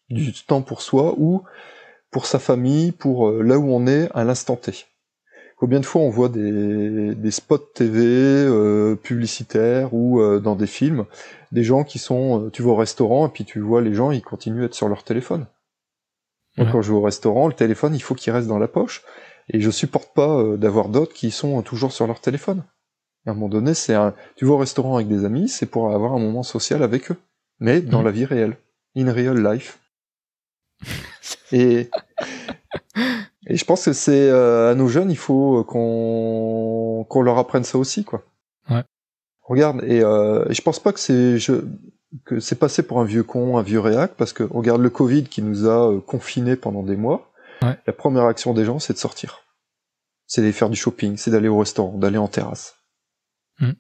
Du 0.08 0.32
temps 0.32 0.62
pour 0.62 0.82
soi 0.82 1.14
ou 1.18 1.42
pour 2.10 2.26
sa 2.26 2.38
famille, 2.38 2.92
pour 2.92 3.28
euh, 3.28 3.42
là 3.42 3.58
où 3.58 3.70
on 3.70 3.86
est 3.86 4.08
à 4.14 4.24
l'instant 4.24 4.56
T. 4.56 4.86
Combien 5.56 5.80
de 5.80 5.86
fois 5.86 6.02
on 6.02 6.10
voit 6.10 6.28
des, 6.28 7.14
des 7.14 7.30
spots 7.30 7.70
TV 7.74 8.04
euh, 8.04 8.94
publicitaires 8.94 9.94
ou 9.94 10.20
euh, 10.20 10.38
dans 10.38 10.54
des 10.54 10.66
films, 10.66 11.06
des 11.50 11.64
gens 11.64 11.82
qui 11.82 11.98
sont, 11.98 12.44
euh, 12.44 12.50
tu 12.50 12.62
vas 12.62 12.72
au 12.72 12.76
restaurant 12.76 13.26
et 13.26 13.30
puis 13.30 13.46
tu 13.46 13.60
vois 13.60 13.80
les 13.80 13.94
gens, 13.94 14.10
ils 14.10 14.22
continuent 14.22 14.62
à 14.62 14.66
être 14.66 14.74
sur 14.74 14.88
leur 14.88 15.02
téléphone. 15.02 15.46
Moi, 16.58 16.68
quand 16.72 16.82
je 16.82 16.90
vais 16.90 16.98
au 16.98 17.02
restaurant, 17.02 17.48
le 17.48 17.54
téléphone, 17.54 17.94
il 17.94 18.00
faut 18.00 18.14
qu'il 18.14 18.32
reste 18.32 18.48
dans 18.48 18.58
la 18.58 18.68
poche. 18.68 19.02
Et 19.48 19.60
je 19.60 19.70
supporte 19.70 20.14
pas 20.14 20.42
d'avoir 20.56 20.88
d'autres 20.88 21.12
qui 21.12 21.30
sont 21.30 21.60
toujours 21.60 21.92
sur 21.92 22.06
leur 22.06 22.20
téléphone. 22.20 22.64
À 23.26 23.30
un 23.30 23.34
moment 23.34 23.50
donné, 23.50 23.74
c'est 23.74 23.94
un, 23.94 24.14
tu 24.36 24.46
vas 24.46 24.52
au 24.52 24.58
restaurant 24.58 24.96
avec 24.96 25.06
des 25.06 25.26
amis, 25.26 25.48
c'est 25.48 25.66
pour 25.66 25.92
avoir 25.92 26.14
un 26.14 26.18
moment 26.18 26.42
social 26.42 26.82
avec 26.82 27.10
eux. 27.10 27.16
Mais 27.60 27.82
dans 27.82 28.02
la 28.02 28.10
vie 28.10 28.24
réelle. 28.24 28.56
In 28.96 29.12
real 29.12 29.36
life. 29.42 29.78
et, 31.52 31.90
et 33.46 33.56
je 33.56 33.64
pense 33.64 33.84
que 33.84 33.92
c'est 33.92 34.28
euh, 34.28 34.72
à 34.72 34.74
nos 34.74 34.88
jeunes, 34.88 35.10
il 35.10 35.18
faut 35.18 35.64
qu'on 35.64 37.06
qu'on 37.08 37.22
leur 37.22 37.38
apprenne 37.38 37.64
ça 37.64 37.78
aussi, 37.78 38.04
quoi. 38.04 38.24
Ouais. 38.68 38.82
Regarde, 39.42 39.82
et, 39.84 40.02
euh, 40.02 40.44
je 40.52 40.60
pense 40.62 40.80
pas 40.80 40.92
que 40.92 40.98
c'est 40.98 41.38
je, 41.38 41.52
que 42.24 42.40
c'est 42.40 42.58
passé 42.58 42.82
pour 42.82 43.00
un 43.00 43.04
vieux 43.04 43.22
con, 43.22 43.58
un 43.58 43.62
vieux 43.62 43.80
réac, 43.80 44.14
parce 44.16 44.32
que 44.32 44.42
regarde 44.42 44.80
le 44.80 44.90
Covid 44.90 45.24
qui 45.24 45.42
nous 45.42 45.66
a 45.66 45.92
euh, 45.92 46.00
confinés 46.00 46.56
pendant 46.56 46.82
des 46.82 46.96
mois. 46.96 47.32
Ouais. 47.62 47.78
La 47.86 47.92
première 47.92 48.24
action 48.24 48.52
des 48.52 48.64
gens, 48.64 48.78
c'est 48.78 48.92
de 48.92 48.98
sortir, 48.98 49.42
c'est 50.26 50.40
d'aller 50.40 50.52
faire 50.52 50.70
du 50.70 50.76
shopping, 50.76 51.16
c'est 51.16 51.30
d'aller 51.30 51.48
au 51.48 51.58
restaurant, 51.58 51.96
d'aller 51.96 52.18
en 52.18 52.28
terrasse. 52.28 52.76
Mm. 53.60 53.70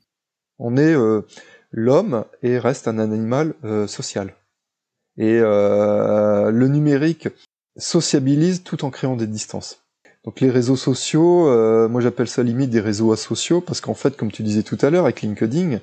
On 0.58 0.76
est 0.76 0.94
euh, 0.94 1.22
l'homme 1.70 2.24
et 2.42 2.58
reste 2.58 2.88
un 2.88 2.98
animal 2.98 3.54
euh, 3.64 3.86
social. 3.86 4.34
Et 5.18 5.40
le 5.40 6.66
numérique 6.68 7.28
sociabilise 7.76 8.62
tout 8.62 8.84
en 8.84 8.90
créant 8.90 9.16
des 9.16 9.26
distances. 9.26 9.86
Donc 10.26 10.40
les 10.40 10.50
réseaux 10.50 10.76
sociaux, 10.76 11.48
euh, 11.48 11.88
moi 11.88 12.00
j'appelle 12.00 12.26
ça 12.26 12.42
limite 12.42 12.68
des 12.68 12.80
réseaux 12.80 13.12
asociaux 13.12 13.60
parce 13.60 13.80
qu'en 13.80 13.94
fait, 13.94 14.16
comme 14.16 14.32
tu 14.32 14.42
disais 14.42 14.64
tout 14.64 14.76
à 14.82 14.90
l'heure 14.90 15.04
avec 15.04 15.22
LinkedIn, 15.22 15.78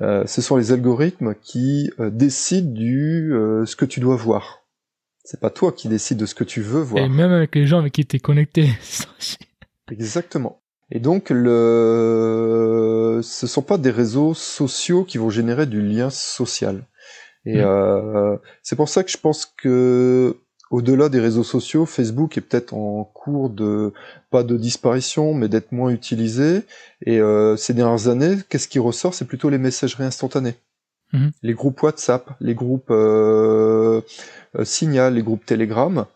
euh, 0.00 0.24
ce 0.26 0.40
sont 0.40 0.56
les 0.56 0.72
algorithmes 0.72 1.34
qui 1.42 1.90
euh, 2.00 2.08
décident 2.08 2.72
du 2.72 3.30
ce 3.66 3.76
que 3.76 3.84
tu 3.84 4.00
dois 4.00 4.16
voir. 4.16 4.62
C'est 5.22 5.38
pas 5.38 5.50
toi 5.50 5.70
qui 5.72 5.88
décides 5.88 6.16
de 6.16 6.24
ce 6.24 6.34
que 6.34 6.44
tu 6.44 6.62
veux 6.62 6.80
voir. 6.80 7.04
Et 7.04 7.08
même 7.10 7.30
avec 7.30 7.54
les 7.54 7.66
gens 7.66 7.78
avec 7.78 7.92
qui 7.92 8.06
tu 8.06 8.16
es 8.16 8.20
connecté. 8.20 8.70
Exactement. 9.90 10.62
Et 10.90 10.98
donc 10.98 11.28
le, 11.28 13.20
ce 13.22 13.46
sont 13.46 13.62
pas 13.62 13.76
des 13.76 13.90
réseaux 13.90 14.32
sociaux 14.32 15.04
qui 15.04 15.18
vont 15.18 15.28
générer 15.28 15.66
du 15.66 15.82
lien 15.82 16.08
social. 16.08 16.86
Et 17.44 17.60
mm. 17.60 18.38
c'est 18.62 18.76
pour 18.76 18.88
ça 18.88 19.04
que 19.04 19.10
je 19.10 19.18
pense 19.18 19.44
que 19.44 20.38
au-delà 20.70 21.08
des 21.08 21.20
réseaux 21.20 21.44
sociaux, 21.44 21.86
Facebook 21.86 22.38
est 22.38 22.40
peut-être 22.40 22.74
en 22.74 23.04
cours 23.04 23.50
de 23.50 23.92
pas 24.30 24.42
de 24.42 24.56
disparition, 24.56 25.34
mais 25.34 25.48
d'être 25.48 25.72
moins 25.72 25.90
utilisé. 25.90 26.62
Et 27.04 27.20
euh, 27.20 27.56
ces 27.56 27.74
dernières 27.74 28.08
années, 28.08 28.38
qu'est-ce 28.48 28.68
qui 28.68 28.78
ressort? 28.78 29.14
C'est 29.14 29.26
plutôt 29.26 29.50
les 29.50 29.58
messageries 29.58 30.04
instantanées, 30.04 30.56
mhm. 31.12 31.30
les 31.42 31.54
groupes 31.54 31.82
WhatsApp, 31.82 32.30
les 32.40 32.54
groupes 32.54 32.90
euh, 32.90 34.00
euh, 34.58 34.64
Signal, 34.64 35.14
les 35.14 35.22
groupes 35.22 35.44
Telegram. 35.44 36.06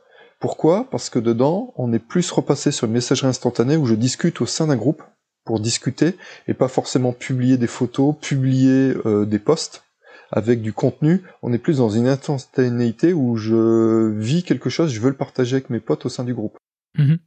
Pourquoi? 0.40 0.88
Parce 0.90 1.10
que 1.10 1.18
dedans, 1.18 1.74
on 1.76 1.92
est 1.92 1.98
plus 1.98 2.30
repassé 2.30 2.70
sur 2.70 2.86
une 2.86 2.92
messagerie 2.92 3.28
instantanée 3.28 3.76
où 3.76 3.86
je 3.86 3.94
discute 3.94 4.40
au 4.40 4.46
sein 4.46 4.68
d'un 4.68 4.76
groupe 4.76 5.02
pour 5.44 5.60
discuter 5.60 6.16
et 6.46 6.54
pas 6.54 6.68
forcément 6.68 7.12
publier 7.12 7.56
des 7.56 7.66
photos, 7.66 8.14
publier 8.20 8.94
des 9.26 9.38
posts 9.38 9.82
avec 10.30 10.60
du 10.62 10.72
contenu, 10.72 11.22
on 11.42 11.52
est 11.52 11.58
plus 11.58 11.78
dans 11.78 11.90
une 11.90 12.06
instantanéité 12.06 13.12
où 13.12 13.36
je 13.36 14.10
vis 14.10 14.42
quelque 14.42 14.70
chose, 14.70 14.92
je 14.92 15.00
veux 15.00 15.10
le 15.10 15.16
partager 15.16 15.56
avec 15.56 15.70
mes 15.70 15.80
potes 15.80 16.06
au 16.06 16.08
sein 16.08 16.24
du 16.24 16.34
groupe. 16.34 16.58
Mhm. 16.96 17.18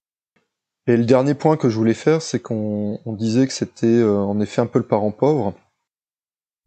Et 0.88 0.97
le 0.97 1.06
dernier 1.06 1.34
point 1.34 1.58
que 1.58 1.70
je 1.70 1.76
voulais 1.76 1.93
faire, 1.93 2.22
c'est 2.22 2.39
qu'on 2.39 2.99
disait 3.06 3.47
que 3.47 3.54
c'était 3.54 3.88
euh, 3.88 4.18
en 4.18 4.39
effet 4.39 4.62
un 4.62 4.68
peu 4.68 4.80
le 4.80 4.86
parent 4.86 5.12
pauvre. 5.12 5.54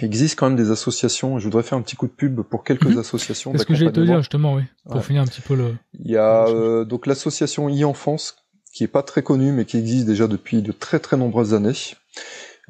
Il 0.00 0.06
existe 0.06 0.38
quand 0.38 0.48
même 0.48 0.56
des 0.56 0.70
associations, 0.70 1.38
je 1.38 1.44
voudrais 1.44 1.62
faire 1.62 1.78
un 1.78 1.82
petit 1.82 1.94
coup 1.94 2.06
de 2.06 2.12
pub 2.12 2.40
pour 2.42 2.64
quelques 2.64 2.86
mhm. 2.86 2.98
associations. 2.98 3.52
C'est 3.52 3.58
ce 3.58 3.66
que 3.66 3.74
j'allais 3.74 3.92
te 3.92 4.00
dire 4.00 4.18
justement, 4.18 4.54
oui, 4.54 4.62
pour 4.88 5.04
finir 5.04 5.22
un 5.22 5.26
petit 5.26 5.40
peu 5.40 5.54
le... 5.54 5.76
Il 5.92 6.10
y 6.10 6.16
a 6.16 6.48
euh, 6.48 6.84
donc 6.84 7.06
l'association 7.06 7.68
e-enfance, 7.68 8.36
qui 8.72 8.82
est 8.82 8.88
pas 8.88 9.04
très 9.04 9.22
connue, 9.22 9.52
mais 9.52 9.64
qui 9.64 9.78
existe 9.78 10.06
déjà 10.06 10.26
depuis 10.26 10.62
de 10.62 10.72
très 10.72 10.98
très 10.98 11.16
nombreuses 11.16 11.54
années, 11.54 11.74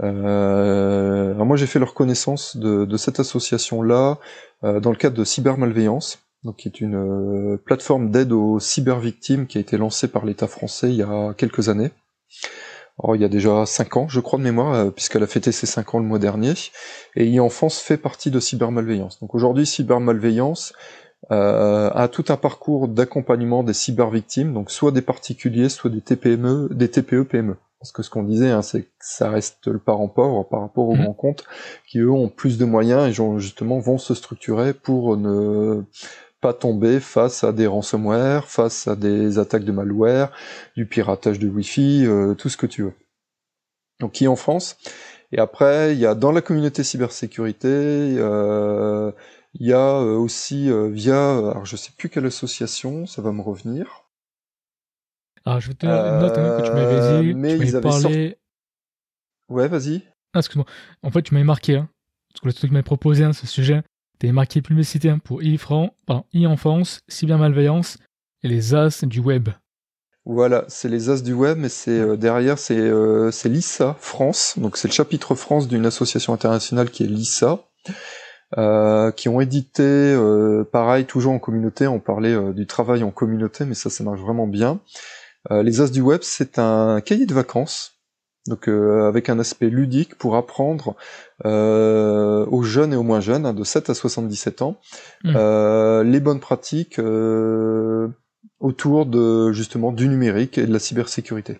euh, 0.03 1.35
moi 1.35 1.57
j'ai 1.57 1.67
fait 1.67 1.79
leur 1.79 1.95
connaissance 1.95 2.57
de, 2.57 2.85
de 2.85 2.97
cette 2.97 3.21
association-là 3.21 4.19
euh, 4.65 4.81
dans 4.81 4.91
le 4.91 4.97
cadre 4.97 5.17
de 5.17 5.25
Cybermalveillance, 5.25 6.19
donc 6.43 6.57
qui 6.57 6.69
est 6.69 6.81
une 6.81 6.97
euh, 6.97 7.57
plateforme 7.57 8.11
d'aide 8.11 8.33
aux 8.33 8.59
cybervictimes 8.61 9.47
qui 9.47 9.59
a 9.59 9.61
été 9.61 9.79
lancée 9.79 10.09
par 10.09 10.25
l'État 10.25 10.49
français 10.49 10.91
il 10.91 10.97
y 10.97 11.03
a 11.03 11.35
quelques 11.35 11.69
années. 11.69 11.91
Alors, 13.03 13.17
il 13.17 13.23
y 13.23 13.25
a 13.25 13.29
déjà 13.29 13.67
5 13.67 13.97
ans, 13.97 14.09
je 14.09 14.21
crois 14.21 14.39
de 14.39 14.45
mémoire, 14.45 14.75
euh, 14.75 14.91
puisqu'elle 14.91 15.23
a 15.23 15.27
fêté 15.27 15.51
ses 15.51 15.67
5 15.67 15.95
ans 15.95 15.99
le 15.99 16.05
mois 16.05 16.21
dernier. 16.21 16.55
Et 17.17 17.37
e-enfance 17.37 17.81
fait 17.81 17.97
partie 17.97 18.31
de 18.31 18.39
cybermalveillance. 18.39 19.19
Donc 19.21 19.35
aujourd'hui, 19.35 19.67
cybermalveillance 19.67 20.73
euh, 21.33 21.91
a 21.93 22.09
tout 22.09 22.27
un 22.29 22.37
parcours 22.37 22.87
d'accompagnement 22.87 23.65
des 23.65 23.73
cybervictimes, 23.73 24.53
donc 24.53 24.71
soit 24.71 24.93
des 24.93 25.03
particuliers, 25.03 25.69
soit 25.69 25.91
des 25.91 26.03
TPME, 26.03 26.69
des 26.71 26.91
TPE-PME. 26.91 27.57
Parce 27.85 27.93
que 27.93 28.03
ce 28.03 28.09
qu'on 28.09 28.23
disait, 28.23 28.51
hein, 28.51 28.63
c'est 28.63 28.85
que 28.85 28.93
ça 28.99 29.29
reste 29.29 29.67
le 29.67 29.79
parent 29.79 30.09
pauvre 30.09 30.45
par 30.45 30.63
rapport 30.63 30.89
aux 30.89 30.97
mmh. 30.97 31.03
grands 31.03 31.13
comptes, 31.13 31.45
qui 31.87 31.99
eux 31.99 32.11
ont 32.11 32.31
plus 32.31 32.57
de 32.57 32.65
moyens 32.65 33.07
et 33.07 33.39
justement 33.39 33.79
vont 33.79 33.99
se 33.99 34.15
structurer 34.15 34.73
pour 34.73 35.19
ne 35.19 35.83
pas 36.41 36.55
tomber 36.55 36.99
face 36.99 37.45
à 37.45 37.53
des 37.53 37.67
ransomware, 37.67 38.49
face 38.49 38.89
à 38.89 38.97
des 38.97 39.39
attaques 39.39 39.65
de 39.65 39.73
malware, 39.73 40.33
du 40.77 40.87
piratage 40.87 41.39
de 41.39 41.47
Wi-Fi, 41.47 42.07
euh, 42.07 42.33
tout 42.33 42.49
ce 42.49 42.57
que 42.57 42.65
tu 42.65 42.85
veux. 42.85 42.95
Donc 44.01 44.13
qui 44.13 44.29
en 44.29 44.37
France 44.37 44.79
Et 45.31 45.39
après, 45.39 45.93
il 45.93 45.99
y 45.99 46.07
a 46.07 46.15
dans 46.15 46.33
la 46.33 46.41
communauté 46.41 46.85
cybersécurité, 46.85 47.69
euh, 47.69 49.13
il 49.53 49.67
y 49.67 49.75
a 49.75 50.01
euh, 50.01 50.17
aussi 50.17 50.71
via, 50.91 51.33
alors 51.37 51.67
je 51.67 51.77
sais 51.77 51.93
plus 51.99 52.09
quelle 52.09 52.25
association, 52.25 53.05
ça 53.05 53.21
va 53.21 53.31
me 53.31 53.43
revenir. 53.43 54.04
Alors, 55.45 55.61
je 55.61 55.69
vais 55.69 55.75
te 55.75 55.87
donner 55.87 55.99
une 55.99 56.19
note 56.21 56.39
hein, 56.39 56.59
que 56.59 56.67
tu 56.67 56.73
m'avais 56.73 57.23
dit. 57.23 57.31
Euh, 57.31 57.35
mais 57.37 57.59
tu 57.59 57.65
ils 57.65 57.77
avaient 57.77 57.89
parlé... 57.89 58.39
Ouais, 59.49 59.69
vas-y. 59.69 60.03
Ah, 60.33 60.39
excuse-moi. 60.39 60.67
En 61.03 61.11
fait, 61.11 61.23
tu 61.23 61.35
m'avais 61.35 61.45
marqué, 61.45 61.77
hein, 61.77 61.89
parce 62.31 62.41
que 62.41 62.47
le 62.47 62.53
truc 62.53 62.63
que 62.63 62.67
tu 62.69 62.73
m'avais 62.73 62.83
proposé, 62.83 63.25
hein, 63.25 63.33
ce 63.33 63.47
sujet, 63.47 63.83
tu 64.19 64.33
marqué 64.33 64.63
publicité 64.63 65.11
hein, 65.11 65.19
pour 65.19 65.41
e-enfance, 65.43 67.01
cybermalveillance 67.09 67.99
et 68.43 68.49
les 68.49 68.75
as 68.75 69.05
du 69.05 69.21
web. 69.21 69.51
Voilà, 70.25 70.65
c'est 70.69 70.89
les 70.89 71.11
as 71.11 71.23
du 71.23 71.35
web, 71.35 71.59
mais 71.59 71.69
c'est 71.69 72.01
euh, 72.01 72.17
derrière, 72.17 72.59
c'est 72.59 72.79
euh, 72.79 73.31
l'ISA 73.45 73.97
France, 74.01 74.55
donc 74.57 74.79
c'est 74.79 74.89
le 74.89 74.95
chapitre 74.95 75.35
France 75.35 75.69
d'une 75.69 75.85
association 75.85 76.33
internationale 76.33 76.91
qui 76.91 77.05
est 77.05 77.07
l'ISA, 77.07 77.61
euh, 78.57 79.11
qui 79.13 79.29
ont 79.29 79.43
édité, 79.43 79.83
euh, 79.83 80.65
pareil, 80.65 81.05
toujours 81.05 81.35
en 81.35 81.39
communauté, 81.39 81.87
on 81.87 82.01
parlait 82.01 82.55
du 82.55 82.67
travail 82.67 83.03
en 83.03 83.11
communauté, 83.11 83.67
mais 83.67 83.75
ça, 83.75 83.91
ça 83.91 84.03
marche 84.03 84.21
vraiment 84.21 84.47
bien, 84.47 84.71
euh, 84.71 84.79
les 85.51 85.81
As 85.81 85.91
du 85.91 86.01
Web, 86.01 86.21
c'est 86.23 86.59
un 86.59 87.01
cahier 87.01 87.27
de 87.27 87.35
vacances, 87.35 87.95
donc 88.47 88.69
euh, 88.69 89.09
avec 89.09 89.31
un 89.31 89.39
aspect 89.39 89.71
ludique 89.71 90.17
pour 90.17 90.37
apprendre 90.37 90.97
euh, 91.47 92.45
aux 92.47 92.63
jeunes 92.63 92.93
et 92.93 92.97
aux 92.97 93.03
moins 93.03 93.21
jeunes, 93.21 93.47
hein, 93.47 93.55
de 93.55 93.65
7 93.65 93.91
à 93.91 93.95
77 93.95 94.63
ans, 94.63 94.81
mmh. 95.25 96.03
les 96.03 96.21
bonnes 96.21 96.41
pratiques 96.41 97.01
autour 98.61 99.07
de 99.07 99.53
justement 99.53 99.93
du 99.93 100.09
numérique 100.09 100.59
et 100.59 100.67
de 100.67 100.73
la 100.73 100.79
cybersécurité. 100.79 101.59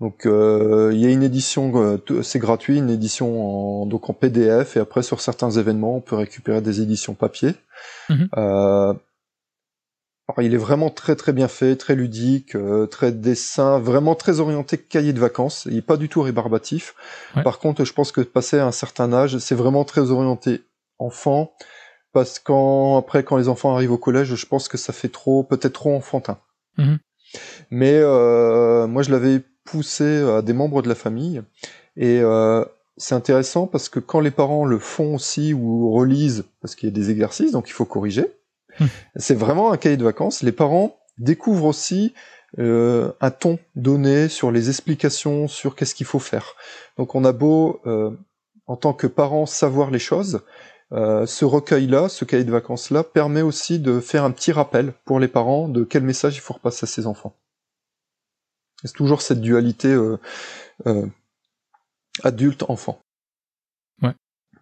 Donc 0.00 0.22
il 0.24 0.98
y 0.98 1.06
a 1.06 1.10
une 1.10 1.22
édition, 1.22 2.00
c'est 2.22 2.40
gratuit, 2.40 2.78
une 2.78 2.90
édition 2.90 3.82
en, 3.82 3.86
donc 3.86 4.10
en 4.10 4.14
PDF 4.14 4.76
et 4.76 4.80
après 4.80 5.02
sur 5.02 5.20
certains 5.20 5.50
événements 5.52 5.96
on 5.96 6.00
peut 6.00 6.16
récupérer 6.16 6.60
des 6.60 6.80
éditions 6.80 7.14
papier. 7.14 7.54
Mmh. 8.08 8.24
Alors, 10.28 10.44
il 10.44 10.54
est 10.54 10.58
vraiment 10.58 10.90
très 10.90 11.14
très 11.14 11.32
bien 11.32 11.46
fait, 11.46 11.76
très 11.76 11.94
ludique, 11.94 12.56
euh, 12.56 12.86
très 12.86 13.12
dessin, 13.12 13.78
vraiment 13.78 14.16
très 14.16 14.40
orienté 14.40 14.76
cahier 14.76 15.12
de 15.12 15.20
vacances. 15.20 15.68
Il 15.70 15.76
est 15.76 15.82
pas 15.82 15.96
du 15.96 16.08
tout 16.08 16.20
rébarbatif. 16.20 16.94
Par 17.44 17.60
contre, 17.60 17.84
je 17.84 17.92
pense 17.92 18.10
que 18.10 18.20
passer 18.22 18.58
à 18.58 18.66
un 18.66 18.72
certain 18.72 19.12
âge, 19.12 19.38
c'est 19.38 19.54
vraiment 19.54 19.84
très 19.84 20.10
orienté 20.10 20.62
enfant, 20.98 21.52
parce 22.12 22.38
qu'après 22.38 22.96
après 22.96 23.22
quand 23.24 23.36
les 23.36 23.48
enfants 23.48 23.74
arrivent 23.74 23.92
au 23.92 23.98
collège, 23.98 24.34
je 24.34 24.46
pense 24.46 24.68
que 24.68 24.76
ça 24.76 24.92
fait 24.92 25.10
trop, 25.10 25.44
peut-être 25.44 25.74
trop 25.74 25.94
enfantin. 25.94 26.38
Mhm. 26.78 26.98
Mais 27.70 27.94
euh, 27.94 28.86
moi, 28.88 29.02
je 29.02 29.10
l'avais 29.10 29.42
poussé 29.64 30.22
à 30.22 30.42
des 30.42 30.54
membres 30.54 30.82
de 30.82 30.88
la 30.88 30.94
famille, 30.96 31.42
et 31.96 32.20
euh, 32.20 32.64
c'est 32.96 33.14
intéressant 33.14 33.66
parce 33.66 33.88
que 33.88 34.00
quand 34.00 34.20
les 34.20 34.30
parents 34.30 34.64
le 34.64 34.78
font 34.78 35.14
aussi 35.14 35.54
ou 35.54 35.92
relisent, 35.92 36.44
parce 36.60 36.74
qu'il 36.74 36.88
y 36.88 36.92
a 36.92 36.94
des 36.94 37.10
exercices, 37.10 37.52
donc 37.52 37.68
il 37.68 37.72
faut 37.72 37.84
corriger 37.84 38.35
c'est 39.16 39.34
vraiment 39.34 39.72
un 39.72 39.76
cahier 39.76 39.96
de 39.96 40.04
vacances. 40.04 40.42
Les 40.42 40.52
parents 40.52 40.98
découvrent 41.18 41.64
aussi 41.64 42.14
euh, 42.58 43.12
un 43.20 43.30
ton 43.30 43.58
donné 43.74 44.28
sur 44.28 44.50
les 44.50 44.68
explications, 44.68 45.48
sur 45.48 45.74
qu'est-ce 45.74 45.94
qu'il 45.94 46.06
faut 46.06 46.18
faire. 46.18 46.54
Donc 46.96 47.14
on 47.14 47.24
a 47.24 47.32
beau, 47.32 47.80
euh, 47.86 48.10
en 48.66 48.76
tant 48.76 48.94
que 48.94 49.06
parent, 49.06 49.46
savoir 49.46 49.90
les 49.90 49.98
choses, 49.98 50.40
euh, 50.92 51.26
ce 51.26 51.44
recueil-là, 51.44 52.08
ce 52.08 52.24
cahier 52.24 52.44
de 52.44 52.50
vacances-là, 52.50 53.04
permet 53.04 53.42
aussi 53.42 53.78
de 53.78 54.00
faire 54.00 54.24
un 54.24 54.30
petit 54.30 54.52
rappel 54.52 54.94
pour 55.04 55.20
les 55.20 55.28
parents 55.28 55.68
de 55.68 55.84
quel 55.84 56.02
message 56.02 56.36
il 56.36 56.40
faut 56.40 56.54
repasser 56.54 56.84
à 56.84 56.86
ses 56.86 57.06
enfants. 57.06 57.36
C'est 58.84 58.92
toujours 58.92 59.22
cette 59.22 59.40
dualité 59.40 59.94
adulte-enfant. 62.22 63.00
Ouais. 64.02 64.14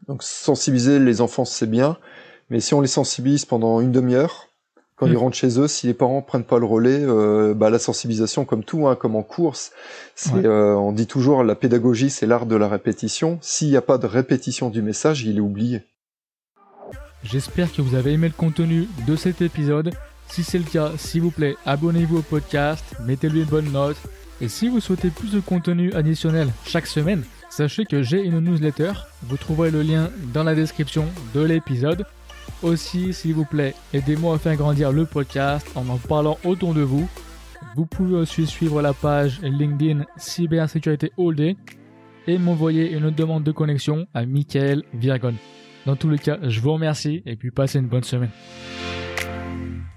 Donc 0.09 0.23
sensibiliser 0.23 0.99
les 0.99 1.21
enfants, 1.21 1.45
c'est 1.45 1.67
bien, 1.69 1.99
mais 2.55 2.61
si 2.61 2.73
on 2.73 2.81
les 2.81 2.87
sensibilise 2.87 3.47
pendant 3.47 3.81
une 3.81 3.91
demi-heure, 3.91 4.47
quand 4.95 5.09
ils 5.09 5.15
hmm. 5.15 5.17
rentrent 5.17 5.37
chez 5.37 5.59
eux, 5.59 5.67
si 5.67 5.89
les 5.89 5.93
parents 5.93 6.23
prennent 6.23 6.45
pas 6.45 6.61
le 6.61 6.67
relais, 6.67 7.01
euh, 7.01 7.53
bah, 7.53 7.69
la 7.69 7.81
sensibilisation, 7.81 8.45
comme 8.45 8.63
tout, 8.63 8.87
hein, 8.87 8.95
comme 8.95 9.17
en 9.17 9.25
course, 9.25 9.73
euh, 10.33 10.73
on 10.75 10.93
dit 10.93 11.09
toujours 11.09 11.43
la 11.43 11.57
pédagogie, 11.57 12.11
c'est 12.11 12.27
l'art 12.27 12.47
de 12.47 12.55
la 12.55 12.69
répétition. 12.69 13.39
S'il 13.41 13.71
n'y 13.71 13.77
a 13.77 13.83
pas 13.83 13.99
de 13.99 14.07
répétition 14.07 14.71
du 14.71 14.83
message, 14.83 15.25
il 15.25 15.39
est 15.39 15.41
oublié. 15.41 15.83
J'espère 17.25 17.73
que 17.73 17.83
vous 17.83 17.97
avez 17.97 18.13
aimé 18.13 18.29
le 18.29 18.35
contenu 18.35 18.87
de 19.05 19.17
cet 19.17 19.43
épisode. 19.43 19.91
Si 20.29 20.45
c'est 20.45 20.59
le 20.59 20.65
cas, 20.65 20.93
s'il 20.97 21.23
vous 21.23 21.33
plaît, 21.33 21.57
abonnez-vous 21.67 22.19
au 22.19 22.23
podcast, 22.23 22.85
mettez-lui 23.05 23.41
une 23.41 23.47
bonne 23.47 23.73
note. 23.73 23.97
Et 24.41 24.47
si 24.47 24.69
vous 24.69 24.79
souhaitez 24.79 25.11
plus 25.11 25.33
de 25.33 25.41
contenu 25.41 25.93
additionnel 25.93 26.51
chaque 26.65 26.87
semaine, 26.87 27.25
sachez 27.51 27.85
que 27.85 28.05
j'ai 28.05 28.23
une 28.23 28.39
newsletter. 28.39 28.93
Vous 29.25 29.39
trouverez 29.39 29.73
le 29.73 29.83
lien 29.83 30.09
dans 30.33 30.45
la 30.45 30.55
description 30.55 31.07
de 31.35 31.41
l'épisode. 31.41 32.07
Aussi, 32.65 33.13
s'il 33.13 33.35
vous 33.35 33.45
plaît, 33.45 33.75
aidez-moi 33.93 34.37
à 34.37 34.39
faire 34.39 34.57
grandir 34.57 34.91
le 34.91 35.05
podcast 35.05 35.71
en 35.75 35.87
en 35.91 35.99
parlant 35.99 36.39
autour 36.45 36.73
de 36.73 36.81
vous. 36.81 37.07
Vous 37.77 37.85
pouvez 37.85 38.15
aussi 38.15 38.47
suivre 38.47 38.81
la 38.81 38.95
page 38.95 39.39
LinkedIn 39.43 40.07
Cybersécurité 40.17 41.13
All 41.19 41.35
Day 41.35 41.57
et 42.27 42.39
m'envoyer 42.39 42.93
une 42.93 43.11
demande 43.11 43.45
de 43.45 43.53
connexion 43.53 44.07
à 44.15 44.25
Michael 44.25 44.83
Virgon. 44.95 45.35
Dans 45.85 45.97
tous 45.97 46.09
les 46.09 46.19
cas, 46.19 46.39
je 46.43 46.59
vous 46.61 46.73
remercie 46.73 47.23
et 47.27 47.37
puis 47.37 47.51
passez 47.51 47.81
une 47.81 47.89
bonne 47.89 48.03
semaine. 48.03 48.31